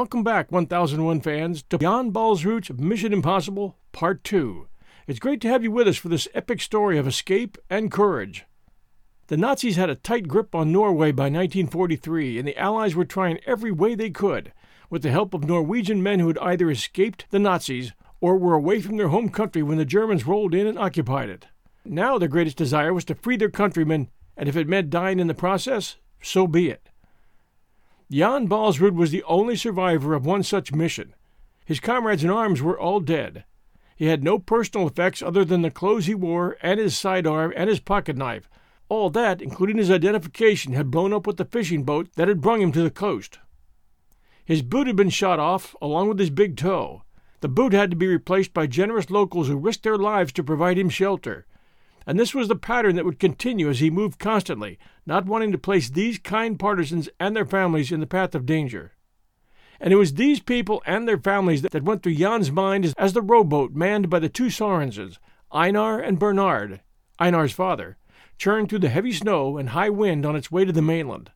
Welcome 0.00 0.24
back, 0.24 0.50
1001 0.50 1.20
fans, 1.20 1.62
to 1.64 1.76
Jan 1.76 2.10
Baalsrud's 2.10 2.72
Mission 2.72 3.12
Impossible 3.12 3.76
Part 3.92 4.24
2. 4.24 4.66
It's 5.06 5.18
great 5.18 5.42
to 5.42 5.48
have 5.48 5.62
you 5.62 5.70
with 5.70 5.86
us 5.86 5.98
for 5.98 6.08
this 6.08 6.26
epic 6.32 6.62
story 6.62 6.96
of 6.96 7.06
escape 7.06 7.58
and 7.68 7.92
courage. 7.92 8.46
The 9.26 9.36
Nazis 9.36 9.76
had 9.76 9.90
a 9.90 9.94
tight 9.94 10.26
grip 10.26 10.54
on 10.54 10.72
Norway 10.72 11.12
by 11.12 11.24
1943, 11.24 12.38
and 12.38 12.48
the 12.48 12.56
Allies 12.56 12.94
were 12.94 13.04
trying 13.04 13.40
every 13.44 13.70
way 13.70 13.94
they 13.94 14.08
could, 14.08 14.54
with 14.88 15.02
the 15.02 15.10
help 15.10 15.34
of 15.34 15.44
Norwegian 15.44 16.02
men 16.02 16.18
who 16.18 16.28
had 16.28 16.38
either 16.38 16.70
escaped 16.70 17.26
the 17.28 17.38
Nazis 17.38 17.92
or 18.22 18.38
were 18.38 18.54
away 18.54 18.80
from 18.80 18.96
their 18.96 19.08
home 19.08 19.28
country 19.28 19.62
when 19.62 19.76
the 19.76 19.84
Germans 19.84 20.26
rolled 20.26 20.54
in 20.54 20.66
and 20.66 20.78
occupied 20.78 21.28
it. 21.28 21.48
Now 21.84 22.16
their 22.16 22.26
greatest 22.26 22.56
desire 22.56 22.94
was 22.94 23.04
to 23.04 23.14
free 23.14 23.36
their 23.36 23.50
countrymen, 23.50 24.08
and 24.34 24.48
if 24.48 24.56
it 24.56 24.66
meant 24.66 24.88
dying 24.88 25.20
in 25.20 25.26
the 25.26 25.34
process, 25.34 25.96
so 26.22 26.46
be 26.46 26.70
it. 26.70 26.89
Jan 28.12 28.48
Baalsrud 28.48 28.96
was 28.96 29.12
the 29.12 29.22
only 29.22 29.54
survivor 29.54 30.14
of 30.14 30.26
one 30.26 30.42
such 30.42 30.72
mission. 30.72 31.14
His 31.64 31.78
comrades 31.78 32.24
in 32.24 32.30
arms 32.30 32.60
were 32.60 32.78
all 32.78 32.98
dead. 32.98 33.44
He 33.94 34.06
had 34.06 34.24
no 34.24 34.36
personal 34.36 34.88
effects 34.88 35.22
other 35.22 35.44
than 35.44 35.62
the 35.62 35.70
clothes 35.70 36.06
he 36.06 36.14
wore 36.16 36.56
and 36.60 36.80
his 36.80 36.98
sidearm 36.98 37.52
and 37.54 37.70
his 37.70 37.78
pocket 37.78 38.16
knife. 38.16 38.50
All 38.88 39.10
that, 39.10 39.40
including 39.40 39.76
his 39.76 39.92
identification, 39.92 40.72
had 40.72 40.90
blown 40.90 41.12
up 41.12 41.24
with 41.24 41.36
the 41.36 41.44
fishing 41.44 41.84
boat 41.84 42.08
that 42.16 42.26
had 42.26 42.40
brung 42.40 42.60
him 42.60 42.72
to 42.72 42.82
the 42.82 42.90
coast. 42.90 43.38
His 44.44 44.62
boot 44.62 44.88
had 44.88 44.96
been 44.96 45.10
shot 45.10 45.38
off, 45.38 45.76
along 45.80 46.08
with 46.08 46.18
his 46.18 46.30
big 46.30 46.56
toe. 46.56 47.04
The 47.42 47.48
boot 47.48 47.72
had 47.72 47.90
to 47.90 47.96
be 47.96 48.08
replaced 48.08 48.52
by 48.52 48.66
generous 48.66 49.08
locals 49.08 49.46
who 49.46 49.56
risked 49.56 49.84
their 49.84 49.96
lives 49.96 50.32
to 50.32 50.42
provide 50.42 50.78
him 50.78 50.88
shelter 50.88 51.46
and 52.06 52.18
this 52.18 52.34
was 52.34 52.48
the 52.48 52.56
pattern 52.56 52.96
that 52.96 53.04
would 53.04 53.18
continue 53.18 53.68
as 53.68 53.80
he 53.80 53.90
moved 53.90 54.18
constantly, 54.18 54.78
not 55.06 55.26
wanting 55.26 55.52
to 55.52 55.58
place 55.58 55.90
these 55.90 56.18
kind 56.18 56.58
partisans 56.58 57.08
and 57.18 57.36
their 57.36 57.46
families 57.46 57.92
in 57.92 58.00
the 58.00 58.06
path 58.06 58.34
of 58.34 58.46
danger. 58.46 58.92
And 59.80 59.92
it 59.92 59.96
was 59.96 60.14
these 60.14 60.40
people 60.40 60.82
and 60.84 61.08
their 61.08 61.18
families 61.18 61.62
that 61.62 61.82
went 61.82 62.02
through 62.02 62.14
Jan's 62.14 62.50
mind 62.50 62.92
as 62.98 63.12
the 63.12 63.22
rowboat 63.22 63.72
manned 63.72 64.10
by 64.10 64.18
the 64.18 64.28
two 64.28 64.46
Sorensens, 64.46 65.18
Einar 65.52 66.00
and 66.00 66.18
Bernard, 66.18 66.80
Einar's 67.18 67.52
father, 67.52 67.96
churned 68.36 68.68
through 68.68 68.78
the 68.80 68.88
heavy 68.88 69.12
snow 69.12 69.56
and 69.56 69.70
high 69.70 69.90
wind 69.90 70.26
on 70.26 70.36
its 70.36 70.50
way 70.50 70.64
to 70.64 70.72
the 70.72 70.82
mainland. 70.82 71.30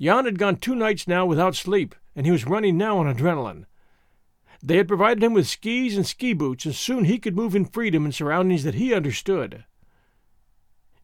Jan 0.00 0.24
had 0.24 0.38
gone 0.38 0.56
two 0.56 0.74
nights 0.74 1.08
now 1.08 1.26
without 1.26 1.56
sleep, 1.56 1.94
and 2.14 2.24
he 2.24 2.32
was 2.32 2.46
running 2.46 2.76
now 2.76 2.98
on 2.98 3.12
adrenaline. 3.12 3.66
They 4.62 4.76
had 4.76 4.88
provided 4.88 5.22
him 5.22 5.34
with 5.34 5.46
skis 5.46 5.96
and 5.96 6.06
ski 6.06 6.32
boots, 6.32 6.64
and 6.64 6.74
soon 6.74 7.04
he 7.04 7.18
could 7.18 7.36
move 7.36 7.54
in 7.54 7.64
freedom 7.64 8.04
in 8.04 8.12
surroundings 8.12 8.64
that 8.64 8.74
he 8.74 8.92
understood. 8.92 9.64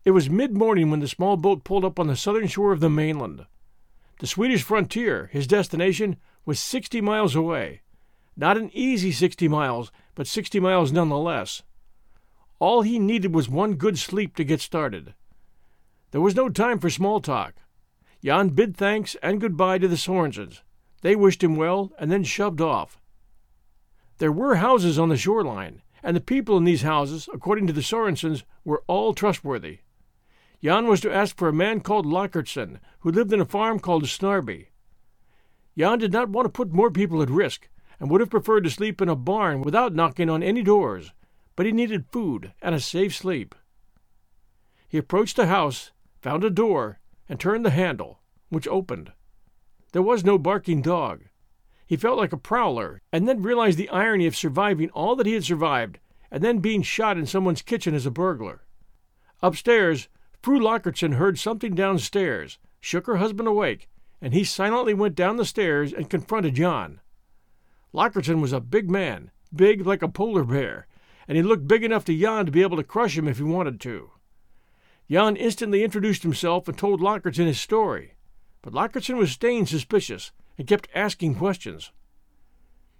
It 0.04 0.10
was 0.10 0.28
mid 0.28 0.56
morning 0.56 0.90
when 0.90 1.00
the 1.00 1.08
small 1.08 1.36
boat 1.36 1.64
pulled 1.64 1.84
up 1.84 1.98
on 1.98 2.08
the 2.08 2.16
southern 2.16 2.48
shore 2.48 2.72
of 2.72 2.80
the 2.80 2.90
mainland. 2.90 3.46
The 4.18 4.26
Swedish 4.26 4.62
frontier, 4.62 5.30
his 5.32 5.46
destination, 5.46 6.16
was 6.44 6.58
sixty 6.58 7.00
miles 7.00 7.34
away. 7.34 7.80
Not 8.36 8.56
an 8.56 8.70
easy 8.74 9.12
sixty 9.12 9.48
miles, 9.48 9.92
but 10.14 10.26
sixty 10.26 10.60
miles 10.60 10.92
nonetheless. 10.92 11.62
All 12.58 12.82
he 12.82 12.98
needed 12.98 13.34
was 13.34 13.48
one 13.48 13.74
good 13.74 13.98
sleep 13.98 14.36
to 14.36 14.44
get 14.44 14.60
started. 14.60 15.14
There 16.10 16.20
was 16.20 16.36
no 16.36 16.48
time 16.48 16.78
for 16.78 16.90
small 16.90 17.20
talk. 17.20 17.54
Jan 18.24 18.48
bid 18.50 18.76
thanks 18.76 19.16
and 19.22 19.40
goodbye 19.40 19.78
to 19.78 19.88
the 19.88 19.96
Sorensens. 19.96 20.62
They 21.02 21.16
wished 21.16 21.42
him 21.42 21.56
well 21.56 21.92
and 21.98 22.10
then 22.10 22.24
shoved 22.24 22.60
off. 22.60 22.98
There 24.18 24.32
were 24.32 24.56
houses 24.56 24.98
on 24.98 25.08
the 25.08 25.16
shoreline, 25.16 25.82
and 26.02 26.16
the 26.16 26.20
people 26.20 26.56
in 26.56 26.64
these 26.64 26.82
houses, 26.82 27.28
according 27.32 27.66
to 27.66 27.72
the 27.72 27.82
Sorensens, 27.82 28.44
were 28.64 28.84
all 28.86 29.14
trustworthy. 29.14 29.80
Jan 30.62 30.86
was 30.86 31.00
to 31.00 31.12
ask 31.12 31.36
for 31.36 31.48
a 31.48 31.52
man 31.52 31.80
called 31.80 32.06
Lockertson, 32.06 32.78
who 33.00 33.10
lived 33.10 33.32
in 33.32 33.40
a 33.40 33.44
farm 33.44 33.80
called 33.80 34.04
Snarby. 34.04 34.68
Jan 35.76 35.98
did 35.98 36.12
not 36.12 36.30
want 36.30 36.46
to 36.46 36.50
put 36.50 36.72
more 36.72 36.90
people 36.90 37.20
at 37.22 37.28
risk, 37.28 37.68
and 37.98 38.10
would 38.10 38.20
have 38.20 38.30
preferred 38.30 38.64
to 38.64 38.70
sleep 38.70 39.02
in 39.02 39.08
a 39.08 39.16
barn 39.16 39.62
without 39.62 39.94
knocking 39.94 40.30
on 40.30 40.42
any 40.42 40.62
doors, 40.62 41.12
but 41.56 41.66
he 41.66 41.72
needed 41.72 42.06
food 42.12 42.52
and 42.62 42.74
a 42.74 42.80
safe 42.80 43.14
sleep. 43.14 43.54
He 44.88 44.98
approached 44.98 45.36
the 45.36 45.46
house, 45.46 45.90
found 46.20 46.44
a 46.44 46.50
door, 46.50 47.00
and 47.28 47.40
turned 47.40 47.64
the 47.64 47.70
handle, 47.70 48.20
which 48.48 48.68
opened. 48.68 49.12
There 49.92 50.02
was 50.02 50.24
no 50.24 50.38
barking 50.38 50.82
dog. 50.82 51.24
He 51.86 51.96
felt 51.96 52.18
like 52.18 52.32
a 52.32 52.38
prowler, 52.38 53.02
and 53.12 53.28
then 53.28 53.42
realized 53.42 53.78
the 53.78 53.90
irony 53.90 54.26
of 54.26 54.36
surviving 54.36 54.90
all 54.90 55.16
that 55.16 55.26
he 55.26 55.34
had 55.34 55.44
survived, 55.44 55.98
and 56.30 56.42
then 56.42 56.58
being 56.58 56.82
shot 56.82 57.18
in 57.18 57.26
someone's 57.26 57.62
kitchen 57.62 57.94
as 57.94 58.06
a 58.06 58.10
burglar. 58.10 58.64
Upstairs, 59.42 60.08
Fru 60.42 60.58
Lockertson 60.58 61.14
heard 61.14 61.38
something 61.38 61.74
downstairs, 61.74 62.58
shook 62.80 63.06
her 63.06 63.16
husband 63.16 63.48
awake, 63.48 63.88
and 64.20 64.32
he 64.32 64.44
silently 64.44 64.94
went 64.94 65.14
down 65.14 65.36
the 65.36 65.44
stairs 65.44 65.92
and 65.92 66.08
confronted 66.08 66.54
Jan. 66.54 67.00
Lockertson 67.92 68.40
was 68.40 68.52
a 68.52 68.60
big 68.60 68.90
man, 68.90 69.30
big 69.54 69.86
like 69.86 70.02
a 70.02 70.08
polar 70.08 70.44
bear, 70.44 70.86
and 71.28 71.36
he 71.36 71.42
looked 71.42 71.68
big 71.68 71.84
enough 71.84 72.04
to 72.06 72.18
Jan 72.18 72.46
to 72.46 72.52
be 72.52 72.62
able 72.62 72.78
to 72.78 72.82
crush 72.82 73.16
him 73.16 73.28
if 73.28 73.36
he 73.36 73.44
wanted 73.44 73.80
to. 73.82 74.10
Jan 75.10 75.36
instantly 75.36 75.84
introduced 75.84 76.22
himself 76.22 76.66
and 76.66 76.76
told 76.76 77.00
Lockertson 77.00 77.46
his 77.46 77.60
story, 77.60 78.14
but 78.62 78.72
Lockertson 78.72 79.16
was 79.16 79.30
staying 79.30 79.66
suspicious 79.66 80.32
and 80.58 80.66
kept 80.66 80.88
asking 80.94 81.34
questions. 81.34 81.92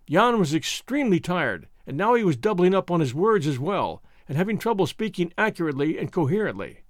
Jan 0.08 0.38
was 0.38 0.54
extremely 0.54 1.20
tired, 1.20 1.68
and 1.86 1.96
now 1.96 2.14
he 2.14 2.24
was 2.24 2.36
doubling 2.36 2.74
up 2.74 2.90
on 2.90 3.00
his 3.00 3.14
words 3.14 3.46
as 3.46 3.58
well, 3.58 4.02
and 4.28 4.36
having 4.36 4.58
trouble 4.58 4.86
speaking 4.86 5.32
accurately 5.38 5.98
and 5.98 6.12
coherently. 6.12 6.80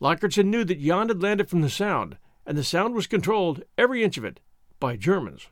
Lockertson 0.00 0.46
knew 0.46 0.64
that 0.64 0.80
Jan 0.80 1.08
had 1.08 1.22
landed 1.22 1.50
from 1.50 1.60
the 1.60 1.70
Sound, 1.70 2.16
and 2.46 2.56
the 2.56 2.64
Sound 2.64 2.94
was 2.94 3.06
controlled, 3.06 3.62
every 3.76 4.02
inch 4.02 4.16
of 4.16 4.24
it, 4.24 4.40
by 4.78 4.96
Germans. 4.96 5.48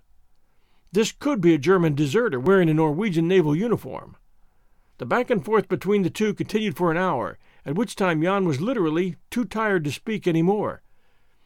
This 0.90 1.12
could 1.12 1.40
be 1.40 1.54
a 1.54 1.58
German 1.58 1.94
deserter 1.94 2.40
wearing 2.40 2.68
a 2.68 2.74
Norwegian 2.74 3.28
naval 3.28 3.54
uniform. 3.54 4.16
The 4.96 5.06
back 5.06 5.28
and 5.30 5.44
forth 5.44 5.68
between 5.68 6.02
the 6.02 6.10
two 6.10 6.34
continued 6.34 6.76
for 6.76 6.90
an 6.90 6.96
hour, 6.96 7.38
at 7.66 7.74
which 7.74 7.94
time 7.94 8.22
Jan 8.22 8.46
was 8.46 8.60
literally 8.60 9.16
too 9.30 9.44
tired 9.44 9.84
to 9.84 9.92
speak 9.92 10.26
any 10.26 10.42
more, 10.42 10.82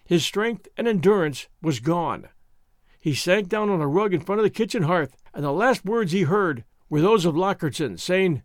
his 0.05 0.25
strength 0.25 0.69
and 0.77 0.89
endurance 0.89 1.49
was 1.61 1.81
gone. 1.81 2.29
He 3.01 3.15
sank 3.15 3.49
down 3.49 3.69
on 3.71 3.81
a 3.81 3.89
rug 3.89 4.15
in 4.15 4.21
front 4.21 4.41
of 4.41 4.45
the 4.45 4.51
kitchen 4.51 4.85
hearth, 4.85 5.17
and 5.35 5.45
the 5.45 5.53
last 5.53 5.85
words 5.85 6.13
he 6.13 6.23
heard 6.23 6.65
were 6.89 7.01
those 7.01 7.25
of 7.25 7.35
Lockertson 7.35 7.99
saying, 7.99 8.43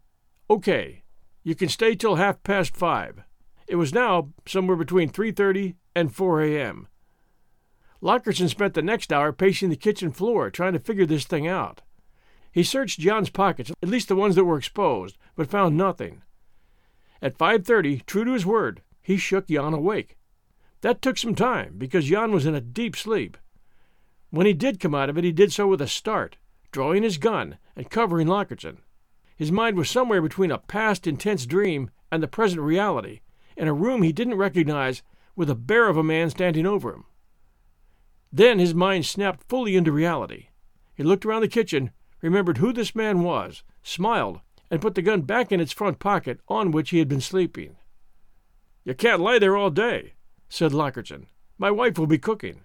Okay, 0.49 1.03
you 1.43 1.55
can 1.55 1.69
stay 1.69 1.95
till 1.95 2.15
half 2.15 2.41
past 2.43 2.75
five. 2.75 3.23
It 3.67 3.75
was 3.75 3.93
now 3.93 4.29
somewhere 4.47 4.77
between 4.77 5.09
3.30 5.09 5.75
and 5.95 6.15
4 6.15 6.41
a.m. 6.41 6.87
Lockerson 8.01 8.47
spent 8.47 8.73
the 8.73 8.81
next 8.81 9.11
hour 9.11 9.33
pacing 9.33 9.69
the 9.69 9.75
kitchen 9.75 10.11
floor, 10.11 10.49
trying 10.49 10.73
to 10.73 10.79
figure 10.79 11.05
this 11.05 11.25
thing 11.25 11.47
out. 11.47 11.81
He 12.51 12.63
searched 12.63 12.99
Jan's 12.99 13.29
pockets, 13.29 13.71
at 13.83 13.89
least 13.89 14.07
the 14.07 14.15
ones 14.15 14.35
that 14.35 14.45
were 14.45 14.57
exposed, 14.57 15.17
but 15.35 15.49
found 15.49 15.75
nothing. 15.77 16.21
At 17.21 17.37
5.30, 17.37 18.05
true 18.05 18.25
to 18.25 18.33
his 18.33 18.45
word, 18.45 18.81
he 19.01 19.17
shook 19.17 19.47
Jan 19.47 19.73
awake. 19.73 20.17
That 20.81 21.01
took 21.01 21.17
some 21.17 21.35
time, 21.35 21.75
because 21.77 22.05
Jan 22.05 22.31
was 22.31 22.45
in 22.45 22.55
a 22.55 22.61
deep 22.61 22.95
sleep. 22.95 23.37
When 24.29 24.45
he 24.45 24.53
did 24.53 24.79
come 24.79 24.93
out 24.93 25.09
of 25.09 25.17
it, 25.17 25.23
he 25.23 25.31
did 25.31 25.51
so 25.51 25.67
with 25.67 25.81
a 25.81 25.87
start, 25.87 26.37
drawing 26.71 27.03
his 27.03 27.17
gun 27.17 27.57
and 27.75 27.89
covering 27.89 28.27
Lockertson. 28.27 28.77
His 29.35 29.51
mind 29.51 29.77
was 29.77 29.89
somewhere 29.89 30.21
between 30.21 30.51
a 30.51 30.57
past 30.57 31.07
intense 31.07 31.45
dream 31.45 31.89
and 32.11 32.21
the 32.21 32.27
present 32.27 32.61
reality, 32.61 33.21
in 33.55 33.67
a 33.67 33.73
room 33.73 34.01
he 34.01 34.11
didn't 34.11 34.35
recognize, 34.35 35.01
with 35.35 35.49
a 35.49 35.55
bear 35.55 35.87
of 35.87 35.97
a 35.97 36.03
man 36.03 36.29
standing 36.29 36.65
over 36.65 36.93
him. 36.93 37.05
Then 38.31 38.59
his 38.59 38.73
mind 38.73 39.05
snapped 39.05 39.43
fully 39.47 39.75
into 39.75 39.91
reality. 39.91 40.49
He 40.95 41.03
looked 41.03 41.25
around 41.25 41.41
the 41.41 41.47
kitchen, 41.47 41.91
remembered 42.21 42.57
who 42.57 42.73
this 42.73 42.95
man 42.95 43.23
was, 43.23 43.63
smiled, 43.83 44.41
and 44.69 44.81
put 44.81 44.95
the 44.95 45.01
gun 45.01 45.21
back 45.21 45.51
in 45.51 45.59
its 45.59 45.71
front 45.71 45.99
pocket 45.99 46.39
on 46.47 46.71
which 46.71 46.89
he 46.89 46.99
had 46.99 47.07
been 47.07 47.21
sleeping. 47.21 47.77
You 48.83 48.93
can't 48.93 49.21
lie 49.21 49.39
there 49.39 49.55
all 49.55 49.69
day, 49.69 50.13
said 50.49 50.71
Lockertson. 50.71 51.25
My 51.57 51.71
wife 51.71 51.97
will 51.97 52.07
be 52.07 52.17
cooking. 52.17 52.61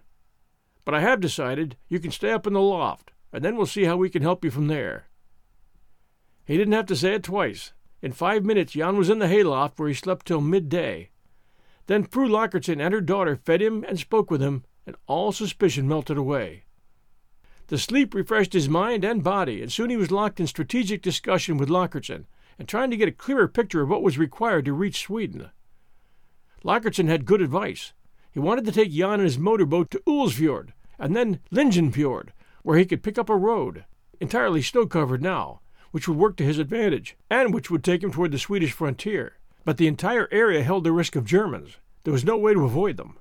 But 0.84 0.94
I 0.94 1.00
have 1.00 1.20
decided 1.20 1.76
you 1.88 2.00
can 2.00 2.10
stay 2.10 2.32
up 2.32 2.46
in 2.46 2.52
the 2.52 2.60
loft, 2.60 3.12
and 3.32 3.44
then 3.44 3.56
we'll 3.56 3.66
see 3.66 3.84
how 3.84 3.96
we 3.96 4.10
can 4.10 4.22
help 4.22 4.44
you 4.44 4.50
from 4.50 4.68
there. 4.68 5.08
He 6.44 6.56
didn't 6.56 6.74
have 6.74 6.86
to 6.86 6.96
say 6.96 7.14
it 7.14 7.22
twice. 7.22 7.72
In 8.00 8.12
five 8.12 8.44
minutes, 8.44 8.72
Jan 8.72 8.96
was 8.96 9.08
in 9.08 9.20
the 9.20 9.28
hayloft 9.28 9.78
where 9.78 9.88
he 9.88 9.94
slept 9.94 10.26
till 10.26 10.40
midday. 10.40 11.10
Then 11.86 12.04
Fru 12.04 12.28
Lockertson 12.28 12.80
and 12.80 12.92
her 12.92 13.00
daughter 13.00 13.36
fed 13.36 13.62
him 13.62 13.84
and 13.86 13.98
spoke 13.98 14.30
with 14.30 14.40
him, 14.40 14.64
and 14.86 14.96
all 15.06 15.32
suspicion 15.32 15.86
melted 15.86 16.18
away. 16.18 16.64
The 17.68 17.78
sleep 17.78 18.12
refreshed 18.12 18.52
his 18.52 18.68
mind 18.68 19.04
and 19.04 19.22
body, 19.22 19.62
and 19.62 19.72
soon 19.72 19.88
he 19.88 19.96
was 19.96 20.10
locked 20.10 20.40
in 20.40 20.46
strategic 20.46 21.00
discussion 21.00 21.56
with 21.56 21.68
Lockertson 21.68 22.26
and 22.58 22.68
trying 22.68 22.90
to 22.90 22.96
get 22.96 23.08
a 23.08 23.12
clearer 23.12 23.48
picture 23.48 23.82
of 23.82 23.88
what 23.88 24.02
was 24.02 24.18
required 24.18 24.64
to 24.66 24.72
reach 24.72 25.00
Sweden. 25.00 25.50
Lockertson 26.64 27.08
had 27.08 27.24
good 27.24 27.42
advice. 27.42 27.92
He 28.30 28.38
wanted 28.38 28.64
to 28.64 28.72
take 28.72 28.92
Jan 28.92 29.14
and 29.14 29.24
his 29.24 29.38
motorboat 29.38 29.90
to 29.90 30.02
Ullsfjord, 30.06 30.72
and 30.98 31.14
then 31.14 31.40
Lyngenfjord, 31.50 32.28
where 32.62 32.78
he 32.78 32.86
could 32.86 33.02
pick 33.02 33.18
up 33.18 33.28
a 33.28 33.36
road, 33.36 33.84
entirely 34.20 34.62
snow 34.62 34.86
covered 34.86 35.22
now, 35.22 35.60
which 35.90 36.08
would 36.08 36.16
work 36.16 36.36
to 36.36 36.44
his 36.44 36.58
advantage, 36.58 37.16
and 37.28 37.52
which 37.52 37.70
would 37.70 37.84
take 37.84 38.02
him 38.02 38.12
toward 38.12 38.32
the 38.32 38.38
Swedish 38.38 38.72
frontier. 38.72 39.38
But 39.64 39.76
the 39.76 39.86
entire 39.86 40.28
area 40.32 40.62
held 40.62 40.84
the 40.84 40.92
risk 40.92 41.16
of 41.16 41.24
Germans. 41.24 41.76
There 42.04 42.12
was 42.12 42.24
no 42.24 42.36
way 42.36 42.54
to 42.54 42.64
avoid 42.64 42.96
them. 42.96 43.18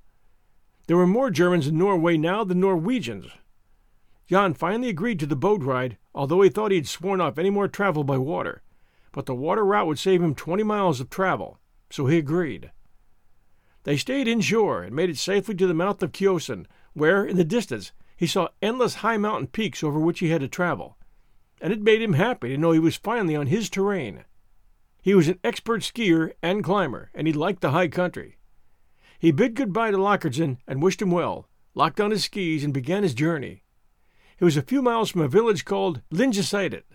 There 0.87 0.97
were 0.97 1.07
more 1.07 1.29
Germans 1.29 1.67
in 1.67 1.77
Norway 1.77 2.17
now 2.17 2.43
than 2.43 2.59
Norwegians. 2.59 3.27
Jan 4.29 4.53
finally 4.53 4.89
agreed 4.89 5.19
to 5.19 5.25
the 5.25 5.35
boat 5.35 5.61
ride, 5.61 5.97
although 6.15 6.41
he 6.41 6.49
thought 6.49 6.71
he 6.71 6.77
had 6.77 6.87
sworn 6.87 7.19
off 7.19 7.37
any 7.37 7.49
more 7.49 7.67
travel 7.67 8.03
by 8.03 8.17
water. 8.17 8.61
But 9.11 9.25
the 9.25 9.35
water 9.35 9.65
route 9.65 9.87
would 9.87 9.99
save 9.99 10.21
him 10.21 10.35
20 10.35 10.63
miles 10.63 11.01
of 11.01 11.09
travel, 11.09 11.59
so 11.89 12.05
he 12.05 12.17
agreed. 12.17 12.71
They 13.83 13.97
stayed 13.97 14.27
inshore 14.27 14.83
and 14.83 14.95
made 14.95 15.09
it 15.09 15.17
safely 15.17 15.55
to 15.55 15.67
the 15.67 15.73
mouth 15.73 16.03
of 16.03 16.11
Kjosen, 16.11 16.67
where, 16.93 17.25
in 17.25 17.37
the 17.37 17.43
distance, 17.43 17.91
he 18.15 18.27
saw 18.27 18.49
endless 18.61 18.95
high 18.95 19.17
mountain 19.17 19.47
peaks 19.47 19.83
over 19.83 19.99
which 19.99 20.19
he 20.19 20.29
had 20.29 20.41
to 20.41 20.47
travel. 20.47 20.97
And 21.59 21.73
it 21.73 21.81
made 21.81 22.01
him 22.01 22.13
happy 22.13 22.49
to 22.49 22.57
know 22.57 22.71
he 22.71 22.79
was 22.79 22.95
finally 22.95 23.35
on 23.35 23.47
his 23.47 23.69
terrain. 23.69 24.25
He 25.01 25.15
was 25.15 25.27
an 25.27 25.39
expert 25.43 25.81
skier 25.81 26.33
and 26.43 26.63
climber, 26.63 27.09
and 27.15 27.25
he 27.25 27.33
liked 27.33 27.61
the 27.61 27.71
high 27.71 27.87
country. 27.87 28.37
He 29.17 29.31
bid 29.31 29.55
goodbye 29.55 29.91
to 29.91 29.97
Lockertsen 29.97 30.57
and 30.67 30.83
wished 30.83 31.01
him 31.01 31.09
well, 31.09 31.47
locked 31.73 31.99
on 31.99 32.11
his 32.11 32.25
skis, 32.25 32.63
and 32.63 32.73
began 32.73 33.01
his 33.01 33.15
journey. 33.15 33.63
It 34.39 34.45
was 34.45 34.57
a 34.57 34.61
few 34.61 34.81
miles 34.81 35.09
from 35.09 35.21
a 35.21 35.27
village 35.27 35.65
called 35.65 36.01
Lyngseidet. 36.11 36.85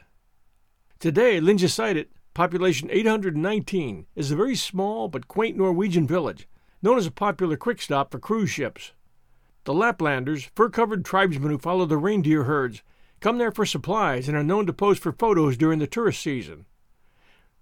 Today, 0.98 1.40
Lyngseidet, 1.40 2.08
population 2.34 2.88
819, 2.92 4.06
is 4.14 4.30
a 4.30 4.36
very 4.36 4.56
small 4.56 5.08
but 5.08 5.28
quaint 5.28 5.56
Norwegian 5.56 6.06
village, 6.06 6.48
known 6.86 6.98
as 6.98 7.06
a 7.06 7.10
popular 7.10 7.56
quick 7.56 7.82
stop 7.82 8.12
for 8.12 8.20
cruise 8.20 8.48
ships. 8.48 8.92
The 9.64 9.72
Laplanders, 9.72 10.50
fur 10.54 10.70
covered 10.70 11.04
tribesmen 11.04 11.50
who 11.50 11.58
follow 11.58 11.84
the 11.84 11.96
reindeer 11.96 12.44
herds, 12.44 12.84
come 13.18 13.38
there 13.38 13.50
for 13.50 13.66
supplies 13.66 14.28
and 14.28 14.36
are 14.36 14.44
known 14.44 14.66
to 14.66 14.72
pose 14.72 14.96
for 14.96 15.10
photos 15.10 15.56
during 15.56 15.80
the 15.80 15.88
tourist 15.88 16.22
season. 16.22 16.64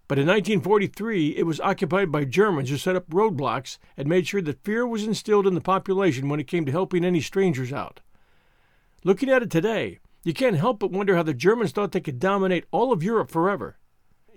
But 0.08 0.18
in 0.18 0.26
1943, 0.26 1.38
it 1.38 1.44
was 1.44 1.58
occupied 1.58 2.12
by 2.12 2.26
Germans 2.26 2.68
who 2.68 2.76
set 2.76 2.96
up 2.96 3.08
roadblocks 3.08 3.78
and 3.96 4.06
made 4.06 4.26
sure 4.26 4.42
that 4.42 4.62
fear 4.62 4.86
was 4.86 5.06
instilled 5.06 5.46
in 5.46 5.54
the 5.54 5.62
population 5.62 6.28
when 6.28 6.38
it 6.38 6.46
came 6.46 6.66
to 6.66 6.72
helping 6.72 7.02
any 7.02 7.22
strangers 7.22 7.72
out. 7.72 8.00
Looking 9.04 9.30
at 9.30 9.42
it 9.42 9.50
today, 9.50 10.00
you 10.22 10.34
can't 10.34 10.58
help 10.58 10.80
but 10.80 10.92
wonder 10.92 11.16
how 11.16 11.22
the 11.22 11.32
Germans 11.32 11.72
thought 11.72 11.92
they 11.92 12.00
could 12.00 12.20
dominate 12.20 12.66
all 12.70 12.92
of 12.92 13.02
Europe 13.02 13.30
forever. 13.30 13.78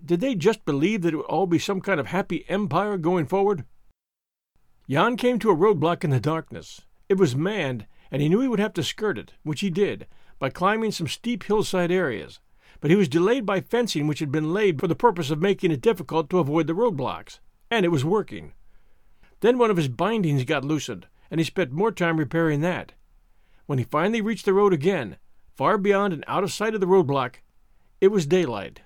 Did 0.05 0.21
they 0.21 0.33
just 0.33 0.63
believe 0.63 1.01
that 1.01 1.13
it 1.13 1.17
would 1.17 1.25
all 1.25 1.45
be 1.45 1.59
some 1.59 1.81
kind 1.81 1.99
of 1.99 2.07
happy 2.07 2.45
empire 2.47 2.97
going 2.97 3.25
forward? 3.25 3.65
Jan 4.89 5.17
came 5.17 5.39
to 5.39 5.49
a 5.49 5.55
roadblock 5.55 6.03
in 6.03 6.09
the 6.09 6.19
darkness. 6.19 6.81
It 7.09 7.17
was 7.17 7.35
manned, 7.35 7.85
and 8.11 8.21
he 8.21 8.29
knew 8.29 8.41
he 8.41 8.47
would 8.47 8.59
have 8.59 8.73
to 8.73 8.83
skirt 8.83 9.17
it, 9.17 9.33
which 9.43 9.61
he 9.61 9.69
did, 9.69 10.07
by 10.39 10.49
climbing 10.49 10.91
some 10.91 11.07
steep 11.07 11.43
hillside 11.43 11.91
areas 11.91 12.39
but 12.79 12.91
he 12.91 12.97
was 12.97 13.09
delayed 13.09 13.45
by 13.45 13.61
fencing 13.61 14.07
which 14.07 14.19
had 14.19 14.31
been 14.31 14.53
laid 14.53 14.79
for 14.79 14.87
the 14.87 14.95
purpose 14.95 15.29
of 15.29 15.41
making 15.41 15.71
it 15.71 15.81
difficult 15.81 16.29
to 16.29 16.39
avoid 16.39 16.67
the 16.67 16.73
roadblocks, 16.73 17.39
and 17.71 17.85
it 17.85 17.89
was 17.89 18.05
working. 18.05 18.53
Then 19.39 19.57
one 19.57 19.71
of 19.71 19.77
his 19.77 19.87
bindings 19.87 20.43
got 20.43 20.65
loosened, 20.65 21.07
and 21.29 21.39
he 21.39 21.43
spent 21.43 21.71
more 21.71 21.91
time 21.91 22.17
repairing 22.17 22.61
that. 22.61 22.93
When 23.65 23.79
he 23.79 23.85
finally 23.85 24.21
reached 24.21 24.45
the 24.45 24.53
road 24.53 24.73
again, 24.73 25.17
far 25.55 25.77
beyond 25.77 26.13
and 26.13 26.23
out 26.27 26.43
of 26.43 26.51
sight 26.51 26.73
of 26.73 26.81
the 26.81 26.87
roadblock, 26.87 27.37
it 27.99 28.09
was 28.09 28.25
daylight. 28.25 28.81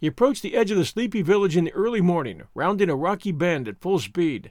He 0.00 0.06
approached 0.06 0.42
the 0.42 0.56
edge 0.56 0.70
of 0.70 0.78
the 0.78 0.84
sleepy 0.84 1.20
village 1.20 1.56
in 1.56 1.64
the 1.64 1.72
early 1.72 2.00
morning, 2.00 2.42
rounding 2.54 2.88
a 2.88 2.96
rocky 2.96 3.32
bend 3.32 3.68
at 3.68 3.80
full 3.80 3.98
speed. 3.98 4.50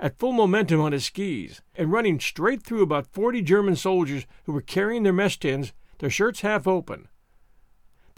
At 0.00 0.18
full 0.18 0.32
momentum 0.32 0.80
on 0.80 0.92
his 0.92 1.06
skis, 1.06 1.60
and 1.74 1.90
running 1.90 2.20
straight 2.20 2.62
through 2.62 2.82
about 2.82 3.12
forty 3.12 3.42
German 3.42 3.76
soldiers 3.76 4.26
who 4.44 4.52
were 4.52 4.60
carrying 4.60 5.02
their 5.02 5.12
mess 5.12 5.36
tins, 5.36 5.72
their 5.98 6.10
shirts 6.10 6.42
half 6.42 6.66
open, 6.66 7.08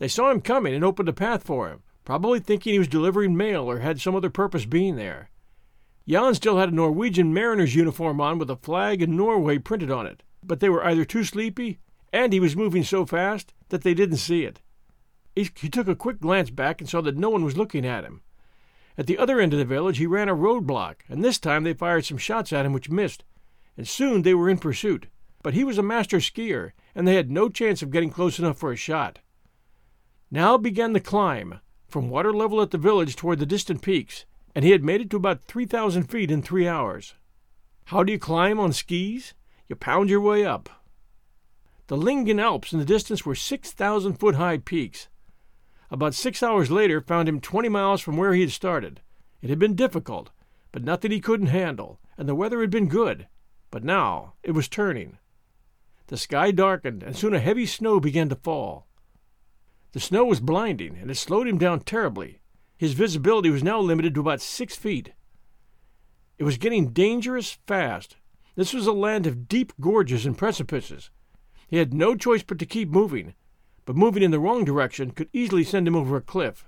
they 0.01 0.09
saw 0.09 0.31
him 0.31 0.41
coming 0.41 0.75
and 0.75 0.83
opened 0.83 1.11
a 1.11 1.13
path 1.13 1.43
for 1.43 1.69
him, 1.69 1.83
probably 2.07 2.41
thinking 2.41 2.73
he 2.73 2.79
was 2.79 2.89
delivering 2.89 3.37
mail 3.37 3.71
or 3.71 3.81
had 3.81 4.01
some 4.01 4.17
other 4.17 4.31
purpose 4.31 4.65
being 4.65 4.97
there. 4.97 5.31
Jan 6.09 6.35
still 6.35 6.57
had 6.57 6.73
a 6.73 6.75
Norwegian 6.75 7.35
mariner's 7.35 7.75
uniform 7.75 8.19
on 8.19 8.39
with 8.39 8.51
a 8.51 8.57
flag 8.57 9.03
and 9.03 9.15
Norway 9.15 9.59
printed 9.59 9.91
on 9.91 10.07
it, 10.07 10.23
but 10.43 10.61
they 10.61 10.71
were 10.71 10.83
either 10.85 11.05
too 11.05 11.23
sleepy, 11.23 11.79
and 12.15 12.33
he 12.33 12.41
was 12.41 12.57
moving 12.57 12.83
so 12.83 13.05
fast 13.05 13.53
that 13.69 13.83
they 13.83 13.93
didn't 13.93 14.17
see 14.17 14.45
it. 14.45 14.63
He 15.37 15.45
took 15.69 15.87
a 15.87 15.95
quick 15.95 16.19
glance 16.19 16.49
back 16.49 16.81
and 16.81 16.89
saw 16.89 17.03
that 17.03 17.19
no 17.19 17.29
one 17.29 17.45
was 17.45 17.59
looking 17.59 17.85
at 17.85 18.05
him. 18.05 18.23
At 19.01 19.07
the 19.07 19.17
other 19.17 19.41
end 19.41 19.55
of 19.55 19.59
the 19.59 19.65
village 19.65 19.97
he 19.97 20.07
ran 20.07 20.29
a 20.29 20.37
roadblock, 20.37 20.97
and 21.09 21.25
this 21.25 21.39
time 21.39 21.65
they 21.65 21.73
fired 21.73 22.05
some 22.05 22.19
shots 22.19 22.53
at 22.53 22.67
him 22.67 22.75
which 22.75 22.91
missed, 22.91 23.25
and 23.75 23.89
soon 23.89 24.21
they 24.21 24.35
were 24.35 24.51
in 24.51 24.59
pursuit. 24.59 25.07
But 25.43 25.55
he 25.55 25.65
was 25.65 25.79
a 25.79 25.83
master 25.83 26.19
skier, 26.19 26.73
and 26.95 27.09
they 27.09 27.15
had 27.15 27.31
no 27.31 27.49
chance 27.49 27.81
of 27.81 27.91
getting 27.91 28.11
close 28.11 28.39
enough 28.39 28.59
for 28.59 28.73
a 28.73 28.77
shot. 28.77 29.21
Now 30.31 30.59
began 30.59 30.93
the 30.93 31.01
climb, 31.01 31.61
from 31.89 32.11
water 32.11 32.31
level 32.31 32.61
at 32.61 32.73
the 32.73 32.77
village 32.77 33.17
toward 33.17 33.39
the 33.39 33.47
distant 33.47 33.81
peaks, 33.81 34.27
and 34.55 34.67
he 34.67 34.73
had 34.73 34.85
made 34.85 35.01
it 35.01 35.09
to 35.09 35.17
about 35.17 35.45
3,000 35.45 36.03
feet 36.03 36.31
in 36.31 36.43
three 36.43 36.69
hours. 36.69 37.15
How 37.87 38.03
do 38.03 38.13
you 38.13 38.19
climb 38.19 38.61
on 38.61 38.75
skis? 38.75 39.33
You 39.67 39.77
pound 39.77 40.11
your 40.11 40.21
way 40.21 40.45
up. 40.45 40.69
The 41.87 41.97
Lyngen 41.97 42.39
Alps 42.39 42.75
in 42.75 42.79
the 42.79 42.85
distance 42.85 43.25
were 43.25 43.35
6,000 43.35 44.17
foot 44.17 44.35
high 44.35 44.59
peaks. 44.59 45.09
About 45.91 46.15
six 46.15 46.43
hours 46.43 46.71
later 46.71 47.01
found 47.01 47.29
him 47.29 47.41
20 47.41 47.69
miles 47.69 48.01
from 48.01 48.17
where 48.17 48.33
he 48.33 48.43
had 48.43 48.53
started. 48.53 49.01
It 49.43 49.51
had 49.51 49.59
been 49.59 49.75
difficult, 49.75 50.31
but 50.71 50.85
nothing 50.85 51.11
he 51.11 51.21
couldn't 51.21 51.49
handle, 51.49 51.99
and 52.17 52.29
the 52.29 52.35
weather 52.35 52.61
had 52.61 52.71
been 52.71 52.89
good. 52.89 53.27
But 53.71 53.83
now 53.83 54.35
it 54.43 54.53
was 54.53 54.69
turning. 54.69 55.19
The 56.07 56.17
sky 56.17 56.53
darkened, 56.53 57.03
and 57.03 57.17
soon 57.17 57.35
a 57.35 57.41
heavy 57.41 57.67
snow 57.67 57.99
began 57.99 58.29
to 58.29 58.37
fall. 58.37 58.87
The 59.93 60.01
snow 60.01 60.25
was 60.25 60.41
blinding, 60.41 60.97
and 60.97 61.11
it 61.11 61.17
slowed 61.17 61.49
him 61.49 61.59
down 61.59 61.81
terribly. 61.81 62.41
His 62.77 62.93
visibility 62.93 63.51
was 63.51 63.65
now 63.65 63.81
limited 63.81 64.15
to 64.15 64.21
about 64.21 64.41
six 64.41 64.77
feet. 64.77 65.13
It 66.39 66.45
was 66.45 66.59
getting 66.59 66.93
dangerous 66.93 67.59
fast. 67.67 68.17
This 68.55 68.73
was 68.73 68.87
a 68.87 68.93
land 68.93 69.27
of 69.27 69.49
deep 69.49 69.73
gorges 69.81 70.25
and 70.25 70.39
precipices. 70.39 71.11
He 71.69 71.77
had 71.77 71.93
no 71.93 72.15
choice 72.15 72.43
but 72.43 72.59
to 72.61 72.67
keep 72.67 72.89
moving, 72.89 73.35
but 73.85 73.97
moving 73.97 74.23
in 74.23 74.31
the 74.31 74.41
wrong 74.41 74.65
direction 74.65 75.11
could 75.11 75.29
easily 75.33 75.65
send 75.65 75.89
him 75.89 75.97
over 75.97 76.17
a 76.17 76.21
cliff. 76.21 76.67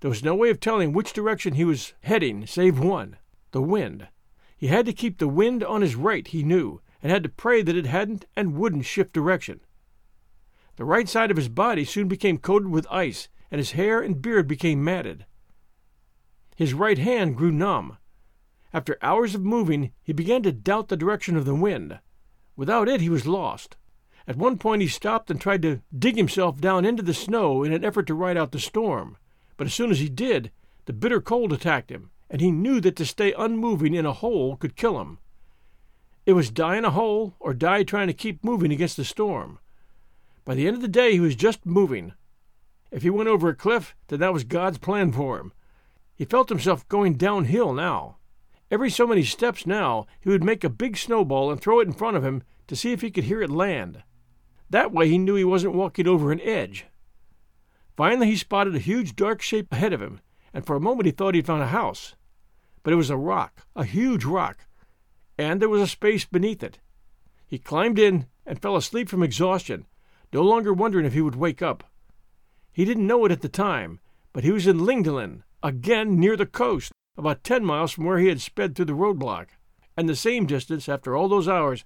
There 0.00 0.10
was 0.10 0.24
no 0.24 0.34
way 0.34 0.50
of 0.50 0.60
telling 0.60 0.92
which 0.92 1.12
direction 1.12 1.54
he 1.54 1.64
was 1.64 1.94
heading 2.02 2.46
save 2.46 2.78
one 2.78 3.16
the 3.52 3.62
wind. 3.62 4.08
He 4.56 4.68
had 4.68 4.86
to 4.86 4.92
keep 4.92 5.18
the 5.18 5.28
wind 5.28 5.62
on 5.62 5.82
his 5.82 5.94
right, 5.94 6.26
he 6.26 6.42
knew, 6.42 6.80
and 7.02 7.12
had 7.12 7.22
to 7.22 7.28
pray 7.28 7.62
that 7.62 7.76
it 7.76 7.86
hadn't 7.86 8.24
and 8.36 8.56
wouldn't 8.56 8.86
shift 8.86 9.12
direction. 9.12 9.60
The 10.76 10.84
right 10.84 11.08
side 11.08 11.30
of 11.30 11.36
his 11.36 11.48
body 11.48 11.84
soon 11.84 12.08
became 12.08 12.38
coated 12.38 12.68
with 12.68 12.86
ice, 12.90 13.28
and 13.50 13.58
his 13.58 13.72
hair 13.72 14.00
and 14.00 14.22
beard 14.22 14.48
became 14.48 14.82
matted. 14.82 15.26
His 16.56 16.74
right 16.74 16.98
hand 16.98 17.36
grew 17.36 17.52
numb. 17.52 17.98
After 18.72 18.96
hours 19.02 19.34
of 19.34 19.44
moving, 19.44 19.92
he 20.02 20.12
began 20.12 20.42
to 20.44 20.52
doubt 20.52 20.88
the 20.88 20.96
direction 20.96 21.36
of 21.36 21.44
the 21.44 21.54
wind. 21.54 21.98
Without 22.56 22.88
it, 22.88 23.00
he 23.00 23.08
was 23.08 23.26
lost. 23.26 23.76
At 24.26 24.36
one 24.36 24.58
point, 24.58 24.82
he 24.82 24.88
stopped 24.88 25.30
and 25.30 25.40
tried 25.40 25.62
to 25.62 25.80
dig 25.96 26.16
himself 26.16 26.60
down 26.60 26.84
into 26.84 27.02
the 27.02 27.14
snow 27.14 27.64
in 27.64 27.72
an 27.72 27.84
effort 27.84 28.06
to 28.06 28.14
ride 28.14 28.36
out 28.36 28.52
the 28.52 28.60
storm. 28.60 29.16
But 29.56 29.66
as 29.66 29.74
soon 29.74 29.90
as 29.90 29.98
he 29.98 30.08
did, 30.08 30.50
the 30.86 30.92
bitter 30.92 31.20
cold 31.20 31.52
attacked 31.52 31.90
him, 31.90 32.10
and 32.30 32.40
he 32.40 32.50
knew 32.50 32.80
that 32.80 32.96
to 32.96 33.06
stay 33.06 33.32
unmoving 33.32 33.94
in 33.94 34.06
a 34.06 34.12
hole 34.12 34.56
could 34.56 34.76
kill 34.76 35.00
him. 35.00 35.18
It 36.24 36.34
was 36.34 36.50
die 36.50 36.76
in 36.76 36.84
a 36.84 36.90
hole 36.90 37.34
or 37.40 37.52
die 37.52 37.82
trying 37.82 38.06
to 38.06 38.12
keep 38.12 38.44
moving 38.44 38.72
against 38.72 38.96
the 38.96 39.04
storm. 39.04 39.58
By 40.44 40.54
the 40.54 40.66
end 40.66 40.76
of 40.76 40.82
the 40.82 40.88
day, 40.88 41.12
he 41.12 41.20
was 41.20 41.34
just 41.34 41.66
moving. 41.66 42.12
If 42.90 43.02
he 43.02 43.10
went 43.10 43.28
over 43.28 43.48
a 43.48 43.54
cliff, 43.54 43.96
then 44.08 44.20
that 44.20 44.32
was 44.32 44.44
God's 44.44 44.78
plan 44.78 45.12
for 45.12 45.38
him. 45.38 45.52
He 46.14 46.24
felt 46.24 46.48
himself 46.48 46.88
going 46.88 47.14
downhill 47.14 47.72
now. 47.72 48.18
Every 48.70 48.90
so 48.90 49.06
many 49.06 49.24
steps 49.24 49.66
now, 49.66 50.06
he 50.20 50.28
would 50.28 50.44
make 50.44 50.62
a 50.62 50.70
big 50.70 50.96
snowball 50.96 51.50
and 51.50 51.60
throw 51.60 51.80
it 51.80 51.88
in 51.88 51.92
front 51.92 52.16
of 52.16 52.24
him 52.24 52.42
to 52.68 52.76
see 52.76 52.92
if 52.92 53.00
he 53.00 53.10
could 53.10 53.24
hear 53.24 53.42
it 53.42 53.50
land. 53.50 54.02
That 54.72 54.90
way 54.90 55.06
he 55.06 55.18
knew 55.18 55.34
he 55.34 55.44
wasn't 55.44 55.74
walking 55.74 56.08
over 56.08 56.32
an 56.32 56.40
edge. 56.40 56.86
Finally, 57.94 58.28
he 58.28 58.36
spotted 58.36 58.74
a 58.74 58.78
huge 58.78 59.14
dark 59.14 59.42
shape 59.42 59.70
ahead 59.70 59.92
of 59.92 60.00
him, 60.00 60.20
and 60.54 60.64
for 60.64 60.74
a 60.74 60.80
moment 60.80 61.04
he 61.04 61.12
thought 61.12 61.34
he'd 61.34 61.44
found 61.44 61.62
a 61.62 61.66
house. 61.66 62.14
But 62.82 62.94
it 62.94 62.96
was 62.96 63.10
a 63.10 63.16
rock, 63.16 63.66
a 63.76 63.84
huge 63.84 64.24
rock, 64.24 64.60
and 65.36 65.60
there 65.60 65.68
was 65.68 65.82
a 65.82 65.86
space 65.86 66.24
beneath 66.24 66.62
it. 66.62 66.78
He 67.46 67.58
climbed 67.58 67.98
in 67.98 68.28
and 68.46 68.62
fell 68.62 68.74
asleep 68.74 69.10
from 69.10 69.22
exhaustion, 69.22 69.84
no 70.32 70.40
longer 70.40 70.72
wondering 70.72 71.04
if 71.04 71.12
he 71.12 71.20
would 71.20 71.36
wake 71.36 71.60
up. 71.60 71.84
He 72.72 72.86
didn't 72.86 73.06
know 73.06 73.26
it 73.26 73.32
at 73.32 73.42
the 73.42 73.50
time, 73.50 74.00
but 74.32 74.42
he 74.42 74.52
was 74.52 74.66
in 74.66 74.78
Lyngdalen, 74.78 75.42
again 75.62 76.18
near 76.18 76.34
the 76.34 76.46
coast, 76.46 76.92
about 77.18 77.44
ten 77.44 77.62
miles 77.62 77.92
from 77.92 78.06
where 78.06 78.18
he 78.18 78.28
had 78.28 78.40
sped 78.40 78.74
through 78.74 78.86
the 78.86 78.94
roadblock, 78.94 79.48
and 79.98 80.08
the 80.08 80.16
same 80.16 80.46
distance, 80.46 80.88
after 80.88 81.14
all 81.14 81.28
those 81.28 81.46
hours, 81.46 81.84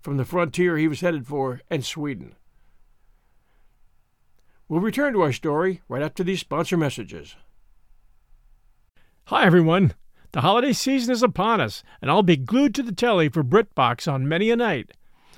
from 0.00 0.16
the 0.16 0.24
frontier 0.24 0.76
he 0.76 0.88
was 0.88 1.00
headed 1.00 1.26
for 1.26 1.60
and 1.70 1.84
Sweden. 1.84 2.34
We'll 4.68 4.80
return 4.80 5.14
to 5.14 5.22
our 5.22 5.32
story 5.32 5.80
right 5.88 6.02
after 6.02 6.22
these 6.22 6.40
sponsor 6.40 6.76
messages. 6.76 7.36
Hi, 9.24 9.44
everyone. 9.44 9.94
The 10.32 10.42
holiday 10.42 10.74
season 10.74 11.12
is 11.12 11.22
upon 11.22 11.60
us, 11.60 11.82
and 12.02 12.10
I'll 12.10 12.22
be 12.22 12.36
glued 12.36 12.74
to 12.74 12.82
the 12.82 12.92
telly 12.92 13.30
for 13.30 13.42
BritBox 13.42 14.10
on 14.10 14.28
many 14.28 14.50
a 14.50 14.56
night. 14.56 14.92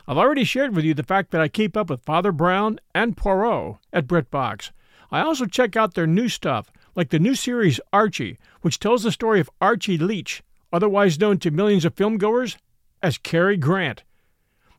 I've 0.08 0.18
already 0.18 0.42
shared 0.42 0.74
with 0.74 0.84
you 0.84 0.94
the 0.94 1.04
fact 1.04 1.30
that 1.30 1.40
I 1.40 1.46
keep 1.46 1.76
up 1.76 1.90
with 1.90 2.04
Father 2.04 2.32
Brown 2.32 2.80
and 2.92 3.16
Poirot 3.16 3.76
at 3.92 4.08
BritBox. 4.08 4.72
I 5.12 5.20
also 5.20 5.46
check 5.46 5.76
out 5.76 5.94
their 5.94 6.08
new 6.08 6.28
stuff, 6.28 6.72
like 6.96 7.10
the 7.10 7.20
new 7.20 7.36
series 7.36 7.80
Archie, 7.92 8.38
which 8.62 8.80
tells 8.80 9.04
the 9.04 9.12
story 9.12 9.38
of 9.38 9.50
Archie 9.60 9.98
Leach, 9.98 10.42
otherwise 10.72 11.20
known 11.20 11.38
to 11.38 11.52
millions 11.52 11.84
of 11.84 11.94
filmgoers 11.94 12.56
as 13.00 13.18
Cary 13.18 13.56
Grant. 13.56 14.02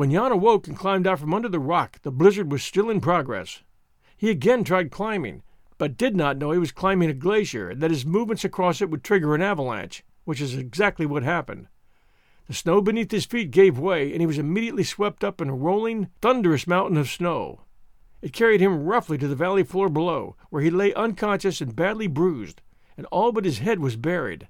When 0.00 0.12
Jan 0.12 0.32
awoke 0.32 0.66
and 0.66 0.78
climbed 0.78 1.06
out 1.06 1.18
from 1.18 1.34
under 1.34 1.50
the 1.50 1.60
rock, 1.60 2.00
the 2.00 2.10
blizzard 2.10 2.50
was 2.50 2.62
still 2.62 2.88
in 2.88 3.02
progress. 3.02 3.60
He 4.16 4.30
again 4.30 4.64
tried 4.64 4.90
climbing, 4.90 5.42
but 5.76 5.98
did 5.98 6.16
not 6.16 6.38
know 6.38 6.52
he 6.52 6.58
was 6.58 6.72
climbing 6.72 7.10
a 7.10 7.12
glacier 7.12 7.68
and 7.68 7.82
that 7.82 7.90
his 7.90 8.06
movements 8.06 8.42
across 8.42 8.80
it 8.80 8.88
would 8.88 9.04
trigger 9.04 9.34
an 9.34 9.42
avalanche, 9.42 10.02
which 10.24 10.40
is 10.40 10.54
exactly 10.56 11.04
what 11.04 11.22
happened. 11.22 11.68
The 12.46 12.54
snow 12.54 12.80
beneath 12.80 13.10
his 13.10 13.26
feet 13.26 13.50
gave 13.50 13.78
way, 13.78 14.10
and 14.10 14.22
he 14.22 14.26
was 14.26 14.38
immediately 14.38 14.84
swept 14.84 15.22
up 15.22 15.38
in 15.38 15.50
a 15.50 15.54
rolling, 15.54 16.08
thunderous 16.22 16.66
mountain 16.66 16.96
of 16.96 17.10
snow. 17.10 17.66
It 18.22 18.32
carried 18.32 18.62
him 18.62 18.84
roughly 18.84 19.18
to 19.18 19.28
the 19.28 19.36
valley 19.36 19.64
floor 19.64 19.90
below, 19.90 20.34
where 20.48 20.62
he 20.62 20.70
lay 20.70 20.94
unconscious 20.94 21.60
and 21.60 21.76
badly 21.76 22.06
bruised, 22.06 22.62
and 22.96 23.04
all 23.10 23.32
but 23.32 23.44
his 23.44 23.58
head 23.58 23.80
was 23.80 23.96
buried. 23.96 24.48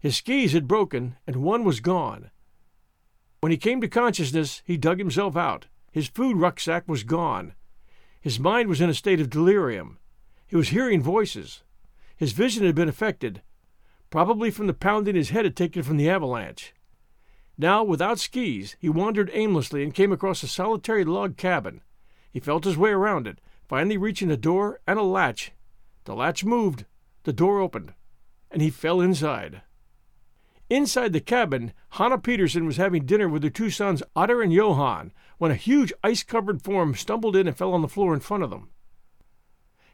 His 0.00 0.16
skis 0.16 0.52
had 0.52 0.66
broken, 0.66 1.14
and 1.28 1.36
one 1.36 1.62
was 1.62 1.78
gone. 1.78 2.32
When 3.40 3.52
he 3.52 3.58
came 3.58 3.80
to 3.80 3.88
consciousness, 3.88 4.62
he 4.64 4.76
dug 4.76 4.98
himself 4.98 5.36
out. 5.36 5.66
His 5.92 6.08
food 6.08 6.36
rucksack 6.36 6.88
was 6.88 7.04
gone. 7.04 7.54
His 8.20 8.40
mind 8.40 8.68
was 8.68 8.80
in 8.80 8.90
a 8.90 8.94
state 8.94 9.20
of 9.20 9.30
delirium. 9.30 9.98
He 10.46 10.56
was 10.56 10.70
hearing 10.70 11.02
voices. 11.02 11.62
His 12.16 12.32
vision 12.32 12.66
had 12.66 12.74
been 12.74 12.88
affected, 12.88 13.42
probably 14.10 14.50
from 14.50 14.66
the 14.66 14.74
pounding 14.74 15.14
his 15.14 15.30
head 15.30 15.44
had 15.44 15.54
taken 15.54 15.82
from 15.82 15.98
the 15.98 16.10
avalanche. 16.10 16.74
Now, 17.56 17.84
without 17.84 18.18
skis, 18.18 18.76
he 18.80 18.88
wandered 18.88 19.30
aimlessly 19.32 19.84
and 19.84 19.94
came 19.94 20.12
across 20.12 20.42
a 20.42 20.48
solitary 20.48 21.04
log 21.04 21.36
cabin. 21.36 21.82
He 22.32 22.40
felt 22.40 22.64
his 22.64 22.76
way 22.76 22.90
around 22.90 23.26
it, 23.26 23.40
finally 23.68 23.96
reaching 23.96 24.30
a 24.30 24.36
door 24.36 24.80
and 24.86 24.98
a 24.98 25.02
latch. 25.02 25.52
The 26.04 26.14
latch 26.14 26.44
moved, 26.44 26.86
the 27.24 27.32
door 27.32 27.60
opened, 27.60 27.94
and 28.50 28.62
he 28.62 28.70
fell 28.70 29.00
inside. 29.00 29.62
Inside 30.70 31.14
the 31.14 31.20
cabin, 31.20 31.72
Hanna 31.90 32.18
Peterson 32.18 32.66
was 32.66 32.76
having 32.76 33.06
dinner 33.06 33.28
with 33.28 33.42
her 33.42 33.50
two 33.50 33.70
sons, 33.70 34.02
Otter 34.14 34.42
and 34.42 34.52
Johann, 34.52 35.12
when 35.38 35.50
a 35.50 35.56
huge 35.56 35.92
ice 36.04 36.22
covered 36.22 36.62
form 36.62 36.94
stumbled 36.94 37.36
in 37.36 37.46
and 37.46 37.56
fell 37.56 37.72
on 37.72 37.80
the 37.80 37.88
floor 37.88 38.12
in 38.12 38.20
front 38.20 38.42
of 38.42 38.50
them. 38.50 38.68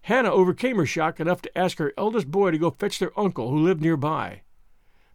Hannah 0.02 0.32
overcame 0.32 0.76
her 0.76 0.86
shock 0.86 1.20
enough 1.20 1.40
to 1.42 1.58
ask 1.58 1.78
her 1.78 1.94
eldest 1.96 2.30
boy 2.30 2.50
to 2.50 2.58
go 2.58 2.70
fetch 2.70 2.98
their 2.98 3.18
uncle, 3.18 3.50
who 3.50 3.58
lived 3.58 3.80
nearby. 3.80 4.42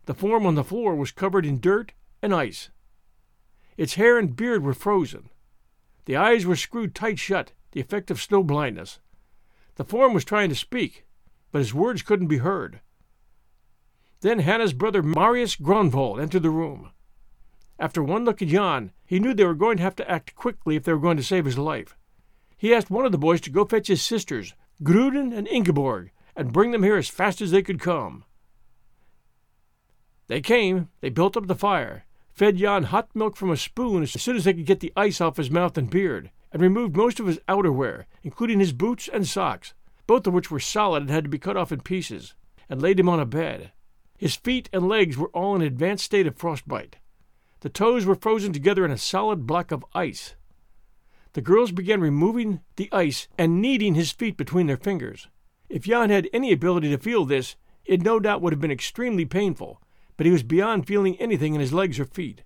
The 0.05 0.13
form 0.13 0.45
on 0.45 0.55
the 0.55 0.63
floor 0.63 0.95
was 0.95 1.11
covered 1.11 1.45
in 1.45 1.59
dirt 1.59 1.91
and 2.21 2.33
ice. 2.33 2.69
Its 3.77 3.95
hair 3.95 4.17
and 4.17 4.35
beard 4.35 4.63
were 4.63 4.73
frozen. 4.73 5.29
The 6.05 6.15
eyes 6.15 6.45
were 6.45 6.55
screwed 6.55 6.95
tight 6.95 7.19
shut, 7.19 7.51
the 7.71 7.79
effect 7.79 8.09
of 8.09 8.21
snow 8.21 8.43
blindness. 8.43 8.99
The 9.75 9.83
form 9.83 10.13
was 10.13 10.25
trying 10.25 10.49
to 10.49 10.55
speak, 10.55 11.05
but 11.51 11.59
his 11.59 11.73
words 11.73 12.01
couldn't 12.01 12.27
be 12.27 12.37
heard. 12.37 12.79
Then 14.21 14.39
Hannah's 14.39 14.73
brother 14.73 15.01
Marius 15.01 15.55
Gronvold 15.55 16.21
entered 16.21 16.43
the 16.43 16.49
room. 16.49 16.91
After 17.79 18.03
one 18.03 18.25
look 18.25 18.41
at 18.41 18.49
Jan, 18.49 18.91
he 19.05 19.19
knew 19.19 19.33
they 19.33 19.45
were 19.45 19.53
going 19.53 19.77
to 19.77 19.83
have 19.83 19.95
to 19.95 20.11
act 20.11 20.35
quickly 20.35 20.75
if 20.75 20.83
they 20.83 20.91
were 20.91 20.99
going 20.99 21.15
to 21.15 21.23
save 21.23 21.45
his 21.45 21.57
life. 21.57 21.95
He 22.57 22.73
asked 22.73 22.91
one 22.91 23.05
of 23.05 23.13
the 23.13 23.17
boys 23.17 23.39
to 23.41 23.49
go 23.49 23.63
fetch 23.63 23.87
his 23.87 24.01
sisters, 24.01 24.53
Gruden 24.83 25.33
and 25.33 25.47
Ingeborg, 25.47 26.11
and 26.35 26.51
bring 26.51 26.71
them 26.71 26.83
here 26.83 26.97
as 26.97 27.07
fast 27.07 27.39
as 27.39 27.51
they 27.51 27.61
could 27.61 27.79
come. 27.79 28.25
They 30.27 30.41
came, 30.41 30.89
they 30.99 31.09
built 31.09 31.37
up 31.37 31.47
the 31.47 31.55
fire, 31.55 32.05
fed 32.27 32.57
Jan 32.57 32.83
hot 32.83 33.09
milk 33.15 33.37
from 33.37 33.51
a 33.51 33.57
spoon 33.57 34.03
as 34.03 34.11
soon 34.11 34.35
as 34.35 34.43
they 34.43 34.53
could 34.53 34.65
get 34.65 34.81
the 34.81 34.93
ice 34.97 35.21
off 35.21 35.37
his 35.37 35.49
mouth 35.49 35.77
and 35.77 35.89
beard, 35.89 36.29
and 36.51 36.61
removed 36.61 36.97
most 36.97 37.21
of 37.21 37.27
his 37.27 37.39
outerwear, 37.47 38.05
including 38.23 38.59
his 38.59 38.73
boots 38.73 39.07
and 39.11 39.25
socks, 39.25 39.73
both 40.05 40.27
of 40.27 40.33
which 40.33 40.51
were 40.51 40.59
solid 40.59 41.03
and 41.03 41.09
had 41.09 41.23
to 41.23 41.29
be 41.29 41.39
cut 41.39 41.55
off 41.55 41.71
in 41.71 41.79
pieces, 41.79 42.33
and 42.67 42.81
laid 42.81 42.99
him 42.99 43.07
on 43.07 43.21
a 43.21 43.25
bed. 43.25 43.71
His 44.19 44.35
feet 44.35 44.69
and 44.73 44.89
legs 44.89 45.17
were 45.17 45.29
all 45.29 45.55
in 45.55 45.61
an 45.61 45.67
advanced 45.67 46.03
state 46.03 46.27
of 46.27 46.35
frostbite. 46.35 46.97
The 47.61 47.69
toes 47.69 48.05
were 48.05 48.15
frozen 48.15 48.51
together 48.51 48.83
in 48.83 48.91
a 48.91 48.97
solid 48.97 49.47
block 49.47 49.71
of 49.71 49.85
ice. 49.95 50.35
The 51.33 51.41
girls 51.41 51.71
began 51.71 52.01
removing 52.01 52.59
the 52.75 52.89
ice 52.91 53.29
and 53.37 53.61
kneading 53.61 53.95
his 53.95 54.11
feet 54.11 54.35
between 54.35 54.67
their 54.67 54.75
fingers. 54.75 55.29
If 55.69 55.83
Jan 55.83 56.09
had 56.09 56.27
any 56.33 56.51
ability 56.51 56.89
to 56.89 56.97
feel 56.97 57.23
this, 57.23 57.55
it 57.85 58.01
no 58.01 58.19
doubt 58.19 58.41
would 58.41 58.51
have 58.51 58.59
been 58.59 58.71
extremely 58.71 59.23
painful, 59.23 59.81
but 60.17 60.25
he 60.25 60.33
was 60.33 60.43
beyond 60.43 60.85
feeling 60.85 61.15
anything 61.15 61.55
in 61.55 61.61
his 61.61 61.71
legs 61.71 61.97
or 61.97 62.03
feet. 62.03 62.43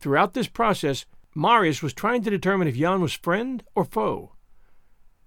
Throughout 0.00 0.34
this 0.34 0.48
process, 0.48 1.06
Marius 1.36 1.84
was 1.84 1.94
trying 1.94 2.24
to 2.24 2.30
determine 2.30 2.66
if 2.66 2.76
Jan 2.76 3.00
was 3.00 3.12
friend 3.12 3.62
or 3.76 3.84
foe. 3.84 4.32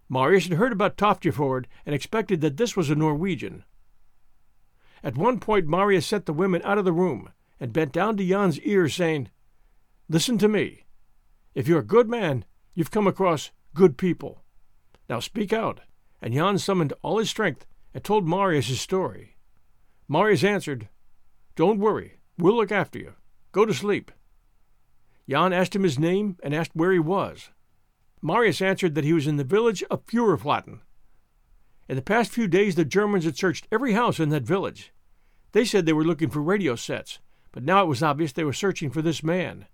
Marius 0.09 0.49
had 0.49 0.57
heard 0.57 0.73
about 0.73 0.97
Toftegård 0.97 1.67
and 1.85 1.95
expected 1.95 2.41
that 2.41 2.57
this 2.57 2.75
was 2.75 2.89
a 2.89 2.95
Norwegian. 2.95 3.63
At 5.05 5.15
one 5.15 5.39
point, 5.39 5.67
Marius 5.67 6.05
sent 6.05 6.25
the 6.25 6.33
women 6.33 6.61
out 6.65 6.77
of 6.77 6.83
the 6.83 6.91
room 6.91 7.29
and 7.57 7.71
bent 7.71 7.93
down 7.93 8.17
to 8.17 8.27
Jan's 8.27 8.59
ear, 8.59 8.89
saying, 8.89 9.29
Listen 10.09 10.37
to 10.39 10.49
me. 10.49 10.83
If 11.53 11.69
you're 11.69 11.79
a 11.79 11.83
good 11.85 12.09
man, 12.09 12.43
you've 12.73 12.91
come 12.91 13.07
across 13.07 13.51
good 13.73 13.97
people. 13.97 14.43
Now 15.07 15.21
speak 15.21 15.53
out. 15.53 15.79
And 16.21 16.33
Jan 16.33 16.57
summoned 16.57 16.91
all 17.01 17.19
his 17.19 17.29
strength 17.29 17.65
and 17.93 18.03
told 18.03 18.27
Marius 18.27 18.67
his 18.67 18.81
story. 18.81 19.37
Marius 20.09 20.43
answered, 20.43 20.89
don't 21.55 21.79
worry, 21.79 22.17
we'll 22.37 22.57
look 22.57 22.71
after 22.71 22.99
you. 22.99 23.13
Go 23.53 23.65
to 23.65 23.73
sleep. 23.73 24.11
Jan 25.29 25.53
asked 25.53 25.73
him 25.75 25.83
his 25.83 25.97
name 25.97 26.37
and 26.43 26.53
asked 26.53 26.71
where 26.73 26.91
he 26.91 26.99
was. 26.99 27.49
Marius 28.21 28.61
answered 28.61 28.93
that 28.95 29.05
he 29.05 29.13
was 29.13 29.25
in 29.25 29.37
the 29.37 29.45
village 29.45 29.81
of 29.89 30.05
Furuflatten. 30.05 30.81
In 31.87 31.95
the 31.95 32.01
past 32.01 32.31
few 32.31 32.47
days, 32.47 32.75
the 32.75 32.83
Germans 32.83 33.23
had 33.23 33.37
searched 33.37 33.67
every 33.71 33.93
house 33.93 34.19
in 34.19 34.29
that 34.29 34.43
village. 34.43 34.91
They 35.55 35.63
said 35.63 35.85
they 35.85 35.93
were 35.93 36.03
looking 36.03 36.29
for 36.29 36.41
radio 36.41 36.75
sets, 36.75 37.19
but 37.53 37.63
now 37.63 37.81
it 37.81 37.87
was 37.87 38.03
obvious 38.03 38.33
they 38.33 38.43
were 38.43 38.51
searching 38.51 38.89
for 38.89 39.01
this 39.01 39.23
man. 39.23 39.67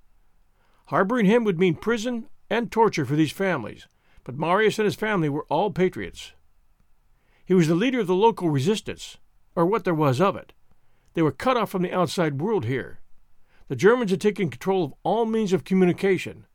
Harboring 0.86 1.26
him 1.26 1.44
would 1.44 1.58
mean 1.58 1.74
prison 1.74 2.28
and 2.52 2.72
torture 2.72 3.04
for 3.04 3.16
these 3.16 3.32
families, 3.32 3.88
but 4.24 4.38
Marius 4.38 4.78
and 4.78 4.86
his 4.86 4.94
family 4.94 5.28
were 5.28 5.48
all 5.50 5.72
patriots. 5.72 6.34
He 7.44 7.56
was 7.56 7.68
the 7.68 7.74
leader 7.74 8.00
of 8.00 8.06
the 8.06 8.14
local 8.14 8.52
resistance, 8.52 9.18
or 9.56 9.66
what 9.66 9.84
there 9.84 9.96
was 9.96 10.22
of 10.22 10.36
it. 10.36 10.54
They 11.16 11.24
were 11.24 11.32
cut 11.32 11.58
off 11.58 11.72
from 11.72 11.82
the 11.82 11.92
outside 11.92 12.40
world 12.40 12.66
here. 12.66 13.00
The 13.68 13.76
Germans 13.76 14.12
had 14.12 14.22
taken 14.22 14.52
control 14.52 14.84
of 14.84 14.94
all 15.02 15.26
means 15.26 15.52
of 15.52 15.64
communication. 15.64 16.46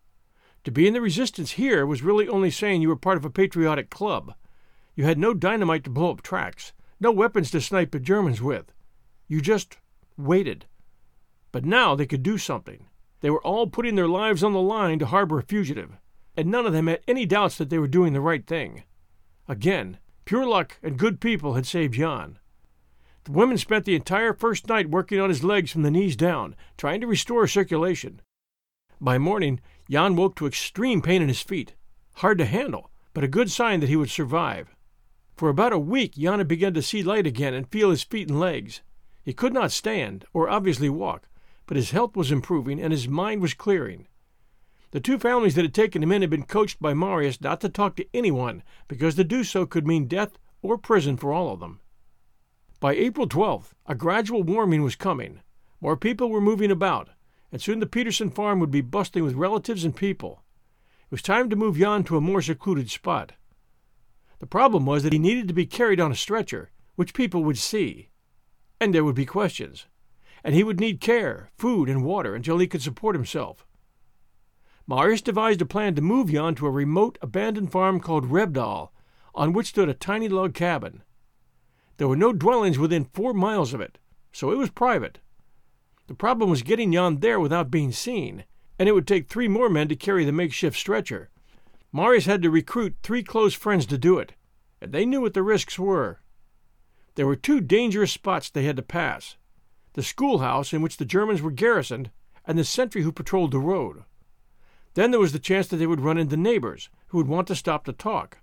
To 0.63 0.71
be 0.71 0.87
in 0.87 0.95
the 0.95 1.01
resistance 1.01 1.51
here 1.51 1.85
was 1.85 2.01
really 2.01 2.29
only 2.29 2.53
saying 2.53 2.81
you 2.81 2.91
were 2.91 2.95
part 2.95 3.17
of 3.17 3.25
a 3.25 3.31
patriotic 3.31 3.91
club. 3.91 4.35
You 4.95 5.03
had 5.03 5.19
no 5.19 5.35
dynamite 5.35 5.83
to 5.83 5.91
blow 5.91 6.13
up 6.13 6.23
tracks, 6.23 6.73
no 7.01 7.11
weapons 7.11 7.51
to 7.51 7.61
snipe 7.61 7.91
the 7.91 7.99
Germans 7.99 8.41
with. 8.41 8.71
You 9.29 9.41
just 9.41 9.79
waited. 10.17 10.67
But 11.53 11.65
now 11.65 11.95
they 11.95 12.07
could 12.07 12.23
do 12.23 12.39
something. 12.39 12.87
They 13.21 13.31
were 13.31 13.43
all 13.43 13.67
putting 13.67 13.95
their 13.95 14.09
lives 14.09 14.45
on 14.45 14.53
the 14.53 14.61
line 14.61 14.99
to 14.99 15.07
harbor 15.07 15.39
a 15.39 15.43
fugitive, 15.43 15.97
and 16.37 16.51
none 16.51 16.67
of 16.67 16.73
them 16.73 16.87
had 16.87 17.01
any 17.09 17.27
doubts 17.27 17.57
that 17.59 17.71
they 17.71 17.79
were 17.79 17.89
doing 17.89 18.13
the 18.13 18.21
right 18.21 18.47
thing. 18.47 18.85
Again, 19.49 19.99
pure 20.25 20.47
luck 20.47 20.79
and 20.83 20.99
good 20.99 21.21
people 21.21 21.55
had 21.55 21.67
saved 21.67 21.95
Jan. 21.95 22.39
The 23.25 23.33
women 23.33 23.59
spent 23.59 23.85
the 23.85 23.97
entire 23.97 24.33
first 24.33 24.69
night 24.69 24.91
working 24.91 25.19
on 25.19 25.31
his 25.31 25.43
legs 25.43 25.73
from 25.73 25.83
the 25.83 25.91
knees 25.91 26.15
down, 26.15 26.55
trying 26.77 27.01
to 27.01 27.07
restore 27.07 27.47
circulation. 27.49 28.21
By 29.01 29.19
morning, 29.19 29.61
Jan 29.91 30.15
woke 30.15 30.37
to 30.37 30.47
extreme 30.47 31.03
pain 31.03 31.23
in 31.23 31.29
his 31.29 31.43
feet. 31.43 31.75
Hard 32.17 32.39
to 32.39 32.45
handle, 32.45 32.91
but 33.15 33.25
a 33.25 33.29
good 33.29 33.51
sign 33.51 33.81
that 33.81 33.89
he 33.89 33.97
would 33.97 34.11
survive. 34.11 34.77
For 35.37 35.49
about 35.49 35.73
a 35.73 35.79
week, 35.79 36.15
Jan 36.15 36.39
had 36.39 36.49
begun 36.49 36.75
to 36.75 36.83
see 36.83 37.03
light 37.03 37.27
again 37.27 37.53
and 37.53 37.69
feel 37.69 37.91
his 37.91 38.05
feet 38.05 38.29
and 38.29 38.39
legs. 38.39 38.83
He 39.27 39.33
could 39.33 39.53
not 39.53 39.73
stand, 39.73 40.25
or 40.33 40.49
obviously 40.49 40.89
walk, 40.89 41.29
but 41.67 41.77
his 41.77 41.91
health 41.91 42.15
was 42.15 42.31
improving 42.31 42.81
and 42.81 42.93
his 42.93 43.09
mind 43.09 43.43
was 43.43 43.55
clearing. 43.55 44.07
The 44.93 45.01
two 45.01 45.19
families 45.19 45.57
that 45.57 45.65
had 45.65 45.75
taken 45.75 46.01
him 46.01 46.13
in 46.13 46.23
had 46.23 46.31
been 46.31 46.45
coached 46.45 46.81
by 46.81 46.95
Marius 46.95 47.41
not 47.41 47.61
to 47.63 47.69
talk 47.69 47.97
to 47.97 48.07
anyone, 48.15 48.63
because 48.87 49.17
to 49.17 49.25
do 49.25 49.43
so 49.43 49.67
could 49.67 49.85
mean 49.85 50.07
death 50.07 50.39
or 50.63 50.79
prison 50.79 51.17
for 51.17 51.33
all 51.33 51.53
of 51.53 51.59
them. 51.59 51.81
By 52.79 52.95
April 52.95 53.27
12th, 53.27 53.73
a 53.87 53.97
gradual 53.97 54.45
warming 54.45 54.85
was 54.85 54.95
coming. 54.95 55.41
More 55.81 55.97
people 55.97 56.31
were 56.31 56.41
moving 56.41 56.71
about, 56.71 57.09
and 57.51 57.61
soon 57.61 57.81
the 57.81 57.87
Peterson 57.87 58.31
farm 58.31 58.61
would 58.61 58.71
be 58.71 58.81
bustling 58.81 59.25
with 59.25 59.35
relatives 59.35 59.85
and 59.85 59.97
people. 59.97 60.45
It 61.01 61.11
was 61.11 61.21
time 61.21 61.51
to 61.51 61.57
move 61.57 61.79
Jan 61.79 62.05
to 62.05 62.17
a 62.17 62.21
more 62.21 62.43
secluded 62.43 62.93
spot. 62.93 63.33
The 64.39 64.47
problem 64.47 64.87
was 64.87 65.03
that 65.03 65.13
he 65.13 65.19
needed 65.19 65.49
to 65.49 65.55
be 65.55 65.67
carried 65.67 65.99
on 65.99 66.13
a 66.13 66.15
stretcher, 66.15 66.71
which 66.95 67.13
people 67.13 67.43
would 67.43 67.59
see. 67.59 68.11
And 68.81 68.95
there 68.95 69.05
would 69.05 69.15
be 69.15 69.27
questions. 69.27 69.87
And 70.45 70.55
he 70.55 70.63
would 70.63 70.81
need 70.81 71.01
care, 71.01 71.51
food, 71.57 71.89
and 71.89 72.05
water 72.05 72.35
until 72.35 72.59
he 72.59 72.67
could 72.67 72.83
support 72.83 73.17
himself. 73.17 73.67
Marius 74.87 75.23
devised 75.23 75.61
a 75.61 75.67
plan 75.67 75.95
to 75.97 76.03
move 76.03 76.31
Jan 76.31 76.55
to 76.57 76.67
a 76.67 76.71
remote, 76.71 77.19
abandoned 77.21 77.73
farm 77.73 77.99
called 77.99 78.31
Rebdal, 78.31 78.93
on 79.35 79.53
which 79.53 79.69
stood 79.69 79.89
a 79.89 79.95
tiny 79.95 80.29
log 80.29 80.55
cabin. 80.55 81.03
There 81.97 82.07
were 82.07 82.17
no 82.17 82.33
dwellings 82.33 82.79
within 82.79 83.07
four 83.07 83.35
miles 83.35 83.75
of 83.75 83.81
it, 83.81 83.99
so 84.33 84.53
it 84.53 84.59
was 84.59 84.71
private. 84.71 85.19
The 86.07 86.15
problem 86.15 86.51
was 86.51 86.63
getting 86.63 86.93
Jan 86.93 87.19
there 87.19 87.41
without 87.41 87.71
being 87.71 87.91
seen, 87.91 88.45
and 88.79 88.89
it 88.89 88.93
would 88.93 89.09
take 89.09 89.29
three 89.29 89.49
more 89.49 89.69
men 89.69 89.89
to 89.89 89.97
carry 89.97 90.25
the 90.25 90.33
makeshift 90.33 90.79
stretcher. 90.79 91.31
Marius 91.93 92.27
had 92.27 92.43
to 92.43 92.51
recruit 92.51 92.97
three 93.03 93.23
close 93.23 93.55
friends 93.55 93.87
to 93.87 93.99
do 93.99 94.19
it, 94.19 94.35
and 94.81 94.93
they 94.93 95.07
knew 95.07 95.21
what 95.21 95.35
the 95.35 95.43
risks 95.43 95.79
were. 95.79 96.21
There 97.17 97.27
were 97.27 97.37
two 97.37 97.61
dangerous 97.61 98.13
spots 98.13 98.49
they 98.49 98.65
had 98.65 98.77
to 98.77 98.83
pass 98.83 99.37
the 99.95 100.03
schoolhouse 100.03 100.75
in 100.75 100.83
which 100.83 100.99
the 100.99 101.07
Germans 101.07 101.41
were 101.41 101.51
garrisoned, 101.51 102.11
and 102.45 102.59
the 102.59 102.65
sentry 102.65 103.01
who 103.01 103.11
patrolled 103.11 103.51
the 103.51 103.59
road. 103.59 104.05
Then 104.93 105.11
there 105.11 105.21
was 105.21 105.33
the 105.33 105.39
chance 105.39 105.67
that 105.69 105.79
they 105.79 105.87
would 105.87 106.03
run 106.03 106.19
into 106.19 106.37
neighbors 106.37 106.91
who 107.07 107.17
would 107.17 107.27
want 107.27 107.49
to 107.49 107.55
stop 107.55 107.87
to 107.87 107.95
talk. 107.95 108.39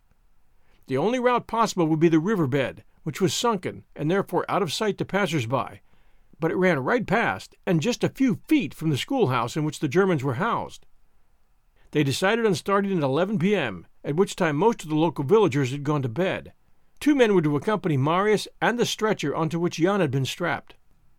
The 0.87 0.97
only 0.97 1.19
route 1.19 1.45
possible 1.45 1.85
would 1.85 1.99
be 1.99 2.09
the 2.09 2.19
riverbed, 2.19 2.83
which 3.03 3.21
was 3.21 3.35
sunken 3.35 3.83
and 3.95 4.09
therefore 4.09 4.49
out 4.49 4.63
of 4.63 4.73
sight 4.73 4.97
to 4.97 5.05
passers-by, 5.05 5.81
but 6.39 6.49
it 6.49 6.55
ran 6.55 6.79
right 6.79 7.05
past 7.05 7.55
and 7.67 7.79
just 7.79 8.03
a 8.03 8.09
few 8.09 8.39
feet 8.47 8.73
from 8.73 8.89
the 8.89 8.97
schoolhouse 8.97 9.55
in 9.55 9.63
which 9.63 9.79
the 9.79 9.87
Germans 9.87 10.23
were 10.23 10.35
housed. 10.35 10.87
They 11.91 12.03
decided 12.03 12.47
on 12.47 12.55
starting 12.55 12.97
at 12.97 13.03
11 13.03 13.37
p.m., 13.37 13.85
at 14.03 14.15
which 14.15 14.35
time 14.35 14.55
most 14.55 14.81
of 14.81 14.89
the 14.89 14.95
local 14.95 15.23
villagers 15.23 15.69
had 15.69 15.83
gone 15.83 16.01
to 16.01 16.09
bed. 16.09 16.53
Two 17.03 17.15
men 17.15 17.35
were 17.35 17.41
to 17.41 17.57
accompany 17.57 17.97
Marius 17.97 18.47
and 18.61 18.79
the 18.79 18.85
stretcher 18.85 19.35
onto 19.35 19.59
which 19.59 19.75
Jan 19.75 19.99
had 19.99 20.09
been 20.09 20.23
strapped. 20.23 20.75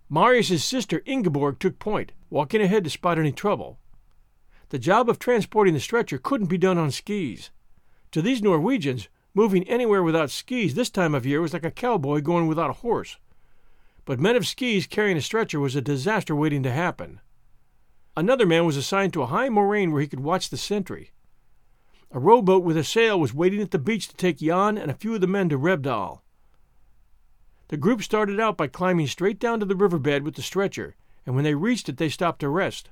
Marius's 0.09 0.65
sister 0.65 1.03
Ingeborg 1.05 1.59
took 1.59 1.79
point, 1.79 2.13
walking 2.31 2.63
ahead 2.63 2.85
to 2.85 2.89
spot 2.89 3.19
any 3.19 3.33
trouble. 3.33 3.79
The 4.71 4.79
job 4.79 5.11
of 5.11 5.19
transporting 5.19 5.75
the 5.75 5.81
stretcher 5.81 6.17
couldn't 6.17 6.47
be 6.47 6.57
done 6.57 6.79
on 6.79 6.91
skis. 6.91 7.51
To 8.13 8.23
these 8.23 8.41
Norwegians, 8.41 9.11
Moving 9.37 9.65
anywhere 9.65 10.03
without 10.03 10.31
skis 10.31 10.75
this 10.75 10.89
time 10.89 11.15
of 11.15 11.27
year 11.27 11.43
was 11.43 11.53
like 11.53 11.67
a 11.67 11.71
cowboy 11.71 12.23
going 12.23 12.47
without 12.47 12.71
a 12.71 12.81
horse. 12.85 13.19
But 14.07 14.19
men 14.19 14.37
of 14.37 14.47
skis 14.47 14.87
carrying 14.87 15.19
a 15.19 15.21
stretcher 15.21 15.61
was 15.61 15.77
a 15.77 15.83
disaster 15.83 16.35
waiting 16.35 16.63
to 16.63 16.73
happen. 16.73 17.21
Another 18.17 18.47
man 18.47 18.65
was 18.65 18.79
assigned 18.79 19.13
to 19.13 19.23
a 19.23 19.27
high 19.27 19.51
moraine 19.51 19.93
where 19.93 20.01
he 20.01 20.07
could 20.07 20.21
watch 20.21 20.49
the 20.49 20.57
sentry. 20.57 21.11
A 22.15 22.21
rowboat 22.21 22.63
with 22.63 22.77
a 22.77 22.85
sail 22.85 23.19
was 23.19 23.35
waiting 23.35 23.61
at 23.61 23.73
the 23.73 23.79
beach 23.79 24.07
to 24.07 24.15
take 24.15 24.39
Jan 24.39 24.79
and 24.79 24.89
a 24.89 24.95
few 24.95 25.17
of 25.17 25.21
the 25.21 25.27
men 25.27 25.49
to 25.49 25.59
Rebdal. 25.59 26.23
The 27.69 27.77
group 27.77 28.05
started 28.05 28.39
out 28.39 28.57
by 28.57 28.69
climbing 28.69 29.09
straight 29.09 29.41
down 29.41 29.59
to 29.59 29.67
the 29.67 29.75
riverbed 29.75 30.23
with 30.23 30.37
the 30.37 30.43
stretcher, 30.43 30.95
and 31.27 31.35
when 31.35 31.43
they 31.43 31.57
reached 31.57 31.89
it, 31.89 31.97
they 31.97 32.09
stopped 32.09 32.39
to 32.41 32.49
rest. 32.49 32.91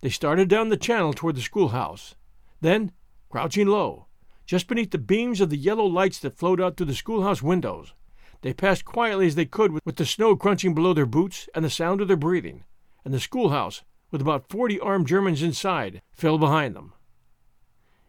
They 0.00 0.10
started 0.10 0.48
down 0.48 0.68
the 0.68 0.76
channel 0.76 1.12
toward 1.12 1.34
the 1.34 1.42
schoolhouse. 1.42 2.14
Then, 2.60 2.92
crouching 3.30 3.66
low, 3.66 4.06
just 4.46 4.68
beneath 4.68 4.92
the 4.92 4.98
beams 4.98 5.40
of 5.40 5.50
the 5.50 5.56
yellow 5.56 5.84
lights 5.84 6.20
that 6.20 6.38
flowed 6.38 6.60
out 6.60 6.76
through 6.76 6.86
the 6.86 6.94
schoolhouse 6.94 7.42
windows. 7.42 7.94
They 8.42 8.54
passed 8.54 8.84
quietly 8.84 9.26
as 9.26 9.34
they 9.34 9.44
could 9.44 9.72
with 9.84 9.96
the 9.96 10.06
snow 10.06 10.36
crunching 10.36 10.72
below 10.72 10.94
their 10.94 11.04
boots 11.04 11.48
and 11.52 11.64
the 11.64 11.70
sound 11.70 12.00
of 12.00 12.06
their 12.06 12.16
breathing, 12.16 12.62
and 13.04 13.12
the 13.12 13.18
schoolhouse, 13.18 13.82
with 14.12 14.20
about 14.20 14.48
forty 14.48 14.78
armed 14.78 15.08
Germans 15.08 15.42
inside, 15.42 16.00
fell 16.12 16.38
behind 16.38 16.76
them. 16.76 16.92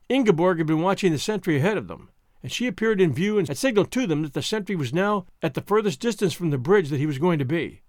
Ingeborg 0.08 0.60
had 0.60 0.68
been 0.68 0.82
watching 0.82 1.12
the 1.12 1.18
sentry 1.18 1.58
ahead 1.58 1.78
of 1.78 1.88
them, 1.88 2.10
and 2.44 2.52
she 2.52 2.68
appeared 2.68 3.02
in 3.02 3.12
view 3.12 3.40
and 3.40 3.48
had 3.48 3.58
signaled 3.58 3.92
to 3.92 4.06
them 4.06 4.22
that 4.22 4.34
the 4.34 4.42
sentry 4.44 4.76
was 4.76 4.94
now 4.94 5.26
at 5.42 5.56
the 5.56 5.62
furthest 5.62 6.00
distance 6.00 6.34
from 6.34 6.52
the 6.52 6.60
bridge 6.60 6.90
that 6.90 7.00
he 7.00 7.08
was 7.08 7.18
going 7.18 7.40
to 7.40 7.46
be. 7.46 7.82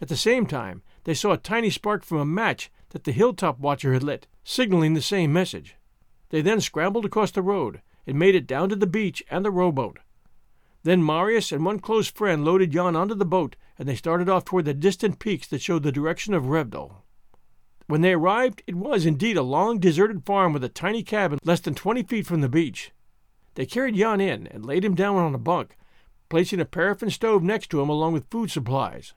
At 0.00 0.08
the 0.08 0.16
same 0.16 0.46
time, 0.46 0.82
they 1.04 1.12
saw 1.12 1.32
a 1.32 1.36
tiny 1.36 1.68
spark 1.68 2.02
from 2.02 2.18
a 2.18 2.24
match 2.24 2.70
that 2.90 3.04
the 3.04 3.12
hilltop 3.12 3.58
watcher 3.58 3.92
had 3.92 4.02
lit, 4.02 4.26
signaling 4.42 4.94
the 4.94 5.02
same 5.02 5.32
message. 5.32 5.76
They 6.30 6.40
then 6.40 6.62
scrambled 6.62 7.04
across 7.04 7.30
the 7.30 7.42
road 7.42 7.82
and 8.06 8.18
made 8.18 8.34
it 8.34 8.46
down 8.46 8.70
to 8.70 8.76
the 8.76 8.86
beach 8.86 9.22
and 9.30 9.44
the 9.44 9.50
rowboat. 9.50 9.98
Then 10.82 11.02
Marius 11.02 11.52
and 11.52 11.64
one 11.64 11.78
close 11.78 12.10
friend 12.10 12.44
loaded 12.44 12.70
Jan 12.70 12.96
onto 12.96 13.14
the 13.14 13.24
boat, 13.24 13.56
and 13.78 13.86
they 13.86 13.96
started 13.96 14.28
off 14.28 14.44
toward 14.44 14.64
the 14.64 14.74
distant 14.74 15.18
peaks 15.18 15.46
that 15.48 15.62
showed 15.62 15.82
the 15.82 15.92
direction 15.92 16.32
of 16.32 16.46
Rebdal. 16.46 17.03
When 17.86 18.00
they 18.00 18.14
arrived, 18.14 18.62
it 18.66 18.74
was 18.74 19.04
indeed 19.04 19.36
a 19.36 19.42
long, 19.42 19.78
deserted 19.78 20.24
farm 20.24 20.52
with 20.52 20.64
a 20.64 20.68
tiny 20.68 21.02
cabin 21.02 21.38
less 21.44 21.60
than 21.60 21.74
twenty 21.74 22.02
feet 22.02 22.26
from 22.26 22.40
the 22.40 22.48
beach. 22.48 22.92
They 23.54 23.66
carried 23.66 23.96
Jan 23.96 24.20
in 24.20 24.46
and 24.46 24.64
laid 24.64 24.84
him 24.84 24.94
down 24.94 25.16
on 25.16 25.34
a 25.34 25.38
bunk, 25.38 25.76
placing 26.28 26.60
a 26.60 26.64
paraffin 26.64 27.10
stove 27.10 27.42
next 27.42 27.68
to 27.70 27.80
him 27.80 27.88
along 27.88 28.14
with 28.14 28.30
food 28.30 28.50
supplies. 28.50 29.12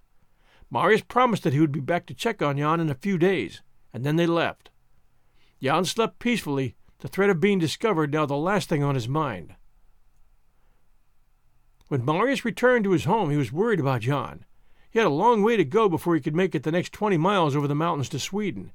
Marius 0.69 1.01
promised 1.01 1.43
that 1.43 1.53
he 1.53 1.61
would 1.61 1.71
be 1.71 1.79
back 1.79 2.05
to 2.07 2.13
check 2.13 2.41
on 2.41 2.57
Jan 2.57 2.79
in 2.79 2.89
a 2.89 2.95
few 2.95 3.17
days, 3.17 3.61
and 3.93 4.03
then 4.03 4.17
they 4.17 4.27
left. 4.27 4.69
Jan 5.61 5.85
slept 5.85 6.19
peacefully 6.19 6.75
the 6.99 7.07
threat 7.07 7.29
of 7.29 7.39
being 7.39 7.59
discovered 7.59 8.11
now 8.11 8.25
the 8.25 8.35
last 8.35 8.67
thing 8.67 8.83
on 8.83 8.95
his 8.95 9.07
mind. 9.07 9.55
When 11.87 12.03
Marius 12.03 12.43
returned 12.43 12.83
to 12.83 12.91
his 12.91 13.05
home, 13.05 13.29
he 13.29 13.37
was 13.37 13.51
worried 13.51 13.79
about 13.79 14.01
Jan. 14.01 14.43
He 14.97 14.99
had 14.99 15.05
a 15.05 15.11
long 15.11 15.43
way 15.43 15.55
to 15.55 15.63
go 15.63 15.87
before 15.87 16.15
he 16.15 16.21
could 16.21 16.35
make 16.35 16.55
it 16.55 16.63
the 16.63 16.71
next 16.71 16.91
twenty 16.91 17.17
miles 17.17 17.55
over 17.55 17.67
the 17.67 17.75
mountains 17.75 18.09
to 18.09 18.17
Sweden. 18.17 18.71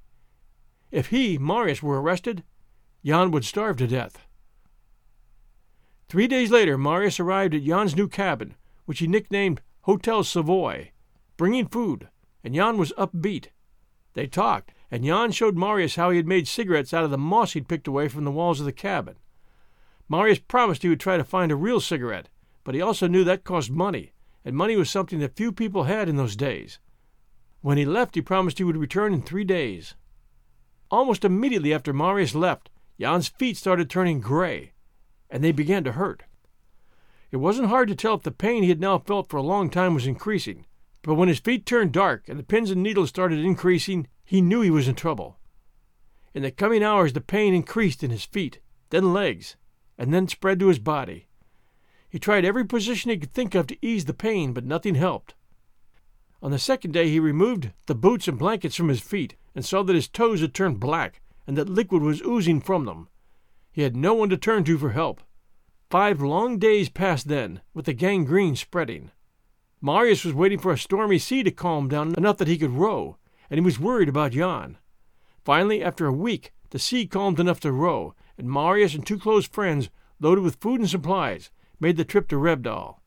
If 0.92 1.08
he, 1.08 1.36
Marius, 1.36 1.82
were 1.82 2.00
arrested, 2.00 2.44
Jan 3.04 3.32
would 3.32 3.44
starve 3.44 3.76
to 3.78 3.88
death. 3.88 4.24
Three 6.08 6.28
days 6.28 6.52
later, 6.52 6.78
Marius 6.78 7.18
arrived 7.18 7.56
at 7.56 7.64
Jan's 7.64 7.96
new 7.96 8.06
cabin, 8.06 8.54
which 8.84 9.00
he 9.00 9.08
nicknamed 9.08 9.62
Hotel 9.80 10.22
Savoy, 10.22 10.92
bringing 11.36 11.66
food, 11.66 12.06
and 12.44 12.54
Jan 12.54 12.78
was 12.78 12.92
upbeat. 12.96 13.48
They 14.12 14.28
talked, 14.28 14.70
and 14.92 15.04
Jan 15.04 15.32
showed 15.32 15.56
Marius 15.56 15.96
how 15.96 16.10
he 16.10 16.18
had 16.18 16.28
made 16.28 16.46
cigarettes 16.46 16.94
out 16.94 17.02
of 17.02 17.10
the 17.10 17.18
moss 17.18 17.54
he'd 17.54 17.66
picked 17.66 17.88
away 17.88 18.06
from 18.06 18.22
the 18.22 18.30
walls 18.30 18.60
of 18.60 18.66
the 18.66 18.70
cabin. 18.70 19.16
Marius 20.08 20.38
promised 20.38 20.82
he 20.82 20.88
would 20.88 21.00
try 21.00 21.16
to 21.16 21.24
find 21.24 21.50
a 21.50 21.56
real 21.56 21.80
cigarette, 21.80 22.28
but 22.62 22.76
he 22.76 22.80
also 22.80 23.08
knew 23.08 23.24
that 23.24 23.42
cost 23.42 23.72
money, 23.72 24.12
and 24.44 24.56
money 24.56 24.76
was 24.76 24.90
something 24.90 25.18
that 25.20 25.36
few 25.36 25.52
people 25.52 25.84
had 25.84 26.08
in 26.08 26.16
those 26.16 26.36
days. 26.36 26.78
When 27.60 27.78
he 27.78 27.84
left, 27.84 28.14
he 28.14 28.22
promised 28.22 28.58
he 28.58 28.64
would 28.64 28.76
return 28.76 29.14
in 29.14 29.22
three 29.22 29.44
days. 29.44 29.94
Almost 30.90 31.24
immediately 31.24 31.72
after 31.72 31.92
Marius 31.92 32.34
left, 32.34 32.70
Jan's 33.00 33.28
feet 33.28 33.56
started 33.56 33.88
turning 33.88 34.20
gray, 34.20 34.72
and 35.30 35.42
they 35.42 35.52
began 35.52 35.84
to 35.84 35.92
hurt. 35.92 36.24
It 37.30 37.38
wasn't 37.38 37.68
hard 37.68 37.88
to 37.88 37.94
tell 37.94 38.14
if 38.14 38.22
the 38.22 38.30
pain 38.30 38.62
he 38.62 38.68
had 38.68 38.80
now 38.80 38.98
felt 38.98 39.28
for 39.28 39.38
a 39.38 39.42
long 39.42 39.70
time 39.70 39.94
was 39.94 40.06
increasing, 40.06 40.66
but 41.02 41.14
when 41.14 41.28
his 41.28 41.40
feet 41.40 41.64
turned 41.64 41.92
dark 41.92 42.28
and 42.28 42.38
the 42.38 42.44
pins 42.44 42.70
and 42.70 42.82
needles 42.82 43.08
started 43.08 43.38
increasing, 43.38 44.06
he 44.24 44.40
knew 44.40 44.60
he 44.60 44.70
was 44.70 44.86
in 44.86 44.94
trouble. 44.94 45.38
In 46.34 46.42
the 46.42 46.50
coming 46.50 46.82
hours, 46.82 47.12
the 47.12 47.20
pain 47.20 47.54
increased 47.54 48.02
in 48.02 48.10
his 48.10 48.24
feet, 48.24 48.60
then 48.90 49.12
legs, 49.12 49.56
and 49.96 50.12
then 50.12 50.28
spread 50.28 50.60
to 50.60 50.68
his 50.68 50.78
body. 50.78 51.26
He 52.12 52.18
tried 52.18 52.44
every 52.44 52.66
position 52.66 53.10
he 53.10 53.16
could 53.16 53.32
think 53.32 53.54
of 53.54 53.66
to 53.68 53.78
ease 53.80 54.04
the 54.04 54.12
pain, 54.12 54.52
but 54.52 54.66
nothing 54.66 54.96
helped. 54.96 55.34
On 56.42 56.50
the 56.50 56.58
second 56.58 56.92
day, 56.92 57.08
he 57.08 57.18
removed 57.18 57.70
the 57.86 57.94
boots 57.94 58.28
and 58.28 58.38
blankets 58.38 58.76
from 58.76 58.88
his 58.88 59.00
feet 59.00 59.34
and 59.54 59.64
saw 59.64 59.82
that 59.82 59.94
his 59.94 60.08
toes 60.08 60.42
had 60.42 60.52
turned 60.52 60.78
black 60.78 61.22
and 61.46 61.56
that 61.56 61.70
liquid 61.70 62.02
was 62.02 62.20
oozing 62.20 62.60
from 62.60 62.84
them. 62.84 63.08
He 63.72 63.80
had 63.80 63.96
no 63.96 64.12
one 64.12 64.28
to 64.28 64.36
turn 64.36 64.62
to 64.64 64.76
for 64.76 64.90
help. 64.90 65.22
Five 65.88 66.20
long 66.20 66.58
days 66.58 66.90
passed 66.90 67.28
then, 67.28 67.62
with 67.72 67.86
the 67.86 67.94
gangrene 67.94 68.56
spreading. 68.56 69.10
Marius 69.80 70.22
was 70.22 70.34
waiting 70.34 70.58
for 70.58 70.70
a 70.70 70.76
stormy 70.76 71.18
sea 71.18 71.42
to 71.42 71.50
calm 71.50 71.88
down 71.88 72.14
enough 72.18 72.36
that 72.36 72.46
he 72.46 72.58
could 72.58 72.72
row, 72.72 73.16
and 73.48 73.56
he 73.56 73.64
was 73.64 73.80
worried 73.80 74.10
about 74.10 74.32
Jan. 74.32 74.76
Finally, 75.46 75.82
after 75.82 76.04
a 76.04 76.12
week, 76.12 76.52
the 76.68 76.78
sea 76.78 77.06
calmed 77.06 77.40
enough 77.40 77.60
to 77.60 77.72
row, 77.72 78.14
and 78.36 78.50
Marius 78.50 78.94
and 78.94 79.06
two 79.06 79.18
close 79.18 79.46
friends, 79.46 79.88
loaded 80.20 80.44
with 80.44 80.60
food 80.60 80.78
and 80.78 80.90
supplies, 80.90 81.50
made 81.82 81.96
the 81.96 82.04
trip 82.04 82.28
to 82.28 82.38
Rebdal. 82.38 83.02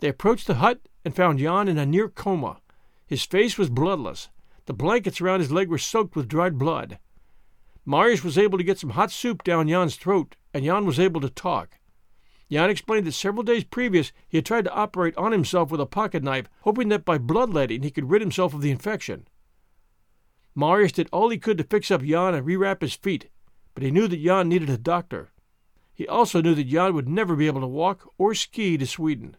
They 0.00 0.08
approached 0.08 0.46
the 0.46 0.56
hut 0.56 0.80
and 1.02 1.16
found 1.16 1.38
Jan 1.38 1.66
in 1.66 1.78
a 1.78 1.86
near 1.86 2.08
coma. 2.08 2.58
His 3.06 3.24
face 3.24 3.56
was 3.56 3.70
bloodless. 3.70 4.28
The 4.66 4.74
blankets 4.74 5.20
around 5.20 5.40
his 5.40 5.50
leg 5.50 5.70
were 5.70 5.78
soaked 5.78 6.14
with 6.14 6.28
dried 6.28 6.58
blood. 6.58 6.98
Marius 7.86 8.22
was 8.22 8.36
able 8.36 8.58
to 8.58 8.64
get 8.64 8.78
some 8.78 8.90
hot 8.90 9.10
soup 9.10 9.42
down 9.42 9.66
Jan's 9.66 9.96
throat, 9.96 10.36
and 10.52 10.64
Jan 10.64 10.84
was 10.84 11.00
able 11.00 11.22
to 11.22 11.30
talk. 11.30 11.78
Jan 12.50 12.68
explained 12.68 13.06
that 13.06 13.12
several 13.12 13.42
days 13.42 13.64
previous 13.64 14.12
he 14.28 14.36
had 14.36 14.44
tried 14.44 14.64
to 14.64 14.74
operate 14.74 15.16
on 15.16 15.32
himself 15.32 15.70
with 15.70 15.80
a 15.80 15.86
pocket 15.86 16.22
knife, 16.22 16.50
hoping 16.60 16.88
that 16.90 17.06
by 17.06 17.16
bloodletting 17.16 17.82
he 17.82 17.90
could 17.90 18.10
rid 18.10 18.20
himself 18.20 18.52
of 18.52 18.60
the 18.60 18.70
infection. 18.70 19.26
Marius 20.54 20.92
did 20.92 21.08
all 21.12 21.30
he 21.30 21.38
could 21.38 21.56
to 21.58 21.64
fix 21.64 21.90
up 21.90 22.02
Jan 22.02 22.34
and 22.34 22.46
rewrap 22.46 22.82
his 22.82 22.94
feet, 22.94 23.30
but 23.72 23.82
he 23.82 23.90
knew 23.90 24.06
that 24.06 24.22
Jan 24.22 24.50
needed 24.50 24.68
a 24.68 24.76
doctor. 24.76 25.30
He 26.00 26.08
also 26.08 26.40
knew 26.40 26.54
that 26.54 26.64
Jan 26.64 26.94
would 26.94 27.10
never 27.10 27.36
be 27.36 27.46
able 27.46 27.60
to 27.60 27.66
walk 27.66 28.10
or 28.16 28.34
ski 28.34 28.78
to 28.78 28.86
Sweden. 28.86 29.36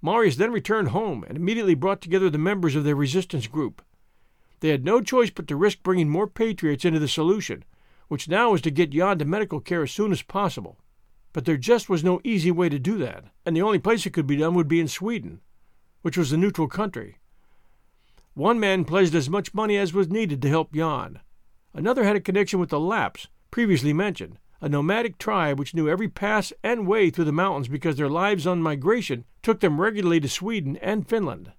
Marius 0.00 0.36
then 0.36 0.52
returned 0.52 0.90
home 0.90 1.24
and 1.24 1.36
immediately 1.36 1.74
brought 1.74 2.00
together 2.00 2.30
the 2.30 2.38
members 2.38 2.76
of 2.76 2.84
their 2.84 2.94
resistance 2.94 3.48
group. 3.48 3.82
They 4.60 4.68
had 4.68 4.84
no 4.84 5.00
choice 5.00 5.30
but 5.30 5.48
to 5.48 5.56
risk 5.56 5.82
bringing 5.82 6.08
more 6.08 6.28
patriots 6.28 6.84
into 6.84 7.00
the 7.00 7.08
solution, 7.08 7.64
which 8.06 8.28
now 8.28 8.52
was 8.52 8.60
to 8.60 8.70
get 8.70 8.90
Jan 8.90 9.18
to 9.18 9.24
medical 9.24 9.58
care 9.58 9.82
as 9.82 9.90
soon 9.90 10.12
as 10.12 10.22
possible. 10.22 10.78
But 11.32 11.46
there 11.46 11.56
just 11.56 11.88
was 11.88 12.04
no 12.04 12.20
easy 12.22 12.52
way 12.52 12.68
to 12.68 12.78
do 12.78 12.96
that, 12.98 13.24
and 13.44 13.56
the 13.56 13.62
only 13.62 13.80
place 13.80 14.06
it 14.06 14.12
could 14.12 14.28
be 14.28 14.36
done 14.36 14.54
would 14.54 14.68
be 14.68 14.78
in 14.78 14.86
Sweden, 14.86 15.40
which 16.02 16.16
was 16.16 16.30
a 16.30 16.36
neutral 16.36 16.68
country. 16.68 17.16
One 18.34 18.60
man 18.60 18.84
pledged 18.84 19.16
as 19.16 19.28
much 19.28 19.52
money 19.52 19.76
as 19.76 19.92
was 19.92 20.10
needed 20.10 20.40
to 20.42 20.48
help 20.48 20.72
Jan. 20.72 21.18
Another 21.74 22.04
had 22.04 22.14
a 22.14 22.20
connection 22.20 22.60
with 22.60 22.68
the 22.68 22.78
Lapps, 22.78 23.26
previously 23.50 23.92
mentioned, 23.92 24.38
a 24.60 24.68
nomadic 24.68 25.18
tribe 25.18 25.58
which 25.58 25.74
knew 25.74 25.88
every 25.88 26.08
pass 26.08 26.52
and 26.62 26.86
way 26.86 27.10
through 27.10 27.24
the 27.24 27.32
mountains 27.32 27.68
because 27.68 27.96
their 27.96 28.08
lives 28.08 28.46
on 28.46 28.62
migration 28.62 29.24
took 29.42 29.60
them 29.60 29.80
regularly 29.80 30.20
to 30.20 30.28
Sweden 30.28 30.76
and 30.78 31.08
Finland. 31.08 31.52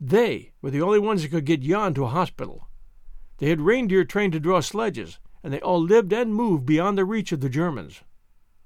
They 0.00 0.52
were 0.62 0.70
the 0.70 0.82
only 0.82 0.98
ones 0.98 1.22
that 1.22 1.30
could 1.30 1.44
get 1.44 1.60
Jan 1.60 1.94
to 1.94 2.04
a 2.04 2.08
hospital. 2.08 2.68
They 3.38 3.48
had 3.48 3.60
reindeer 3.60 4.04
trained 4.04 4.32
to 4.34 4.40
draw 4.40 4.60
sledges, 4.60 5.18
and 5.42 5.52
they 5.52 5.60
all 5.60 5.80
lived 5.80 6.12
and 6.12 6.34
moved 6.34 6.66
beyond 6.66 6.98
the 6.98 7.04
reach 7.04 7.32
of 7.32 7.40
the 7.40 7.48
Germans, 7.48 8.02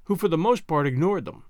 who 0.04 0.16
for 0.16 0.28
the 0.28 0.38
most 0.38 0.66
part 0.66 0.86
ignored 0.86 1.24
them. 1.24 1.44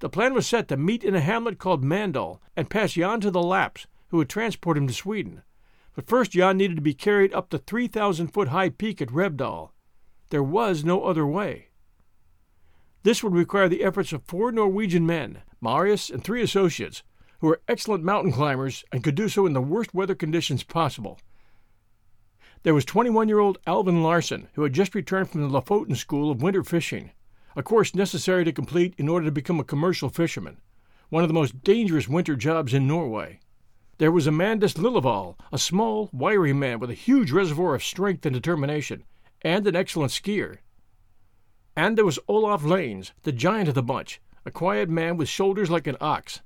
The 0.00 0.08
plan 0.08 0.34
was 0.34 0.46
set 0.46 0.68
to 0.68 0.76
meet 0.76 1.04
in 1.04 1.14
a 1.14 1.20
hamlet 1.20 1.58
called 1.58 1.84
Mandal 1.84 2.40
and 2.56 2.70
pass 2.70 2.92
Jan 2.92 3.20
to 3.20 3.30
the 3.30 3.42
Lapps, 3.42 3.86
who 4.08 4.18
would 4.18 4.28
transport 4.28 4.78
him 4.78 4.86
to 4.86 4.94
Sweden. 4.94 5.42
But 5.94 6.08
first 6.08 6.32
Jan 6.32 6.56
needed 6.56 6.76
to 6.76 6.82
be 6.82 6.94
carried 6.94 7.32
up 7.32 7.50
the 7.50 7.58
3,000 7.58 8.28
foot 8.28 8.48
high 8.48 8.70
peak 8.70 9.02
at 9.02 9.12
Rebdal. 9.12 9.73
There 10.34 10.42
was 10.42 10.84
no 10.84 11.04
other 11.04 11.24
way. 11.24 11.68
This 13.04 13.22
would 13.22 13.34
require 13.36 13.68
the 13.68 13.84
efforts 13.84 14.12
of 14.12 14.24
four 14.24 14.50
Norwegian 14.50 15.06
men, 15.06 15.42
Marius 15.60 16.10
and 16.10 16.24
three 16.24 16.42
associates, 16.42 17.04
who 17.38 17.46
were 17.46 17.62
excellent 17.68 18.02
mountain 18.02 18.32
climbers 18.32 18.84
and 18.90 19.04
could 19.04 19.14
do 19.14 19.28
so 19.28 19.46
in 19.46 19.52
the 19.52 19.60
worst 19.60 19.94
weather 19.94 20.16
conditions 20.16 20.64
possible. 20.64 21.20
There 22.64 22.74
was 22.74 22.84
21 22.84 23.28
year 23.28 23.38
old 23.38 23.58
Alvin 23.64 24.02
Larsen, 24.02 24.48
who 24.54 24.64
had 24.64 24.72
just 24.72 24.96
returned 24.96 25.30
from 25.30 25.42
the 25.42 25.48
Lofoten 25.48 25.94
School 25.94 26.32
of 26.32 26.42
Winter 26.42 26.64
Fishing, 26.64 27.12
a 27.54 27.62
course 27.62 27.94
necessary 27.94 28.42
to 28.44 28.50
complete 28.50 28.94
in 28.98 29.08
order 29.08 29.26
to 29.26 29.30
become 29.30 29.60
a 29.60 29.62
commercial 29.62 30.08
fisherman, 30.08 30.56
one 31.10 31.22
of 31.22 31.28
the 31.28 31.32
most 31.32 31.62
dangerous 31.62 32.08
winter 32.08 32.34
jobs 32.34 32.74
in 32.74 32.88
Norway. 32.88 33.38
There 33.98 34.10
was 34.10 34.26
Amandus 34.26 34.74
Lillevall, 34.74 35.36
a 35.52 35.58
small, 35.58 36.10
wiry 36.12 36.52
man 36.52 36.80
with 36.80 36.90
a 36.90 36.94
huge 36.94 37.30
reservoir 37.30 37.76
of 37.76 37.84
strength 37.84 38.26
and 38.26 38.34
determination, 38.34 39.04
and 39.44 39.66
an 39.66 39.76
excellent 39.76 40.10
skier. 40.10 40.58
And 41.76 41.98
there 41.98 42.04
was 42.04 42.18
Olaf 42.26 42.64
Lanes, 42.64 43.12
the 43.22 43.32
giant 43.32 43.68
of 43.68 43.74
the 43.74 43.82
bunch, 43.82 44.20
a 44.46 44.50
quiet 44.50 44.88
man 44.88 45.16
with 45.16 45.28
shoulders 45.28 45.70
like 45.70 45.86
an 45.86 45.96
ox. 46.00 46.40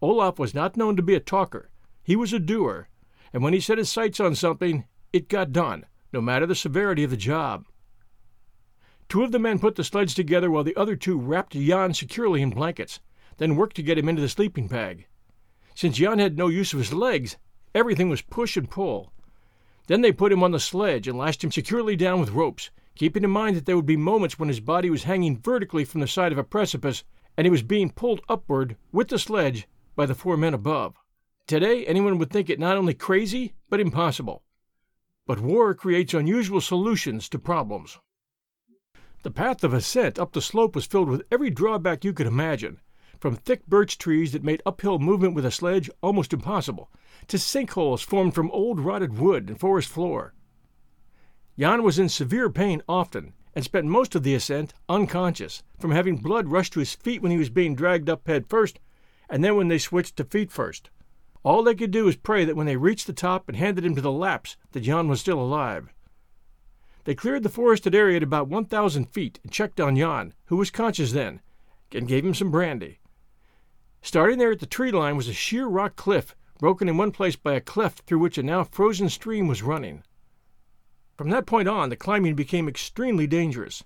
Olaf 0.00 0.38
was 0.38 0.54
not 0.54 0.76
known 0.76 0.96
to 0.96 1.02
be 1.02 1.14
a 1.14 1.20
talker. 1.20 1.70
He 2.02 2.14
was 2.14 2.32
a 2.32 2.38
doer, 2.38 2.88
and 3.32 3.42
when 3.42 3.52
he 3.52 3.60
set 3.60 3.78
his 3.78 3.90
sights 3.90 4.20
on 4.20 4.34
something, 4.34 4.84
it 5.12 5.28
got 5.28 5.52
done, 5.52 5.86
no 6.12 6.20
matter 6.20 6.46
the 6.46 6.54
severity 6.54 7.02
of 7.02 7.10
the 7.10 7.16
job. 7.16 7.66
Two 9.08 9.22
of 9.22 9.32
the 9.32 9.38
men 9.38 9.58
put 9.58 9.76
the 9.76 9.84
sleds 9.84 10.14
together 10.14 10.50
while 10.50 10.64
the 10.64 10.76
other 10.76 10.96
two 10.96 11.18
wrapped 11.18 11.52
Jan 11.52 11.94
securely 11.94 12.42
in 12.42 12.50
blankets, 12.50 13.00
then 13.38 13.56
worked 13.56 13.76
to 13.76 13.82
get 13.82 13.98
him 13.98 14.08
into 14.08 14.22
the 14.22 14.28
sleeping 14.28 14.68
bag. 14.68 15.06
Since 15.74 15.96
Jan 15.96 16.18
had 16.18 16.36
no 16.36 16.48
use 16.48 16.72
of 16.72 16.78
his 16.78 16.92
legs, 16.92 17.36
everything 17.74 18.08
was 18.08 18.22
push 18.22 18.56
and 18.56 18.70
pull. 18.70 19.12
Then 19.86 20.00
they 20.00 20.12
put 20.12 20.32
him 20.32 20.42
on 20.42 20.50
the 20.50 20.60
sledge 20.60 21.06
and 21.06 21.16
lashed 21.16 21.44
him 21.44 21.52
securely 21.52 21.96
down 21.96 22.20
with 22.20 22.30
ropes, 22.30 22.70
keeping 22.96 23.24
in 23.24 23.30
mind 23.30 23.56
that 23.56 23.66
there 23.66 23.76
would 23.76 23.86
be 23.86 23.96
moments 23.96 24.38
when 24.38 24.48
his 24.48 24.60
body 24.60 24.90
was 24.90 25.04
hanging 25.04 25.38
vertically 25.38 25.84
from 25.84 26.00
the 26.00 26.08
side 26.08 26.32
of 26.32 26.38
a 26.38 26.44
precipice 26.44 27.04
and 27.36 27.44
he 27.44 27.50
was 27.50 27.62
being 27.62 27.90
pulled 27.90 28.20
upward 28.28 28.76
with 28.92 29.08
the 29.08 29.18
sledge 29.18 29.68
by 29.94 30.06
the 30.06 30.14
four 30.14 30.36
men 30.36 30.54
above. 30.54 30.96
Today, 31.46 31.86
anyone 31.86 32.18
would 32.18 32.30
think 32.30 32.50
it 32.50 32.58
not 32.58 32.76
only 32.76 32.94
crazy, 32.94 33.54
but 33.68 33.80
impossible. 33.80 34.42
But 35.26 35.40
war 35.40 35.74
creates 35.74 36.14
unusual 36.14 36.60
solutions 36.60 37.28
to 37.28 37.38
problems. 37.38 37.98
The 39.22 39.30
path 39.30 39.62
of 39.62 39.74
ascent 39.74 40.18
up 40.18 40.32
the 40.32 40.40
slope 40.40 40.74
was 40.74 40.86
filled 40.86 41.08
with 41.08 41.22
every 41.30 41.50
drawback 41.50 42.04
you 42.04 42.12
could 42.12 42.26
imagine, 42.26 42.80
from 43.26 43.34
thick 43.34 43.66
birch 43.66 43.98
trees 43.98 44.30
that 44.30 44.44
made 44.44 44.62
uphill 44.64 45.00
movement 45.00 45.34
with 45.34 45.44
a 45.44 45.50
sledge 45.50 45.90
almost 46.00 46.32
impossible, 46.32 46.92
to 47.26 47.36
sinkholes 47.36 48.04
formed 48.04 48.32
from 48.32 48.48
old 48.52 48.78
rotted 48.78 49.18
wood 49.18 49.48
and 49.48 49.58
forest 49.58 49.88
floor. 49.88 50.32
Jan 51.58 51.82
was 51.82 51.98
in 51.98 52.08
severe 52.08 52.48
pain 52.48 52.82
often, 52.88 53.32
and 53.52 53.64
spent 53.64 53.84
most 53.84 54.14
of 54.14 54.22
the 54.22 54.32
ascent 54.32 54.74
unconscious, 54.88 55.64
from 55.76 55.90
having 55.90 56.18
blood 56.18 56.46
rush 56.46 56.70
to 56.70 56.78
his 56.78 56.94
feet 56.94 57.20
when 57.20 57.32
he 57.32 57.36
was 57.36 57.50
being 57.50 57.74
dragged 57.74 58.08
up 58.08 58.24
head 58.28 58.46
first, 58.46 58.78
and 59.28 59.42
then 59.42 59.56
when 59.56 59.66
they 59.66 59.78
switched 59.78 60.14
to 60.18 60.22
feet 60.22 60.52
first. 60.52 60.90
All 61.42 61.64
they 61.64 61.74
could 61.74 61.90
do 61.90 62.04
was 62.04 62.14
pray 62.14 62.44
that 62.44 62.54
when 62.54 62.66
they 62.66 62.76
reached 62.76 63.08
the 63.08 63.12
top 63.12 63.48
and 63.48 63.56
handed 63.56 63.84
him 63.84 63.96
to 63.96 64.00
the 64.00 64.12
Lapps, 64.12 64.56
that 64.70 64.82
Jan 64.82 65.08
was 65.08 65.20
still 65.20 65.40
alive. 65.40 65.92
They 67.02 67.16
cleared 67.16 67.42
the 67.42 67.48
forested 67.48 67.92
area 67.92 68.18
at 68.18 68.22
about 68.22 68.46
1,000 68.46 69.06
feet 69.06 69.40
and 69.42 69.50
checked 69.50 69.80
on 69.80 69.96
Jan, 69.96 70.32
who 70.44 70.56
was 70.56 70.70
conscious 70.70 71.10
then, 71.10 71.40
and 71.90 72.06
gave 72.06 72.24
him 72.24 72.32
some 72.32 72.52
brandy. 72.52 73.00
Starting 74.06 74.38
there 74.38 74.52
at 74.52 74.60
the 74.60 74.66
tree 74.66 74.92
line 74.92 75.16
was 75.16 75.26
a 75.26 75.32
sheer 75.32 75.66
rock 75.66 75.96
cliff, 75.96 76.36
broken 76.60 76.88
in 76.88 76.96
one 76.96 77.10
place 77.10 77.34
by 77.34 77.54
a 77.54 77.60
cleft 77.60 78.02
through 78.02 78.20
which 78.20 78.38
a 78.38 78.42
now 78.44 78.62
frozen 78.62 79.08
stream 79.08 79.48
was 79.48 79.64
running. 79.64 80.04
From 81.16 81.30
that 81.30 81.44
point 81.44 81.66
on, 81.66 81.88
the 81.88 81.96
climbing 81.96 82.36
became 82.36 82.68
extremely 82.68 83.26
dangerous. 83.26 83.82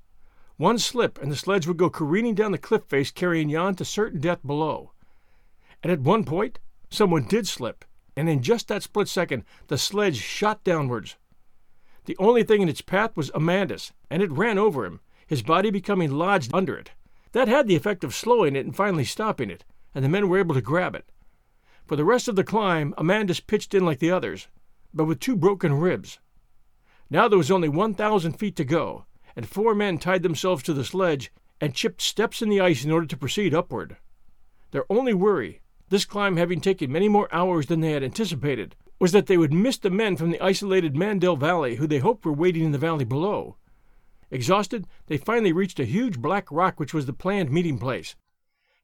One 0.59 0.79
slip 0.79 1.19
and 1.23 1.33
the 1.33 1.37
sledge 1.37 1.67
would 1.67 1.79
go 1.79 1.89
careening 1.89 2.35
down 2.35 2.53
the 2.53 2.59
cliff 2.59 2.85
face, 2.85 3.11
carrying 3.11 3.49
Jan 3.49 3.77
to 3.77 3.85
certain 3.87 4.21
death 4.21 4.47
below. 4.47 4.93
And 5.83 5.91
at 5.91 6.01
one 6.01 6.25
point, 6.25 6.59
someone 6.91 7.25
did 7.27 7.49
slip, 7.49 7.87
and 8.15 8.29
in 8.29 8.43
just 8.43 8.69
that 8.69 8.83
split 8.83 9.09
second, 9.09 9.45
the 9.69 9.79
sledge 9.79 10.19
shot 10.19 10.63
downwards. 10.65 11.17
The 12.05 12.19
only 12.19 12.43
thing 12.43 12.61
in 12.61 12.69
its 12.69 12.83
path 12.83 13.17
was 13.17 13.31
Amandus, 13.31 13.95
and 14.11 14.23
it 14.23 14.31
ran 14.31 14.59
over 14.59 14.85
him, 14.85 15.01
his 15.27 15.41
body 15.41 15.71
becoming 15.71 16.11
lodged 16.11 16.51
under 16.53 16.77
it. 16.77 16.91
That 17.33 17.49
had 17.49 17.67
the 17.67 17.77
effect 17.77 18.05
of 18.05 18.15
slowing 18.15 18.55
it 18.55 18.67
and 18.67 18.77
finally 18.77 19.07
stopping 19.07 19.49
it, 19.49 19.65
and 19.95 20.05
the 20.05 20.09
men 20.09 20.29
were 20.29 20.39
able 20.39 20.55
to 20.55 20.61
grab 20.61 20.95
it. 20.95 21.11
For 21.87 21.97
the 21.97 22.05
rest 22.05 22.29
of 22.29 22.37
the 22.37 22.45
climb, 22.45 22.95
Amandus 22.97 23.41
pitched 23.41 23.75
in 23.75 23.85
like 23.85 23.99
the 23.99 24.11
others, 24.11 24.49
but 24.95 25.05
with 25.05 25.21
two 25.21 25.37
broken 25.37 25.73
ribs. 25.75 26.19
Now 27.09 27.27
there 27.27 27.39
was 27.39 27.51
only 27.51 27.69
1,000 27.69 28.35
feet 28.35 28.55
to 28.57 28.65
go, 28.65 29.07
and 29.35 29.49
four 29.49 29.75
men 29.75 29.99
tied 29.99 30.23
themselves 30.23 30.63
to 30.65 30.73
the 30.73 30.85
sledge 30.85 31.33
and 31.61 31.75
chipped 31.75 32.01
steps 32.01 32.43
in 32.43 32.49
the 32.49 32.61
ice 32.61 32.85
in 32.85 32.91
order 32.91 33.07
to 33.07 33.17
proceed 33.17 33.55
upward. 33.55 33.97
Their 34.71 34.85
only 34.89 35.15
worry, 35.15 35.61
this 35.89 36.05
climb 36.05 36.37
having 36.37 36.61
taken 36.61 36.93
many 36.93 37.09
more 37.09 37.29
hours 37.35 37.67
than 37.67 37.81
they 37.81 37.91
had 37.91 38.05
anticipated, 38.05 38.77
was 39.01 39.13
that 39.13 39.27
they 39.27 39.37
would 39.37 39.53
miss 39.53 39.79
the 39.79 39.91
men 39.91 40.17
from 40.17 40.31
the 40.31 40.41
isolated 40.41 40.97
Mandel 40.97 41.37
Valley 41.37 41.77
who 41.77 41.87
they 41.87 41.99
hoped 41.99 42.25
were 42.25 42.33
waiting 42.33 42.65
in 42.65 42.73
the 42.73 42.79
valley 42.79 43.05
below. 43.05 43.57
Exhausted, 44.31 44.87
they 45.07 45.17
finally 45.17 45.53
reached 45.53 45.81
a 45.81 45.85
huge 45.85 46.21
black 46.21 46.47
rock 46.53 46.79
which 46.79 46.95
was 46.95 47.07
the 47.07 47.13
planned 47.13 47.51
meeting 47.51 47.79
place, 47.79 48.15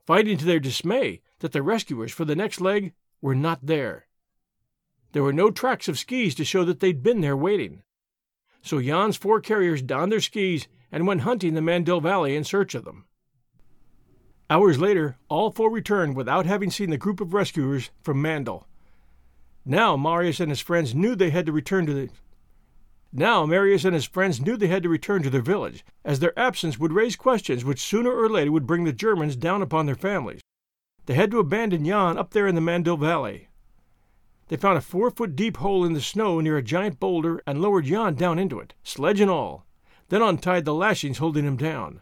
finding 0.07 0.39
to 0.39 0.45
their 0.45 0.61
dismay 0.61 1.21
that 1.41 1.53
the 1.53 1.63
rescuers 1.63 2.13
for 2.13 2.25
the 2.25 2.37
next 2.37 2.61
leg 2.61 2.95
were 3.21 3.35
not 3.35 3.67
there. 3.67 4.07
There 5.13 5.23
were 5.23 5.33
no 5.33 5.51
tracks 5.51 5.89
of 5.89 5.99
skis 5.99 6.35
to 6.37 6.45
show 6.45 6.65
that 6.65 6.81
they'd 6.81 7.03
been 7.03 7.21
there 7.21 7.37
waiting. 7.37 7.83
So 8.63 8.81
Jan's 8.81 9.17
four 9.17 9.41
carriers 9.41 9.83
donned 9.83 10.13
their 10.13 10.21
skis 10.21 10.69
and 10.93 11.07
went 11.07 11.23
hunting 11.23 11.55
the 11.55 11.63
Mandel 11.63 12.01
Valley 12.01 12.37
in 12.37 12.45
search 12.45 12.75
of 12.75 12.85
them. 12.85 13.07
Hours 14.49 14.79
later, 14.79 15.17
all 15.29 15.51
four 15.51 15.71
returned 15.71 16.15
without 16.15 16.47
having 16.47 16.71
seen 16.71 16.91
the 16.91 16.97
group 16.97 17.21
of 17.21 17.35
rescuers 17.35 17.91
from 18.03 18.23
Mandel. 18.23 18.69
Now 19.65 19.97
Marius 19.97 20.39
and 20.39 20.51
his 20.51 20.61
friends 20.61 20.95
knew 20.95 21.17
they 21.17 21.31
had 21.31 21.47
to 21.47 21.53
return 21.53 21.87
to 21.87 21.95
the 21.95 22.11
now 23.19 23.47
Marius 23.47 23.85
and 23.85 23.95
his 23.95 24.05
friends 24.05 24.41
knew 24.41 24.57
they 24.57 24.67
had 24.67 24.83
to 24.83 24.89
return 24.89 25.23
to 25.23 25.31
their 25.31 25.41
village, 25.41 25.85
as 26.05 26.21
their 26.21 26.39
absence 26.39 26.79
would 26.79 26.93
raise 26.93 27.17
questions 27.17 27.65
which 27.65 27.81
sooner 27.81 28.11
or 28.11 28.29
later 28.29 28.53
would 28.53 28.67
bring 28.67 28.85
the 28.85 28.93
Germans 28.93 29.37
down 29.37 29.63
upon 29.63 29.87
their 29.87 29.95
families. 29.95 30.41
They 31.07 31.15
had 31.15 31.31
to 31.31 31.39
abandon 31.39 31.85
Jan 31.85 32.19
up 32.19 32.33
there 32.33 32.47
in 32.47 32.55
the 32.55 32.61
Mandel 32.61 32.97
Valley. 32.97 33.49
They 34.49 34.57
found 34.57 34.79
a 34.79 34.81
four 34.81 35.11
foot 35.11 35.35
deep 35.35 35.57
hole 35.57 35.85
in 35.85 35.93
the 35.93 36.01
snow 36.01 36.41
near 36.41 36.57
a 36.57 36.63
giant 36.63 37.01
boulder 37.01 37.43
and 37.47 37.61
lowered 37.61 37.87
Jan 37.87 38.15
down 38.15 38.39
into 38.39 38.61
it, 38.61 38.75
sledge 38.83 39.21
and 39.21 39.31
all, 39.31 39.67
then 40.09 40.23
untied 40.23 40.65
the 40.65 40.75
lashings 40.75 41.19
holding 41.19 41.45
him 41.45 41.57
down. 41.57 42.01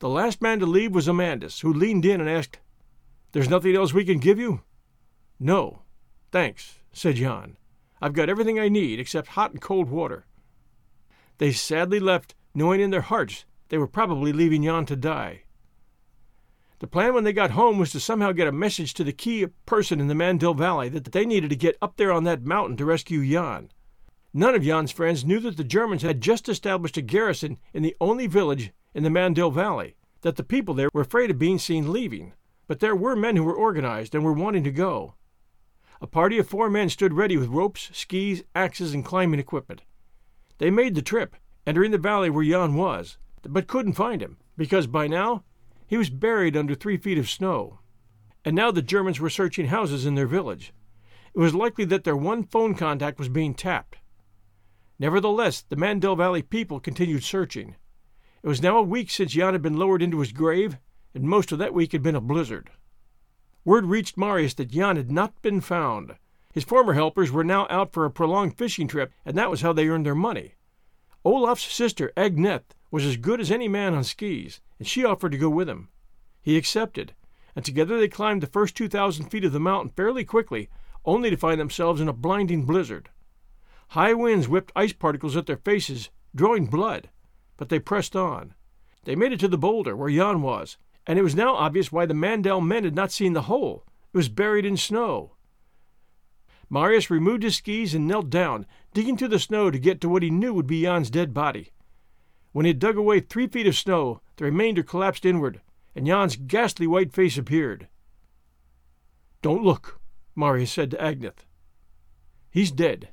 The 0.00 0.08
last 0.08 0.42
man 0.42 0.58
to 0.60 0.66
leave 0.66 0.94
was 0.94 1.08
Amandus, 1.08 1.60
who 1.60 1.72
leaned 1.72 2.04
in 2.04 2.20
and 2.20 2.28
asked, 2.28 2.58
There's 3.32 3.50
nothing 3.50 3.76
else 3.76 3.92
we 3.92 4.04
can 4.04 4.18
give 4.18 4.38
you? 4.38 4.62
No, 5.38 5.82
thanks, 6.32 6.78
said 6.92 7.16
Jan. 7.16 7.56
I've 8.00 8.14
got 8.14 8.30
everything 8.30 8.58
I 8.58 8.68
need 8.68 8.98
except 8.98 9.28
hot 9.28 9.52
and 9.52 9.60
cold 9.60 9.90
water. 9.90 10.24
They 11.40 11.52
sadly 11.52 12.00
left, 12.00 12.34
knowing 12.54 12.82
in 12.82 12.90
their 12.90 13.00
hearts 13.00 13.46
they 13.70 13.78
were 13.78 13.86
probably 13.86 14.30
leaving 14.30 14.62
Jan 14.62 14.84
to 14.84 14.94
die. 14.94 15.44
The 16.80 16.86
plan 16.86 17.14
when 17.14 17.24
they 17.24 17.32
got 17.32 17.52
home 17.52 17.78
was 17.78 17.92
to 17.92 18.00
somehow 18.00 18.32
get 18.32 18.46
a 18.46 18.52
message 18.52 18.92
to 18.94 19.04
the 19.04 19.14
key 19.14 19.46
person 19.64 20.00
in 20.00 20.08
the 20.08 20.14
Mandel 20.14 20.52
Valley 20.52 20.90
that 20.90 21.10
they 21.12 21.24
needed 21.24 21.48
to 21.48 21.56
get 21.56 21.78
up 21.80 21.96
there 21.96 22.12
on 22.12 22.24
that 22.24 22.44
mountain 22.44 22.76
to 22.76 22.84
rescue 22.84 23.26
Jan. 23.26 23.70
None 24.34 24.54
of 24.54 24.64
Jan's 24.64 24.92
friends 24.92 25.24
knew 25.24 25.40
that 25.40 25.56
the 25.56 25.64
Germans 25.64 26.02
had 26.02 26.20
just 26.20 26.46
established 26.46 26.98
a 26.98 27.02
garrison 27.02 27.56
in 27.72 27.82
the 27.82 27.96
only 28.02 28.26
village 28.26 28.74
in 28.92 29.02
the 29.02 29.08
Mandel 29.08 29.50
Valley, 29.50 29.96
that 30.20 30.36
the 30.36 30.44
people 30.44 30.74
there 30.74 30.90
were 30.92 31.00
afraid 31.00 31.30
of 31.30 31.38
being 31.38 31.58
seen 31.58 31.90
leaving, 31.90 32.34
but 32.66 32.80
there 32.80 32.94
were 32.94 33.16
men 33.16 33.36
who 33.36 33.44
were 33.44 33.56
organized 33.56 34.14
and 34.14 34.24
were 34.24 34.34
wanting 34.34 34.64
to 34.64 34.70
go. 34.70 35.14
A 36.02 36.06
party 36.06 36.36
of 36.36 36.46
four 36.46 36.68
men 36.68 36.90
stood 36.90 37.14
ready 37.14 37.38
with 37.38 37.48
ropes, 37.48 37.88
skis, 37.94 38.44
axes, 38.54 38.92
and 38.92 39.02
climbing 39.02 39.40
equipment. 39.40 39.80
They 40.60 40.70
made 40.70 40.94
the 40.94 41.00
trip, 41.00 41.36
entering 41.66 41.90
the 41.90 41.96
valley 41.96 42.28
where 42.28 42.44
Jan 42.44 42.74
was, 42.74 43.16
but 43.42 43.66
couldn't 43.66 43.94
find 43.94 44.20
him, 44.20 44.36
because 44.58 44.86
by 44.86 45.08
now 45.08 45.42
he 45.86 45.96
was 45.96 46.10
buried 46.10 46.54
under 46.54 46.74
three 46.74 46.98
feet 46.98 47.16
of 47.16 47.30
snow. 47.30 47.78
And 48.44 48.54
now 48.54 48.70
the 48.70 48.82
Germans 48.82 49.18
were 49.18 49.30
searching 49.30 49.68
houses 49.68 50.04
in 50.04 50.16
their 50.16 50.26
village. 50.26 50.74
It 51.34 51.38
was 51.38 51.54
likely 51.54 51.86
that 51.86 52.04
their 52.04 52.16
one 52.16 52.44
phone 52.44 52.74
contact 52.74 53.18
was 53.18 53.30
being 53.30 53.54
tapped. 53.54 53.96
Nevertheless, 54.98 55.62
the 55.62 55.76
Mandel 55.76 56.14
Valley 56.14 56.42
people 56.42 56.78
continued 56.78 57.24
searching. 57.24 57.76
It 58.42 58.48
was 58.48 58.60
now 58.60 58.76
a 58.76 58.82
week 58.82 59.10
since 59.10 59.32
Jan 59.32 59.54
had 59.54 59.62
been 59.62 59.78
lowered 59.78 60.02
into 60.02 60.20
his 60.20 60.32
grave, 60.32 60.76
and 61.14 61.24
most 61.24 61.52
of 61.52 61.58
that 61.58 61.72
week 61.72 61.92
had 61.92 62.02
been 62.02 62.14
a 62.14 62.20
blizzard. 62.20 62.68
Word 63.64 63.86
reached 63.86 64.18
Marius 64.18 64.52
that 64.54 64.70
Jan 64.70 64.96
had 64.96 65.10
not 65.10 65.40
been 65.40 65.62
found. 65.62 66.16
His 66.52 66.64
former 66.64 66.94
helpers 66.94 67.30
were 67.30 67.44
now 67.44 67.66
out 67.70 67.92
for 67.92 68.04
a 68.04 68.10
prolonged 68.10 68.58
fishing 68.58 68.88
trip, 68.88 69.12
and 69.24 69.36
that 69.36 69.50
was 69.50 69.60
how 69.60 69.72
they 69.72 69.88
earned 69.88 70.06
their 70.06 70.14
money. 70.14 70.54
Olaf's 71.24 71.62
sister, 71.62 72.12
Agneth, 72.16 72.74
was 72.90 73.04
as 73.04 73.16
good 73.16 73.40
as 73.40 73.50
any 73.50 73.68
man 73.68 73.94
on 73.94 74.02
skis, 74.02 74.60
and 74.78 74.88
she 74.88 75.04
offered 75.04 75.32
to 75.32 75.38
go 75.38 75.48
with 75.48 75.68
him. 75.68 75.90
He 76.42 76.56
accepted, 76.56 77.14
and 77.54 77.64
together 77.64 77.98
they 77.98 78.08
climbed 78.08 78.42
the 78.42 78.46
first 78.46 78.76
2,000 78.76 79.26
feet 79.26 79.44
of 79.44 79.52
the 79.52 79.60
mountain 79.60 79.92
fairly 79.94 80.24
quickly, 80.24 80.68
only 81.04 81.30
to 81.30 81.36
find 81.36 81.60
themselves 81.60 82.00
in 82.00 82.08
a 82.08 82.12
blinding 82.12 82.64
blizzard. 82.64 83.10
High 83.88 84.14
winds 84.14 84.48
whipped 84.48 84.72
ice 84.74 84.92
particles 84.92 85.36
at 85.36 85.46
their 85.46 85.56
faces, 85.56 86.10
drawing 86.34 86.66
blood, 86.66 87.10
but 87.56 87.68
they 87.68 87.78
pressed 87.78 88.16
on. 88.16 88.54
They 89.04 89.14
made 89.14 89.32
it 89.32 89.40
to 89.40 89.48
the 89.48 89.58
boulder 89.58 89.96
where 89.96 90.10
Jan 90.10 90.42
was, 90.42 90.78
and 91.06 91.18
it 91.18 91.22
was 91.22 91.34
now 91.34 91.54
obvious 91.54 91.92
why 91.92 92.06
the 92.06 92.14
Mandel 92.14 92.60
men 92.60 92.84
had 92.84 92.94
not 92.94 93.12
seen 93.12 93.34
the 93.34 93.42
hole. 93.42 93.84
It 94.12 94.16
was 94.16 94.28
buried 94.28 94.64
in 94.64 94.76
snow. 94.76 95.32
Marius 96.70 97.10
removed 97.10 97.42
his 97.42 97.56
skis 97.56 97.94
and 97.94 98.06
knelt 98.06 98.30
down, 98.30 98.64
digging 98.94 99.16
through 99.16 99.28
the 99.28 99.40
snow 99.40 99.70
to 99.70 99.78
get 99.78 100.00
to 100.00 100.08
what 100.08 100.22
he 100.22 100.30
knew 100.30 100.54
would 100.54 100.68
be 100.68 100.82
Jan's 100.82 101.10
dead 101.10 101.34
body. 101.34 101.72
When 102.52 102.64
he 102.64 102.70
had 102.70 102.78
dug 102.78 102.96
away 102.96 103.20
three 103.20 103.48
feet 103.48 103.66
of 103.66 103.76
snow, 103.76 104.20
the 104.36 104.44
remainder 104.44 104.84
collapsed 104.84 105.26
inward, 105.26 105.60
and 105.96 106.06
Jan's 106.06 106.36
ghastly 106.36 106.86
white 106.86 107.12
face 107.12 107.36
appeared. 107.36 107.88
Don't 109.42 109.64
look, 109.64 110.00
Marius 110.36 110.70
said 110.70 110.92
to 110.92 110.96
Agneth. 110.96 111.44
He's 112.50 112.70
dead. 112.70 113.08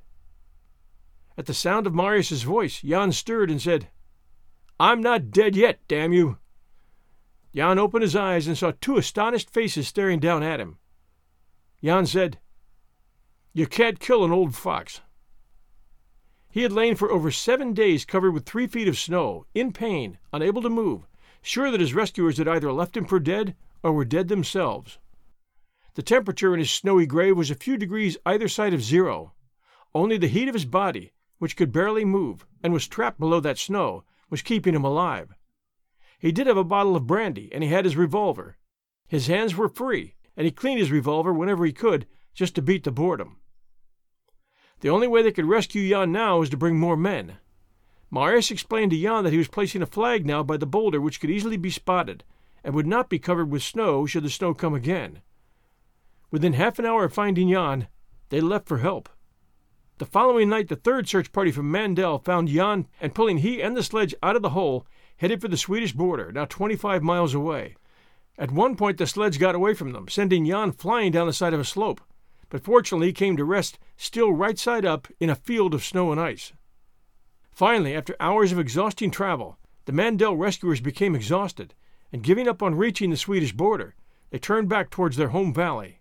At 1.37 1.45
the 1.45 1.53
sound 1.53 1.87
of 1.87 1.93
Marius's 1.93 2.43
voice, 2.43 2.81
Jan 2.81 3.11
stirred 3.11 3.49
and 3.51 3.61
said, 3.61 3.89
I'm 4.79 5.01
not 5.01 5.31
dead 5.31 5.55
yet, 5.55 5.79
damn 5.87 6.13
you. 6.13 6.37
Jan 7.55 7.79
opened 7.79 8.03
his 8.03 8.15
eyes 8.15 8.47
and 8.47 8.57
saw 8.57 8.71
two 8.71 8.97
astonished 8.97 9.49
faces 9.49 9.87
staring 9.87 10.19
down 10.19 10.43
at 10.43 10.59
him. 10.59 10.77
Jan 11.83 12.05
said, 12.05 12.39
You 13.57 13.65
can't 13.65 13.99
kill 13.99 14.23
an 14.23 14.31
old 14.31 14.53
fox. 14.53 15.01
He 16.47 16.61
had 16.61 16.71
lain 16.71 16.93
for 16.93 17.11
over 17.11 17.31
seven 17.31 17.73
days 17.73 18.05
covered 18.05 18.29
with 18.29 18.45
three 18.45 18.67
feet 18.67 18.87
of 18.87 18.99
snow, 18.99 19.47
in 19.55 19.73
pain, 19.73 20.19
unable 20.31 20.61
to 20.61 20.69
move, 20.69 21.07
sure 21.41 21.71
that 21.71 21.79
his 21.79 21.95
rescuers 21.95 22.37
had 22.37 22.47
either 22.47 22.71
left 22.71 22.95
him 22.95 23.05
for 23.05 23.19
dead 23.19 23.55
or 23.81 23.93
were 23.93 24.05
dead 24.05 24.27
themselves. 24.27 24.99
The 25.95 26.03
temperature 26.03 26.53
in 26.53 26.59
his 26.59 26.69
snowy 26.69 27.07
grave 27.07 27.35
was 27.35 27.49
a 27.49 27.55
few 27.55 27.77
degrees 27.77 28.15
either 28.27 28.47
side 28.47 28.75
of 28.75 28.83
zero. 28.83 29.33
Only 29.91 30.19
the 30.19 30.27
heat 30.27 30.47
of 30.47 30.53
his 30.53 30.65
body, 30.65 31.13
which 31.39 31.57
could 31.57 31.71
barely 31.71 32.05
move 32.05 32.45
and 32.61 32.73
was 32.73 32.87
trapped 32.87 33.19
below 33.19 33.39
that 33.39 33.57
snow, 33.57 34.03
was 34.29 34.43
keeping 34.43 34.75
him 34.75 34.83
alive. 34.83 35.33
He 36.19 36.31
did 36.31 36.45
have 36.45 36.57
a 36.57 36.63
bottle 36.63 36.95
of 36.95 37.07
brandy, 37.07 37.51
and 37.51 37.63
he 37.63 37.71
had 37.71 37.85
his 37.85 37.97
revolver. 37.97 38.57
His 39.07 39.25
hands 39.25 39.55
were 39.55 39.67
free, 39.67 40.13
and 40.35 40.45
he 40.45 40.51
cleaned 40.51 40.79
his 40.79 40.91
revolver 40.91 41.33
whenever 41.33 41.65
he 41.65 41.73
could, 41.73 42.05
just 42.35 42.53
to 42.53 42.61
beat 42.61 42.83
the 42.83 42.91
boredom. 42.91 43.37
The 44.81 44.89
only 44.89 45.07
way 45.07 45.23
they 45.23 45.31
could 45.31 45.45
rescue 45.45 45.89
Jan 45.89 46.11
now 46.11 46.39
was 46.39 46.49
to 46.51 46.57
bring 46.57 46.77
more 46.77 46.97
men. 46.97 47.37
Marius 48.11 48.51
explained 48.51 48.91
to 48.91 49.01
Jan 49.01 49.23
that 49.23 49.33
he 49.33 49.39
was 49.39 49.47
placing 49.47 49.81
a 49.81 49.87
flag 49.87 50.25
now 50.25 50.43
by 50.43 50.57
the 50.57 50.65
boulder 50.65 51.01
which 51.01 51.19
could 51.19 51.31
easily 51.31 51.57
be 51.57 51.71
spotted, 51.71 52.23
and 52.63 52.75
would 52.75 52.85
not 52.85 53.09
be 53.09 53.19
covered 53.19 53.49
with 53.49 53.63
snow 53.63 54.05
should 54.05 54.23
the 54.23 54.29
snow 54.29 54.53
come 54.53 54.75
again. 54.75 55.21
Within 56.29 56.53
half 56.53 56.77
an 56.77 56.85
hour 56.85 57.05
of 57.05 57.13
finding 57.13 57.49
Jan, 57.49 57.87
they 58.29 58.39
left 58.39 58.67
for 58.67 58.77
help. 58.77 59.09
The 59.97 60.05
following 60.05 60.49
night, 60.49 60.67
the 60.67 60.75
third 60.75 61.09
search 61.09 61.31
party 61.31 61.51
from 61.51 61.71
Mandel 61.71 62.19
found 62.19 62.49
Jan, 62.49 62.87
and 63.01 63.15
pulling 63.15 63.39
he 63.39 63.61
and 63.63 63.75
the 63.75 63.81
sledge 63.81 64.13
out 64.21 64.35
of 64.35 64.43
the 64.43 64.51
hole, 64.51 64.85
headed 65.17 65.41
for 65.41 65.47
the 65.47 65.57
Swedish 65.57 65.93
border, 65.93 66.31
now 66.31 66.45
25 66.45 67.01
miles 67.01 67.33
away. 67.33 67.75
At 68.37 68.51
one 68.51 68.75
point, 68.75 68.99
the 68.99 69.07
sledge 69.07 69.39
got 69.39 69.55
away 69.55 69.73
from 69.73 69.93
them, 69.93 70.07
sending 70.07 70.45
Jan 70.45 70.71
flying 70.71 71.11
down 71.11 71.25
the 71.25 71.33
side 71.33 71.53
of 71.55 71.59
a 71.59 71.65
slope, 71.65 71.99
but 72.49 72.63
fortunately 72.63 73.07
he 73.07 73.13
came 73.13 73.35
to 73.37 73.43
rest 73.43 73.79
still 73.97 74.31
right 74.31 74.57
side 74.57 74.85
up 74.85 75.07
in 75.19 75.29
a 75.29 75.35
field 75.35 75.73
of 75.73 75.83
snow 75.83 76.11
and 76.11 76.19
ice. 76.21 76.53
Finally, 77.51 77.95
after 77.95 78.15
hours 78.19 78.51
of 78.51 78.59
exhausting 78.59 79.11
travel, 79.11 79.57
the 79.85 79.91
Mandel 79.91 80.37
rescuers 80.37 80.79
became 80.79 81.15
exhausted, 81.15 81.73
and 82.11 82.23
giving 82.23 82.47
up 82.47 82.61
on 82.61 82.75
reaching 82.75 83.09
the 83.09 83.17
Swedish 83.17 83.53
border, 83.53 83.95
they 84.29 84.37
turned 84.37 84.69
back 84.69 84.89
towards 84.89 85.17
their 85.17 85.29
home 85.29 85.53
valley. 85.53 85.99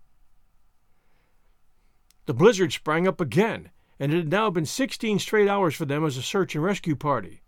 The 2.27 2.35
blizzard 2.35 2.73
sprang 2.73 3.07
up 3.07 3.21
again, 3.21 3.71
and 3.99 4.13
it 4.13 4.17
had 4.17 4.31
now 4.31 4.51
been 4.51 4.67
16 4.67 5.19
straight 5.21 5.49
hours 5.49 5.75
for 5.75 5.85
them 5.85 6.05
as 6.05 6.17
a 6.17 6.23
search 6.23 6.55
and 6.55 6.63
rescue 6.63 6.97
party. 6.97 7.43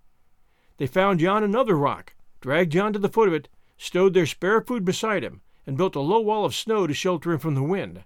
They 0.79 0.87
found 0.87 1.21
Jan 1.21 1.43
another 1.43 1.77
rock, 1.77 2.15
dragged 2.41 2.73
Jan 2.73 2.93
to 2.93 2.99
the 2.99 3.09
foot 3.09 3.29
of 3.29 3.35
it, 3.35 3.49
stowed 3.77 4.15
their 4.15 4.27
spare 4.27 4.61
food 4.61 4.85
beside 4.85 5.25
him, 5.25 5.43
and 5.67 5.77
built 5.77 5.97
a 5.97 6.01
low 6.01 6.21
wall 6.21 6.45
of 6.45 6.55
snow 6.55 6.87
to 6.87 6.95
shelter 6.95 7.33
him 7.33 7.39
from 7.39 7.55
the 7.55 7.63
wind. 7.63 8.05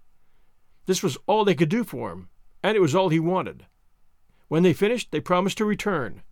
This 0.87 1.03
was 1.03 1.17
all 1.27 1.45
they 1.45 1.55
could 1.55 1.69
do 1.69 1.85
for 1.85 2.11
him, 2.11 2.29
and 2.63 2.77
it 2.77 2.81
was 2.81 2.95
all 2.95 3.09
he 3.09 3.21
wanted. 3.21 3.67
When 4.49 4.63
they 4.63 4.73
finished, 4.73 5.11
they 5.11 5.21
promised 5.21 5.59
to 5.59 5.65
return. 5.65 6.23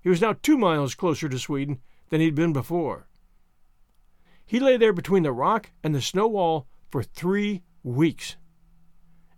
He 0.00 0.08
was 0.08 0.20
now 0.20 0.34
two 0.34 0.56
miles 0.56 0.94
closer 0.94 1.28
to 1.28 1.38
Sweden 1.38 1.80
than 2.08 2.20
he'd 2.20 2.34
been 2.34 2.52
before. 2.52 3.08
He 4.46 4.60
lay 4.60 4.76
there 4.76 4.92
between 4.92 5.24
the 5.24 5.32
rock 5.32 5.70
and 5.84 5.94
the 5.94 6.00
snow 6.00 6.26
wall 6.26 6.66
for 6.90 7.02
three 7.02 7.62
weeks. 7.82 8.36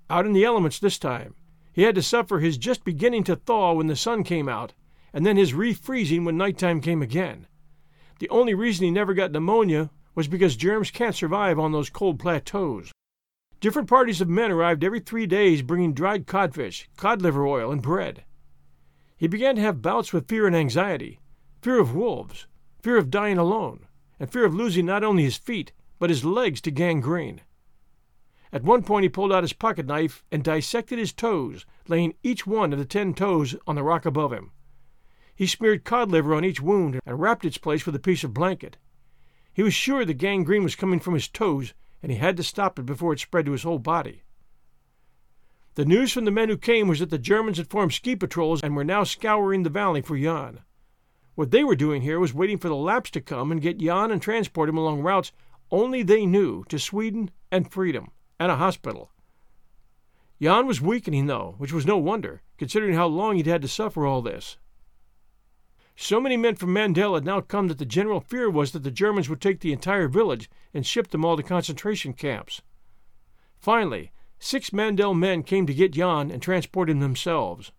Out 0.09 0.27
in 0.27 0.33
the 0.33 0.45
elements 0.45 0.79
this 0.79 0.99
time, 0.99 1.35
he 1.73 1.83
had 1.83 1.95
to 1.95 2.03
suffer 2.03 2.39
his 2.39 2.59
just 2.59 2.85
beginning 2.85 3.25
to 3.25 3.37
thaw 3.37 3.73
when 3.73 3.87
the 3.87 3.97
sun 3.97 4.23
came 4.23 4.49
out, 4.49 4.75
and 5.13 5.27
then 5.27 5.37
his 5.37 5.53
refreezing 5.53 6.25
when 6.25 6.37
nighttime 6.37 6.81
came 6.81 7.03
again. 7.03 7.47
The 8.19 8.29
only 8.29 8.55
reason 8.55 8.85
he 8.85 8.91
never 8.91 9.15
got 9.15 9.33
pneumonia 9.33 9.91
was 10.15 10.29
because 10.29 10.57
germs 10.57 10.91
can't 10.91 11.15
survive 11.15 11.59
on 11.59 11.73
those 11.73 11.91
cold 11.91 12.19
plateaus. 12.19 12.93
Different 13.61 13.89
parties 13.89 14.23
of 14.23 14.29
men 14.29 14.51
arrived 14.51 14.83
every 14.83 15.01
three 15.01 15.27
days 15.27 15.61
bringing 15.61 15.93
dried 15.93 16.27
codfish, 16.27 16.89
cod 16.97 17.21
liver 17.21 17.47
oil, 17.47 17.71
and 17.71 17.83
bread. 17.83 18.25
He 19.19 19.27
began 19.27 19.55
to 19.57 19.61
have 19.61 19.83
bouts 19.83 20.15
with 20.15 20.29
fear 20.29 20.47
and 20.47 20.57
anxiety 20.57 21.21
fear 21.61 21.79
of 21.79 21.95
wolves, 21.95 22.47
fear 22.81 22.97
of 22.97 23.11
dying 23.11 23.37
alone, 23.37 23.87
and 24.19 24.33
fear 24.33 24.47
of 24.47 24.55
losing 24.55 24.87
not 24.87 25.05
only 25.05 25.25
his 25.25 25.37
feet, 25.37 25.73
but 25.99 26.09
his 26.09 26.25
legs 26.25 26.63
to 26.63 26.71
gangrene. 26.71 27.43
At 28.51 28.65
one 28.65 28.83
point, 28.83 29.03
he 29.03 29.11
pulled 29.11 29.31
out 29.31 29.45
his 29.45 29.53
pocket 29.53 29.85
knife 29.85 30.25
and 30.33 30.43
dissected 30.43 30.99
his 30.99 31.13
toes, 31.13 31.67
laying 31.87 32.15
each 32.23 32.47
one 32.47 32.73
of 32.73 32.79
the 32.79 32.87
ten 32.87 33.13
toes 33.13 33.55
on 33.67 33.75
the 33.75 33.83
rock 33.83 34.07
above 34.07 34.33
him. 34.33 34.53
He 35.35 35.47
smeared 35.47 35.85
cod 35.85 36.11
liver 36.11 36.35
on 36.35 36.47
each 36.47 36.63
wound 36.63 36.99
and 37.05 37.21
wrapped 37.21 37.45
its 37.45 37.59
place 37.59 37.85
with 37.85 37.95
a 37.95 38.01
piece 38.01 38.25
of 38.25 38.33
blanket. 38.33 38.79
He 39.53 39.63
was 39.63 39.75
sure 39.75 40.07
the 40.07 40.15
gangrene 40.15 40.65
was 40.65 40.75
coming 40.75 40.99
from 40.99 41.13
his 41.13 41.29
toes, 41.29 41.75
and 42.03 42.11
he 42.11 42.19
had 42.19 42.37
to 42.37 42.43
stop 42.43 42.79
it 42.79 42.87
before 42.87 43.13
it 43.13 43.21
spread 43.21 43.47
to 43.47 43.53
his 43.53 43.63
whole 43.63 43.79
body. 43.79 44.23
The 45.75 45.85
news 45.85 46.13
from 46.13 46.25
the 46.25 46.31
men 46.31 46.49
who 46.49 46.57
came 46.57 46.89
was 46.89 46.99
that 46.99 47.11
the 47.11 47.19
Germans 47.19 47.59
had 47.59 47.71
formed 47.71 47.93
ski 47.93 48.17
patrols 48.17 48.63
and 48.63 48.75
were 48.75 48.85
now 48.85 49.05
scouring 49.05 49.63
the 49.63 49.71
valley 49.71 50.03
for 50.03 50.19
Jan. 50.19 50.61
What 51.35 51.53
they 51.53 51.65
were 51.65 51.77
doing 51.77 52.03
here 52.03 52.19
was 52.19 52.35
waiting 52.35 52.59
for 52.59 52.69
the 52.69 52.77
Lapps 52.77 53.11
to 53.13 53.21
come 53.21 53.53
and 53.53 53.63
get 53.63 53.79
Jan 53.79 54.11
and 54.11 54.21
transport 54.21 54.69
him 54.69 54.77
along 54.77 55.03
routes 55.03 55.33
only 55.71 56.03
they 56.03 56.27
knew 56.27 56.65
to 56.65 56.79
Sweden 56.79 57.31
and 57.51 57.71
freedom 57.71 58.11
and 58.39 58.51
a 58.51 58.57
hospital. 58.57 59.11
Jan 60.43 60.67
was 60.67 60.81
weakening, 60.81 61.27
though, 61.27 61.55
which 61.59 61.73
was 61.73 61.87
no 61.87 61.99
wonder, 61.99 62.43
considering 62.59 62.95
how 62.95 63.07
long 63.07 63.37
he'd 63.37 63.47
had 63.47 63.63
to 63.63 63.69
suffer 63.69 64.07
all 64.07 64.23
this. 64.23 64.57
So 66.03 66.19
many 66.19 66.39
men 66.39 66.55
from 66.55 66.73
Mandel 66.73 67.15
had 67.15 67.27
now 67.27 67.43
come 67.43 67.69
that 67.69 67.77
the 67.77 67.85
general 67.85 68.21
fear 68.21 68.49
was 68.49 68.73
that 68.73 68.85
the 68.85 68.91
Germans 68.91 69.29
would 69.29 69.41
take 69.41 69.61
the 69.61 69.71
entire 69.71 70.09
village 70.09 70.49
and 70.73 70.85
ship 70.85 71.09
them 71.09 71.27
all 71.27 71.37
to 71.37 71.43
concentration 71.43 72.15
camps. 72.15 72.63
Finally, 73.59 74.11
six 74.39 74.73
Mandel 74.73 75.13
men 75.13 75.43
came 75.43 75.67
to 75.67 75.75
get 75.75 75.93
Jan 75.93 76.31
and 76.31 76.41
transport 76.41 76.89
him 76.89 77.01
themselves. 77.01 77.71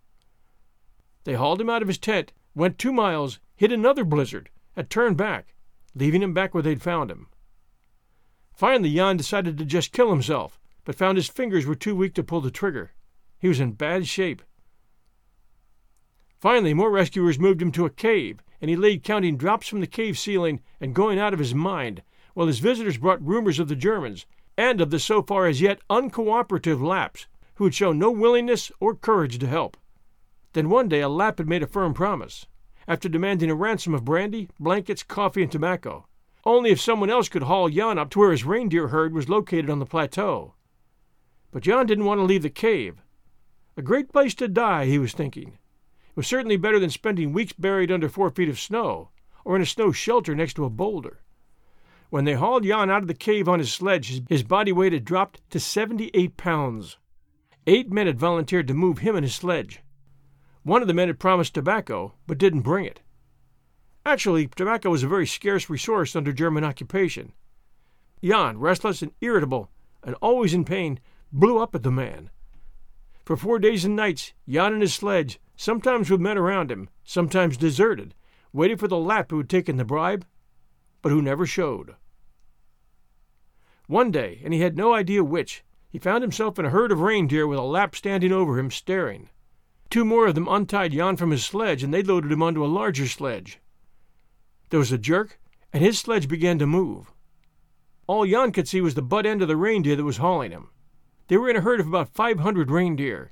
They 1.24 1.34
hauled 1.34 1.60
him 1.60 1.70
out 1.70 1.82
of 1.82 1.88
his 1.88 1.98
tent, 1.98 2.32
went 2.54 2.78
two 2.78 2.94
miles, 2.94 3.40
hit 3.56 3.72
another 3.72 4.04
blizzard, 4.04 4.52
and 4.76 4.88
turned 4.88 5.18
back, 5.18 5.56
leaving 5.96 6.22
him 6.22 6.36
back 6.36 6.54
where 6.54 6.64
they'd 6.64 6.82
found 6.82 7.10
him. 7.10 7.28
Finally, 8.54 8.94
Jan 8.94 9.18
decided 9.18 9.58
to 9.58 9.66
just 9.66 9.94
kill 9.94 10.12
himself, 10.12 10.60
but 10.86 10.96
found 10.96 11.18
his 11.18 11.28
fingers 11.28 11.66
were 11.66 11.74
too 11.74 11.96
weak 11.96 12.14
to 12.14 12.24
pull 12.24 12.42
the 12.42 12.52
trigger. 12.52 12.92
He 13.40 13.48
was 13.48 13.60
in 13.60 13.72
bad 13.72 14.08
shape. 14.08 14.44
Finally, 16.42 16.74
more 16.74 16.90
rescuers 16.90 17.38
moved 17.38 17.62
him 17.62 17.72
to 17.72 17.86
a 17.86 17.90
cave, 17.92 18.42
and 18.60 18.70
he 18.72 18.76
lay 18.76 18.98
counting 18.98 19.38
drops 19.38 19.68
from 19.68 19.80
the 19.80 19.86
cave 19.86 20.18
ceiling 20.18 20.60
and 20.80 20.96
going 20.96 21.20
out 21.20 21.34
of 21.34 21.40
his 21.40 21.54
mind, 21.54 22.02
while 22.34 22.48
his 22.48 22.58
visitors 22.58 22.98
brought 22.98 23.24
rumors 23.24 23.60
of 23.60 23.68
the 23.68 23.76
Germans 23.76 24.26
and 24.58 24.82
of 24.82 24.90
the 24.90 24.98
so 24.98 25.22
far 25.22 25.46
as 25.46 25.62
yet 25.62 25.80
uncooperative 25.88 26.82
Lapps, 26.82 27.28
who 27.56 27.66
had 27.66 27.76
shown 27.76 28.00
no 28.00 28.10
willingness 28.10 28.72
or 28.80 28.96
courage 28.96 29.38
to 29.38 29.46
help. 29.46 29.78
Then 30.54 30.68
one 30.68 30.90
day 30.90 31.02
a 31.02 31.10
Lapp 31.10 31.38
had 31.38 31.48
made 31.48 31.62
a 31.62 31.68
firm 31.68 31.94
promise, 31.94 32.48
after 32.88 33.08
demanding 33.08 33.52
a 33.52 33.56
ransom 33.56 33.94
of 33.94 34.04
brandy, 34.04 34.50
blankets, 34.60 35.04
coffee, 35.04 35.44
and 35.44 35.52
tobacco, 35.52 36.08
only 36.44 36.72
if 36.72 36.82
someone 36.82 37.12
else 37.12 37.30
could 37.30 37.44
haul 37.44 37.70
Jan 37.70 38.00
up 38.00 38.10
to 38.10 38.20
where 38.20 38.32
his 38.32 38.46
reindeer 38.46 38.88
herd 38.88 39.14
was 39.14 39.30
located 39.30 39.70
on 39.70 39.78
the 39.78 39.86
plateau. 39.86 40.56
But 41.52 41.62
Jan 41.62 41.86
didn't 41.86 42.06
want 42.06 42.18
to 42.18 42.26
leave 42.26 42.42
the 42.42 42.50
cave. 42.50 43.04
A 43.78 43.84
great 43.84 44.12
place 44.12 44.34
to 44.36 44.48
die, 44.48 44.86
he 44.86 44.98
was 44.98 45.14
thinking. 45.14 45.60
It 46.12 46.18
was 46.18 46.28
certainly 46.28 46.58
better 46.58 46.78
than 46.78 46.90
spending 46.90 47.32
weeks 47.32 47.54
buried 47.54 47.90
under 47.90 48.10
four 48.10 48.30
feet 48.30 48.50
of 48.50 48.60
snow, 48.60 49.12
or 49.46 49.56
in 49.56 49.62
a 49.62 49.66
snow 49.66 49.94
shelter 49.94 50.36
next 50.36 50.56
to 50.56 50.66
a 50.66 50.70
boulder. 50.70 51.22
When 52.10 52.26
they 52.26 52.34
hauled 52.34 52.66
Jan 52.66 52.90
out 52.90 53.02
of 53.02 53.08
the 53.08 53.14
cave 53.14 53.48
on 53.48 53.60
his 53.60 53.72
sledge, 53.72 54.22
his 54.28 54.44
body 54.44 54.74
weight 54.74 54.92
had 54.92 55.06
dropped 55.06 55.50
to 55.52 55.60
78 55.60 56.36
pounds. 56.36 56.98
Eight 57.66 57.90
men 57.90 58.08
had 58.08 58.20
volunteered 58.20 58.68
to 58.68 58.74
move 58.74 58.98
him 58.98 59.16
and 59.16 59.24
his 59.24 59.36
sledge. 59.36 59.80
One 60.64 60.82
of 60.82 60.90
the 60.90 60.94
men 60.94 61.08
had 61.08 61.18
promised 61.18 61.54
tobacco, 61.54 62.14
but 62.28 62.38
didn't 62.38 62.62
bring 62.64 62.84
it. 62.84 63.00
Actually, 64.06 64.48
tobacco 64.48 64.90
was 64.90 65.04
a 65.04 65.08
very 65.08 65.26
scarce 65.26 65.70
resource 65.70 66.14
under 66.14 66.34
German 66.34 66.66
occupation. 66.66 67.32
Jan, 68.22 68.60
restless 68.60 69.02
and 69.02 69.14
irritable, 69.22 69.72
and 70.04 70.16
always 70.16 70.54
in 70.54 70.66
pain, 70.66 71.00
blew 71.32 71.58
up 71.60 71.74
at 71.74 71.84
the 71.84 71.92
man. 71.92 72.30
For 73.24 73.38
four 73.38 73.60
days 73.60 73.86
and 73.86 73.96
nights, 73.96 74.34
Jan 74.50 74.74
and 74.74 74.82
his 74.82 74.94
sledge, 74.94 75.40
sometimes 75.56 76.10
with 76.10 76.20
men 76.20 76.38
around 76.38 76.72
him, 76.72 76.90
sometimes 77.04 77.58
deserted, 77.58 78.16
waited 78.52 78.80
for 78.80 78.88
the 78.88 78.98
Lapp 78.98 79.32
who 79.32 79.38
had 79.38 79.50
taken 79.50 79.78
the 79.78 79.86
bribe, 79.86 80.26
but 81.02 81.12
who 81.12 81.22
never 81.22 81.46
showed. 81.46 81.96
One 83.88 84.12
day, 84.12 84.42
and 84.44 84.54
he 84.54 84.62
had 84.62 84.78
no 84.78 84.94
idea 84.94 85.24
which, 85.24 85.64
he 85.90 86.00
found 86.00 86.24
himself 86.24 86.58
in 86.58 86.66
a 86.66 86.70
herd 86.70 86.92
of 86.92 87.02
reindeer 87.02 87.46
with 87.46 87.60
a 87.60 87.64
Lapp 87.64 87.96
standing 87.96 88.32
over 88.32 88.58
him, 88.58 88.72
staring. 88.72 89.30
Two 89.90 90.06
more 90.06 90.28
of 90.28 90.36
them 90.36 90.48
untied 90.48 90.94
Jan 90.94 91.18
from 91.18 91.32
his 91.32 91.44
sledge, 91.44 91.84
and 91.84 91.94
they 91.94 92.02
loaded 92.02 92.32
him 92.32 92.42
onto 92.42 92.64
a 92.64 92.68
larger 92.68 93.08
sledge. 93.08 93.60
There 94.70 94.80
was 94.80 94.94
a 94.94 94.98
jerk, 94.98 95.38
and 95.74 95.84
his 95.84 96.00
sledge 96.00 96.30
began 96.30 96.58
to 96.60 96.66
move. 96.66 97.12
All 98.08 98.26
Jan 98.26 98.52
could 98.52 98.70
see 98.70 98.80
was 98.80 98.96
the 98.96 99.02
butt 99.02 99.26
end 99.26 99.42
of 99.42 99.48
the 99.50 99.58
reindeer 99.58 99.98
that 99.98 100.04
was 100.06 100.18
hauling 100.18 100.52
him. 100.52 100.70
They 101.32 101.38
were 101.38 101.50
in 101.50 101.56
a 101.56 101.62
herd 101.62 101.80
of 101.80 101.88
about 101.88 102.10
500 102.10 102.70
reindeer. 102.70 103.32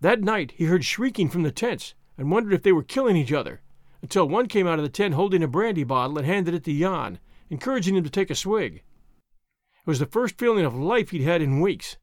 That 0.00 0.22
night 0.22 0.54
he 0.56 0.64
heard 0.64 0.84
shrieking 0.84 1.28
from 1.28 1.44
the 1.44 1.52
tents 1.52 1.94
and 2.18 2.32
wondered 2.32 2.52
if 2.52 2.64
they 2.64 2.72
were 2.72 2.82
killing 2.82 3.14
each 3.14 3.32
other, 3.32 3.62
until 4.02 4.28
one 4.28 4.48
came 4.48 4.66
out 4.66 4.80
of 4.80 4.84
the 4.84 4.88
tent 4.88 5.14
holding 5.14 5.40
a 5.40 5.46
brandy 5.46 5.84
bottle 5.84 6.18
and 6.18 6.26
handed 6.26 6.52
it 6.52 6.64
to 6.64 6.76
Jan, 6.76 7.20
encouraging 7.48 7.94
him 7.94 8.02
to 8.02 8.10
take 8.10 8.28
a 8.28 8.34
swig. 8.34 8.78
It 8.78 9.86
was 9.86 10.00
the 10.00 10.06
first 10.06 10.36
feeling 10.36 10.64
of 10.64 10.74
life 10.74 11.10
he'd 11.10 11.22
had 11.22 11.42
in 11.42 11.60
weeks. 11.60 11.96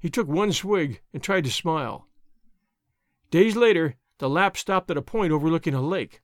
He 0.00 0.10
took 0.10 0.26
one 0.26 0.50
swig 0.50 1.00
and 1.14 1.22
tried 1.22 1.44
to 1.44 1.52
smile. 1.52 2.08
Days 3.30 3.54
later, 3.54 3.94
the 4.18 4.28
Lapp 4.28 4.56
stopped 4.56 4.90
at 4.90 4.96
a 4.96 5.00
point 5.00 5.32
overlooking 5.32 5.74
a 5.74 5.80
lake. 5.80 6.22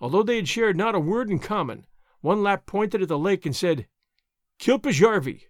Although 0.00 0.24
they 0.24 0.34
had 0.34 0.48
shared 0.48 0.76
not 0.76 0.96
a 0.96 0.98
word 0.98 1.30
in 1.30 1.38
common, 1.38 1.86
one 2.22 2.42
Lapp 2.42 2.66
pointed 2.66 3.02
at 3.02 3.08
the 3.08 3.16
lake 3.16 3.46
and 3.46 3.54
said, 3.54 3.86
Kilpisjärvi. 4.58 5.42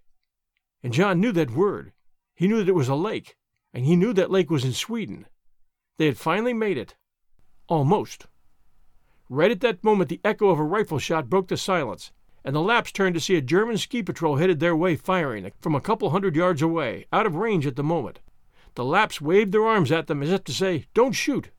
And 0.83 0.93
Jan 0.93 1.19
knew 1.19 1.33
that 1.33 1.53
word. 1.53 1.95
He 2.35 2.49
knew 2.49 2.59
that 2.59 2.69
it 2.69 2.75
was 2.75 2.89
a 2.89 2.95
lake, 2.95 3.37
and 3.73 3.85
he 3.85 3.97
knew 3.97 4.13
that 4.13 4.31
lake 4.31 4.51
was 4.51 4.65
in 4.65 4.73
Sweden. 4.73 5.27
They 5.99 6.07
had 6.07 6.19
finally 6.19 6.53
made 6.53 6.79
it. 6.79 6.97
Almost. 7.69 8.27
Right 9.29 9.51
at 9.51 9.61
that 9.61 9.85
moment, 9.85 10.11
the 10.11 10.21
echo 10.25 10.51
of 10.51 10.59
a 10.59 10.65
rifle 10.65 10.99
shot 10.99 11.31
broke 11.31 11.49
the 11.49 11.57
silence, 11.57 12.13
and 12.45 12.55
the 12.55 12.61
Lapps 12.61 12.93
turned 12.93 13.15
to 13.15 13.21
see 13.21 13.37
a 13.37 13.41
German 13.41 13.79
ski 13.79 14.03
patrol 14.03 14.37
headed 14.37 14.61
their 14.61 14.77
way 14.77 14.97
firing 14.97 15.53
from 15.61 15.75
a 15.75 15.81
couple 15.81 16.11
hundred 16.11 16.35
yards 16.35 16.61
away, 16.61 17.07
out 17.13 17.27
of 17.27 17.37
range 17.37 17.67
at 17.67 17.77
the 17.77 17.85
moment. 17.85 18.21
The 18.75 18.85
Lapps 18.85 19.21
waved 19.21 19.53
their 19.53 19.67
arms 19.67 19.93
at 19.93 20.07
them 20.07 20.23
as 20.23 20.31
if 20.31 20.45
to 20.45 20.53
say, 20.53 20.87
Don't 20.95 21.13
shoot. 21.13 21.51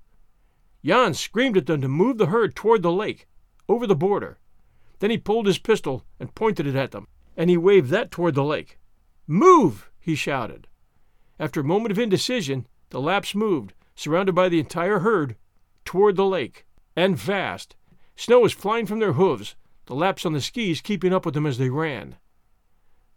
Jan 0.84 1.14
screamed 1.14 1.58
at 1.58 1.68
them 1.68 1.82
to 1.82 1.88
move 1.88 2.18
the 2.18 2.26
herd 2.28 2.56
toward 2.56 2.82
the 2.82 2.92
lake, 2.92 3.28
over 3.70 3.88
the 3.88 3.96
border. 3.96 4.40
Then 5.00 5.12
he 5.12 5.18
pulled 5.18 5.48
his 5.48 5.58
pistol 5.58 6.04
and 6.20 6.36
pointed 6.36 6.68
it 6.68 6.76
at 6.76 6.92
them, 6.92 7.08
and 7.38 7.50
he 7.50 7.58
waved 7.58 7.90
that 7.92 8.12
toward 8.12 8.36
the 8.36 8.44
lake. 8.44 8.80
Move! 9.28 9.90
He 10.04 10.16
shouted. 10.16 10.68
After 11.40 11.62
a 11.62 11.64
moment 11.64 11.92
of 11.92 11.98
indecision, 11.98 12.68
the 12.90 13.00
Lapps 13.00 13.34
moved, 13.34 13.74
surrounded 13.96 14.36
by 14.36 14.50
the 14.50 14.60
entire 14.60 15.00
herd, 15.00 15.38
toward 15.86 16.18
the 16.18 16.26
lake, 16.26 16.66
and 16.94 17.20
fast. 17.20 17.78
Snow 18.18 18.42
was 18.42 18.52
flying 18.52 18.86
from 18.86 19.00
their 19.00 19.14
hooves, 19.14 19.56
the 19.86 19.96
Lapps 19.96 20.26
on 20.26 20.34
the 20.34 20.42
skis 20.42 20.82
keeping 20.82 21.14
up 21.14 21.26
with 21.26 21.34
them 21.34 21.46
as 21.46 21.58
they 21.58 21.70
ran. 21.70 22.18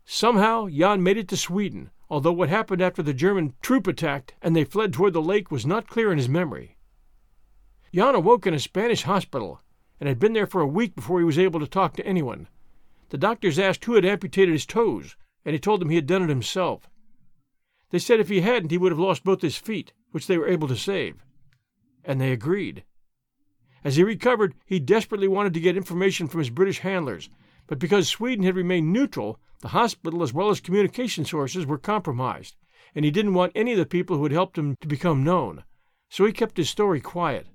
Somehow 0.04 0.68
Jan 0.68 1.02
made 1.02 1.16
it 1.16 1.26
to 1.28 1.36
Sweden, 1.36 1.90
although 2.08 2.32
what 2.32 2.48
happened 2.48 2.80
after 2.80 3.02
the 3.02 3.12
German 3.12 3.54
troop 3.60 3.88
attacked 3.88 4.34
and 4.40 4.54
they 4.54 4.62
fled 4.62 4.92
toward 4.92 5.12
the 5.12 5.20
lake 5.20 5.50
was 5.50 5.66
not 5.66 5.88
clear 5.88 6.12
in 6.12 6.18
his 6.18 6.28
memory. 6.28 6.76
Jan 7.92 8.14
awoke 8.14 8.46
in 8.46 8.54
a 8.54 8.60
Spanish 8.60 9.02
hospital 9.02 9.60
and 9.98 10.08
had 10.08 10.20
been 10.20 10.34
there 10.34 10.46
for 10.46 10.60
a 10.60 10.66
week 10.66 10.94
before 10.94 11.18
he 11.18 11.24
was 11.24 11.38
able 11.38 11.58
to 11.58 11.66
talk 11.66 11.96
to 11.96 12.06
anyone. 12.06 12.46
The 13.08 13.18
doctors 13.18 13.58
asked 13.58 13.84
who 13.86 13.94
had 13.94 14.04
amputated 14.04 14.52
his 14.52 14.66
toes, 14.66 15.16
and 15.46 15.54
he 15.54 15.60
told 15.60 15.80
them 15.80 15.88
he 15.88 15.96
had 15.96 16.08
done 16.08 16.24
it 16.24 16.28
himself. 16.28 16.90
They 17.90 18.00
said 18.00 18.18
if 18.18 18.28
he 18.28 18.40
hadn't, 18.40 18.72
he 18.72 18.78
would 18.78 18.90
have 18.90 18.98
lost 18.98 19.22
both 19.22 19.42
his 19.42 19.56
feet, 19.56 19.92
which 20.10 20.26
they 20.26 20.36
were 20.36 20.48
able 20.48 20.66
to 20.66 20.76
save. 20.76 21.24
And 22.04 22.20
they 22.20 22.32
agreed. 22.32 22.84
As 23.84 23.94
he 23.94 24.02
recovered, 24.02 24.56
he 24.66 24.80
desperately 24.80 25.28
wanted 25.28 25.54
to 25.54 25.60
get 25.60 25.76
information 25.76 26.26
from 26.26 26.40
his 26.40 26.50
British 26.50 26.80
handlers, 26.80 27.30
but 27.68 27.78
because 27.78 28.08
Sweden 28.08 28.44
had 28.44 28.56
remained 28.56 28.92
neutral, 28.92 29.38
the 29.60 29.68
hospital 29.68 30.24
as 30.24 30.34
well 30.34 30.50
as 30.50 30.60
communication 30.60 31.24
sources 31.24 31.64
were 31.64 31.78
compromised, 31.78 32.56
and 32.96 33.04
he 33.04 33.12
didn't 33.12 33.34
want 33.34 33.52
any 33.54 33.70
of 33.70 33.78
the 33.78 33.86
people 33.86 34.16
who 34.16 34.24
had 34.24 34.32
helped 34.32 34.58
him 34.58 34.74
to 34.80 34.88
become 34.88 35.22
known, 35.22 35.62
so 36.10 36.26
he 36.26 36.32
kept 36.32 36.56
his 36.56 36.68
story 36.68 37.00
quiet. 37.00 37.46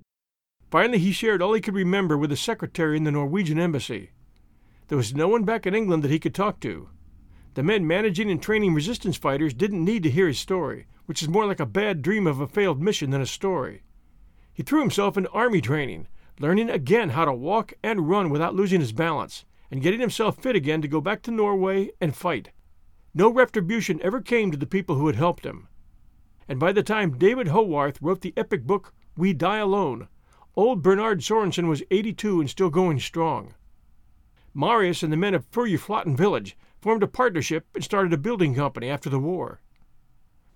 Finally, 0.70 0.98
he 0.98 1.12
shared 1.12 1.42
all 1.42 1.52
he 1.52 1.60
could 1.60 1.74
remember 1.74 2.16
with 2.16 2.30
the 2.30 2.36
secretary 2.36 2.96
in 2.96 3.04
the 3.04 3.10
Norwegian 3.10 3.58
embassy. 3.58 4.12
There 4.88 4.96
was 4.96 5.14
no 5.14 5.28
one 5.28 5.44
back 5.44 5.66
in 5.66 5.74
England 5.74 6.02
that 6.02 6.10
he 6.10 6.18
could 6.18 6.34
talk 6.34 6.58
to. 6.60 6.88
The 7.54 7.62
men 7.62 7.86
managing 7.86 8.30
and 8.30 8.42
training 8.42 8.72
resistance 8.72 9.18
fighters 9.18 9.52
didn't 9.52 9.84
need 9.84 10.02
to 10.04 10.10
hear 10.10 10.26
his 10.26 10.38
story, 10.38 10.86
which 11.04 11.22
is 11.22 11.28
more 11.28 11.44
like 11.44 11.60
a 11.60 11.66
bad 11.66 12.00
dream 12.00 12.26
of 12.26 12.40
a 12.40 12.46
failed 12.46 12.80
mission 12.80 13.10
than 13.10 13.20
a 13.20 13.26
story. 13.26 13.82
He 14.54 14.62
threw 14.62 14.80
himself 14.80 15.18
into 15.18 15.30
army 15.30 15.60
training, 15.60 16.08
learning 16.38 16.70
again 16.70 17.10
how 17.10 17.26
to 17.26 17.32
walk 17.32 17.74
and 17.82 18.08
run 18.08 18.30
without 18.30 18.54
losing 18.54 18.80
his 18.80 18.92
balance, 18.92 19.44
and 19.70 19.82
getting 19.82 20.00
himself 20.00 20.38
fit 20.38 20.56
again 20.56 20.80
to 20.80 20.88
go 20.88 21.02
back 21.02 21.20
to 21.22 21.30
Norway 21.30 21.90
and 22.00 22.16
fight. 22.16 22.52
No 23.12 23.30
retribution 23.30 24.00
ever 24.02 24.22
came 24.22 24.50
to 24.50 24.56
the 24.56 24.64
people 24.64 24.96
who 24.96 25.06
had 25.06 25.16
helped 25.16 25.44
him. 25.44 25.68
And 26.48 26.58
by 26.58 26.72
the 26.72 26.82
time 26.82 27.18
David 27.18 27.48
Howarth 27.48 28.00
wrote 28.00 28.22
the 28.22 28.32
epic 28.34 28.66
book 28.66 28.94
We 29.14 29.34
Die 29.34 29.58
Alone, 29.58 30.08
old 30.56 30.82
Bernard 30.82 31.20
Sorensen 31.20 31.68
was 31.68 31.82
82 31.90 32.40
and 32.40 32.48
still 32.48 32.70
going 32.70 32.98
strong. 32.98 33.54
Marius 34.54 35.02
and 35.02 35.12
the 35.12 35.18
men 35.18 35.34
of 35.34 35.50
Furuflatten 35.50 36.16
village 36.16 36.56
formed 36.82 37.02
a 37.02 37.06
partnership 37.08 37.66
and 37.74 37.82
started 37.82 38.12
a 38.12 38.18
building 38.18 38.54
company 38.54 38.90
after 38.90 39.08
the 39.08 39.18
war. 39.18 39.60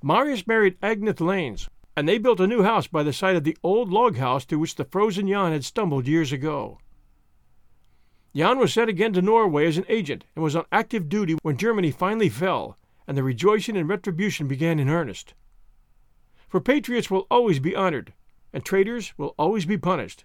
Marius 0.03 0.47
married 0.47 0.77
Agnes 0.83 1.21
Lanes, 1.21 1.69
and 1.97 2.07
they 2.07 2.19
built 2.19 2.41
a 2.41 2.47
new 2.47 2.63
house 2.63 2.87
by 2.87 3.03
the 3.03 3.13
side 3.13 3.37
of 3.37 3.45
the 3.45 3.57
old 3.63 3.91
log 3.91 4.17
house 4.17 4.45
to 4.45 4.59
which 4.59 4.75
the 4.75 4.85
frozen 4.85 5.29
Jan 5.29 5.53
had 5.53 5.65
stumbled 5.65 6.07
years 6.07 6.33
ago. 6.33 6.79
Jan 8.35 8.59
was 8.59 8.75
sent 8.75 8.91
again 8.91 9.15
to 9.15 9.23
Norway 9.23 9.67
as 9.67 9.79
an 9.79 9.87
agent 9.89 10.25
and 10.35 10.45
was 10.45 10.55
on 10.55 10.67
active 10.71 11.09
duty 11.09 11.37
when 11.43 11.57
Germany 11.57 11.91
finally 11.91 12.29
fell 12.29 12.77
and 13.07 13.17
the 13.17 13.23
rejoicing 13.23 13.77
and 13.77 13.89
retribution 13.89 14.49
began 14.49 14.79
in 14.79 14.91
earnest. 14.91 15.35
For 16.49 16.61
patriots 16.61 17.11
will 17.11 17.27
always 17.31 17.61
be 17.61 17.77
honored, 17.77 18.13
and 18.53 18.65
traitors 18.65 19.15
will 19.17 19.35
always 19.39 19.65
be 19.65 19.79
punished. 19.79 20.25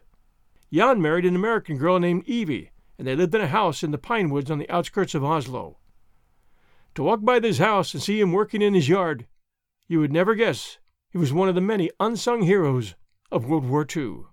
Jan 0.74 1.02
married 1.02 1.26
an 1.26 1.36
American 1.36 1.78
girl 1.78 2.00
named 2.00 2.24
Evie, 2.26 2.72
and 2.98 3.08
they 3.08 3.16
lived 3.16 3.36
in 3.36 3.42
a 3.42 3.48
house 3.48 3.84
in 3.84 3.92
the 3.92 3.98
pine 3.98 4.30
woods 4.30 4.50
on 4.50 4.58
the 4.58 4.70
outskirts 4.70 5.16
of 5.16 5.24
Oslo. 5.24 5.78
To 6.96 7.04
walk 7.04 7.24
by 7.24 7.40
this 7.40 7.58
house 7.58 7.94
and 7.94 8.04
see 8.04 8.20
him 8.20 8.34
working 8.34 8.62
in 8.62 8.74
his 8.74 8.90
yard, 8.90 9.28
you 9.88 10.00
would 10.00 10.12
never 10.12 10.36
guess 10.36 10.78
he 11.10 11.18
was 11.18 11.32
one 11.34 11.50
of 11.50 11.56
the 11.56 11.62
many 11.62 11.90
unsung 12.00 12.44
heroes 12.44 12.96
of 13.32 13.46
World 13.46 13.68
War 13.68 13.86
II. 13.96 14.24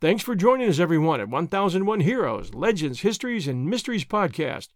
Thanks 0.00 0.22
for 0.22 0.34
joining 0.34 0.68
us, 0.68 0.78
everyone, 0.78 1.20
at 1.20 1.28
1001 1.28 2.00
Heroes, 2.00 2.52
Legends, 2.52 3.00
Histories, 3.00 3.48
and 3.48 3.66
Mysteries 3.70 4.04
podcast. 4.04 4.68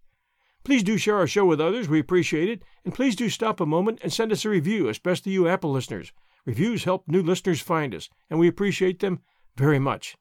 Please 0.65 0.83
do 0.83 0.99
share 0.99 1.17
our 1.17 1.27
show 1.27 1.45
with 1.45 1.61
others. 1.61 1.89
We 1.89 2.01
appreciate 2.01 2.49
it. 2.49 2.63
And 2.85 2.95
please 2.95 3.15
do 3.15 3.29
stop 3.29 3.61
a 3.61 3.67
moment 3.67 4.01
and 4.03 4.13
send 4.13 4.33
us 4.33 4.45
a 4.45 4.49
review, 4.49 4.89
especially 4.89 5.33
you 5.33 5.49
Apple 5.49 5.71
listeners. 5.71 6.13
Reviews 6.47 6.85
help 6.85 7.07
new 7.07 7.23
listeners 7.23 7.61
find 7.61 7.95
us, 7.95 8.09
and 8.31 8.39
we 8.39 8.49
appreciate 8.49 9.01
them 9.01 9.21
very 9.57 9.79
much. 9.79 10.17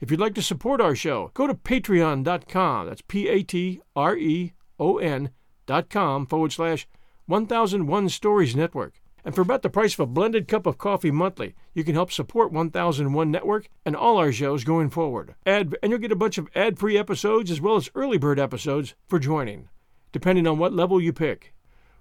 If 0.00 0.10
you'd 0.10 0.20
like 0.20 0.34
to 0.34 0.42
support 0.42 0.80
our 0.80 0.94
show, 0.94 1.30
go 1.32 1.46
to 1.46 1.54
patreon.com. 1.54 2.86
That's 2.86 3.02
P 3.02 3.28
A 3.28 3.42
T 3.42 3.80
R 3.94 4.16
E 4.16 4.52
O 4.78 4.98
N 4.98 5.30
dot 5.64 5.88
com 5.88 6.26
forward 6.26 6.52
slash 6.52 6.86
1001 7.26 8.08
Stories 8.10 8.54
Network 8.54 9.00
And 9.24 9.34
for 9.34 9.40
about 9.40 9.62
the 9.62 9.70
price 9.70 9.94
of 9.94 10.00
a 10.00 10.06
blended 10.06 10.46
cup 10.46 10.66
of 10.66 10.78
coffee 10.78 11.10
monthly, 11.10 11.54
you 11.74 11.82
can 11.82 11.94
help 11.94 12.12
support 12.12 12.52
1001 12.52 13.30
Network 13.30 13.68
and 13.84 13.96
all 13.96 14.18
our 14.18 14.30
shows 14.30 14.62
going 14.64 14.90
forward. 14.90 15.34
Ad, 15.44 15.74
and 15.82 15.90
you'll 15.90 15.98
get 16.00 16.12
a 16.12 16.16
bunch 16.16 16.38
of 16.38 16.48
ad 16.54 16.78
free 16.78 16.96
episodes 16.96 17.50
as 17.50 17.60
well 17.60 17.76
as 17.76 17.90
early 17.94 18.18
bird 18.18 18.38
episodes 18.38 18.94
for 19.08 19.18
joining, 19.18 19.68
depending 20.12 20.46
on 20.46 20.58
what 20.58 20.72
level 20.72 21.00
you 21.00 21.12
pick. 21.12 21.54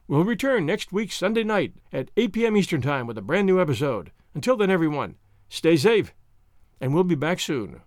We'll 0.07 0.23
return 0.23 0.67
next 0.67 0.91
week, 0.91 1.11
Sunday 1.11 1.43
night 1.43 1.73
at 1.91 2.11
8 2.15 2.33
p.m. 2.33 2.57
Eastern 2.57 2.81
Time 2.81 3.07
with 3.07 3.17
a 3.17 3.23
brand 3.23 3.47
new 3.47 3.59
episode. 3.59 4.11
Until 4.35 4.57
then, 4.57 4.69
everyone, 4.69 5.15
stay 5.49 5.77
safe, 5.77 6.13
and 6.79 6.93
we'll 6.93 7.03
be 7.03 7.15
back 7.15 7.39
soon. 7.39 7.81